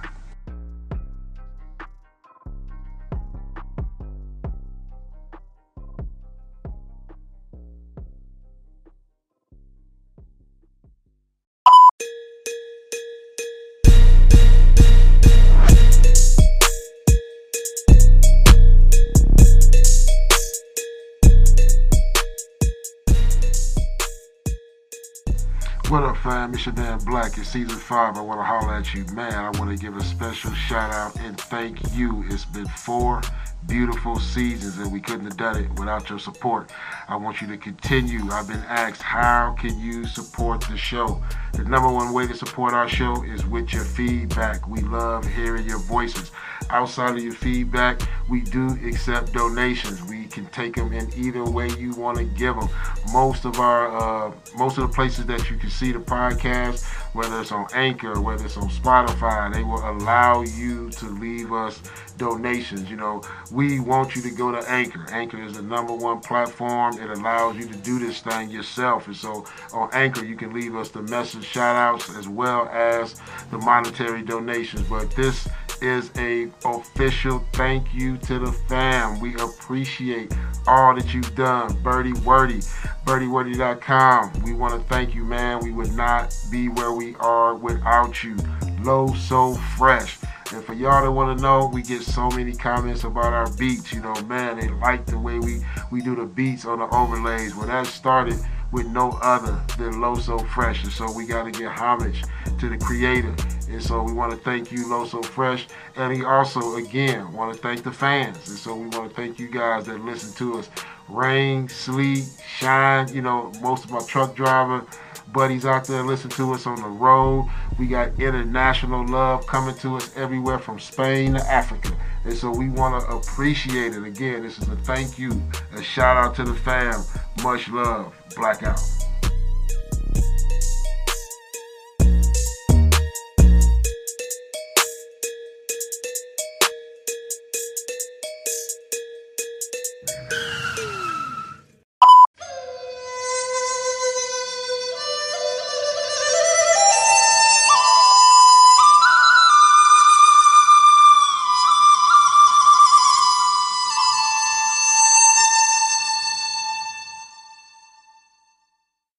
Fam? 26.19 26.55
It's 26.55 26.67
your 26.67 26.75
damn 26.75 26.99
Black. 27.01 27.39
It's 27.39 27.49
season 27.49 27.79
five. 27.79 28.17
I 28.17 28.21
want 28.21 28.41
to 28.41 28.45
holler 28.45 28.75
at 28.75 28.93
you, 28.95 29.05
man. 29.15 29.33
I 29.33 29.51
want 29.59 29.71
to 29.71 29.77
give 29.77 29.97
a 29.97 30.03
special 30.03 30.53
shout 30.53 30.93
out 30.93 31.19
and 31.21 31.39
thank 31.41 31.79
you. 31.95 32.25
It's 32.29 32.45
been 32.45 32.67
four 32.67 33.23
beautiful 33.67 34.19
seasons 34.19 34.79
and 34.79 34.93
we 34.93 35.01
couldn't 35.01 35.25
have 35.25 35.37
done 35.37 35.57
it 35.57 35.71
without 35.79 36.09
your 36.09 36.19
support. 36.19 36.71
I 37.09 37.17
want 37.17 37.41
you 37.41 37.47
to 37.49 37.57
continue. 37.57 38.31
I've 38.31 38.49
been 38.49 38.65
asked, 38.69 39.03
how 39.03 39.55
can 39.59 39.79
you 39.79 40.07
support 40.07 40.63
the 40.63 40.77
show? 40.77 41.23
The 41.53 41.65
number 41.65 41.91
one 41.91 42.13
way 42.13 42.27
to 42.27 42.35
support 42.35 42.73
our 42.73 42.89
show 42.89 43.23
is 43.25 43.45
with 43.47 43.73
your 43.73 43.85
feedback. 43.85 44.67
We 44.69 44.81
love 44.81 45.27
hearing 45.27 45.67
your 45.67 45.79
voices. 45.79 46.31
Outside 46.71 47.17
of 47.17 47.23
your 47.23 47.33
feedback, 47.33 48.01
we 48.29 48.41
do 48.43 48.79
accept 48.87 49.33
donations. 49.33 50.03
We 50.05 50.27
can 50.27 50.47
take 50.47 50.77
them 50.77 50.93
in 50.93 51.13
either 51.15 51.45
way 51.45 51.69
you 51.71 51.95
want 51.95 52.19
to 52.19 52.25
give 52.25 52.57
them. 52.57 52.69
Most 53.13 53.45
of 53.45 53.59
our, 53.59 54.29
uh, 54.29 54.33
most 54.57 54.79
of 54.79 54.89
the 54.89 54.95
places 54.95 55.27
that 55.27 55.51
you 55.51 55.57
can 55.57 55.71
see 55.71 55.93
the 55.93 55.99
podcast, 55.99 56.85
whether 57.15 57.41
it's 57.41 57.53
on 57.53 57.67
Anchor, 57.75 58.21
whether 58.21 58.45
it's 58.45 58.57
on 58.57 58.69
Spotify, 58.69 59.53
they 59.53 59.63
will 59.63 59.89
allow 59.91 60.43
you 60.43 60.91
to 60.91 61.07
leave 61.07 61.53
us 61.53 61.81
donations. 62.19 62.91
You 62.91 62.97
know, 62.97 63.23
we 63.51 63.81
want 63.81 64.15
you 64.15 64.23
to 64.23 64.31
go 64.31 64.53
to 64.53 64.59
Anchor. 64.71 65.07
Anchor 65.11 65.43
is 65.43 65.55
the 65.55 65.63
number 65.63 65.95
one 65.95 66.21
platform. 66.21 66.99
It 66.99 67.11
allows 67.11 67.57
you 67.57 67.67
to 67.67 67.77
do 67.79 67.99
this 67.99 68.21
thing 68.21 68.51
yourself. 68.51 69.07
And 69.07 69.17
so 69.17 69.47
on 69.73 69.89
Anchor, 69.93 70.25
you 70.25 70.37
can 70.37 70.53
leave 70.53 70.77
us 70.77 70.91
the 70.91 71.03
message 71.03 71.45
shout 71.45 71.77
outs 71.77 72.15
as 72.17 72.29
well 72.29 72.69
as 72.69 73.21
the 73.51 73.59
monetary 73.59 74.23
donations. 74.23 74.83
But 74.89 75.11
this 75.13 75.49
is 75.81 76.11
a 76.19 76.51
official 76.65 77.45
thank 77.53 77.95
you 77.95 78.17
to 78.19 78.39
the 78.39 78.53
fam. 78.69 79.21
We 79.21 79.35
appreciate 79.37 80.33
all 80.67 80.95
that 80.95 81.15
you've 81.15 81.35
done. 81.35 81.81
Birdie 81.83 82.13
Wordy, 82.21 82.61
birdiewordy.com. 83.07 84.43
We 84.43 84.53
want 84.53 84.75
to 84.75 84.89
thank 84.89 85.15
you, 85.15 85.25
man. 85.25 85.61
We 85.61 85.71
would 85.71 85.93
not 85.93 86.37
be 86.51 86.69
where 86.69 86.93
we 86.93 87.15
are 87.17 87.55
without 87.55 88.23
you. 88.23 88.37
Low 88.83 89.15
So 89.15 89.55
Fresh. 89.77 90.19
And 90.53 90.65
for 90.65 90.73
y'all 90.73 91.05
that 91.05 91.13
want 91.13 91.37
to 91.37 91.43
know, 91.43 91.71
we 91.73 91.83
get 91.83 92.03
so 92.03 92.31
many 92.31 92.53
comments 92.53 93.05
about 93.05 93.35
our 93.35 93.51
beats. 93.53 93.93
You 93.93 94.01
know, 94.01 94.15
man, 94.23 94.59
they 94.59 94.69
like 94.69 95.05
the 95.05 95.19
way 95.19 95.39
we, 95.39 95.61
we 95.91 96.01
do 96.01 96.17
the 96.17 96.25
beats 96.25 96.65
on 96.65 96.79
the 96.79 96.89
overlays. 96.95 97.55
Well, 97.55 97.67
that 97.67 97.87
started 97.87 98.39
with 98.73 98.87
no 98.87 99.13
other 99.23 99.61
than 99.77 100.01
Low 100.01 100.15
So 100.15 100.39
Fresh. 100.39 100.85
And 100.85 100.93
so 100.93 101.11
we 101.13 101.27
got 101.27 101.45
to 101.45 101.51
give 101.51 101.71
homage 101.71 102.25
to 102.61 102.69
the 102.69 102.79
creator. 102.79 103.35
And 103.69 103.83
so 103.83 104.03
we 104.03 104.13
want 104.13 104.33
to 104.33 104.39
thank 104.39 104.73
you, 104.73 104.89
Low 104.89 105.05
So 105.07 105.23
Fresh. 105.23 105.69
And 105.97 106.17
he 106.17 106.25
also, 106.25 106.77
again, 106.77 107.31
want 107.33 107.55
to 107.55 107.61
thank 107.61 107.83
the 107.83 107.93
fans. 107.93 108.49
And 108.49 108.59
so 108.59 108.75
we 108.75 108.89
want 108.89 109.11
to 109.11 109.15
thank 109.15 109.39
you 109.39 109.49
guys 109.49 109.85
that 109.87 110.01
listen 110.03 110.33
to 110.37 110.59
us. 110.59 110.71
Rain, 111.09 111.69
sleet, 111.69 112.25
shine, 112.59 113.09
you 113.15 113.23
know, 113.23 113.53
most 113.63 113.85
of 113.85 113.91
my 113.91 114.01
truck 114.01 114.35
driver 114.35 114.85
buddies 115.33 115.65
out 115.65 115.85
there 115.85 116.03
listen 116.03 116.31
to 116.31 116.53
us 116.53 116.67
on 116.67 116.81
the 116.81 116.89
road. 116.89 117.49
We 117.79 117.87
got 117.87 118.19
international 118.19 119.07
love 119.07 119.47
coming 119.47 119.75
to 119.77 119.97
us 119.97 120.17
everywhere 120.17 120.59
from 120.59 120.79
Spain 120.79 121.35
to 121.35 121.41
Africa. 121.51 121.97
And 122.25 122.37
so 122.37 122.51
we 122.51 122.69
want 122.69 123.03
to 123.03 123.11
appreciate 123.11 123.95
it. 123.95 124.03
Again, 124.03 124.43
this 124.43 124.59
is 124.59 124.69
a 124.69 124.77
thank 124.77 125.19
you, 125.19 125.41
a 125.75 125.83
shout 125.83 126.17
out 126.17 126.35
to 126.37 126.45
the 126.45 126.55
fam. 126.55 127.03
Much 127.43 127.69
love. 127.69 128.15
Blackout. 128.37 128.81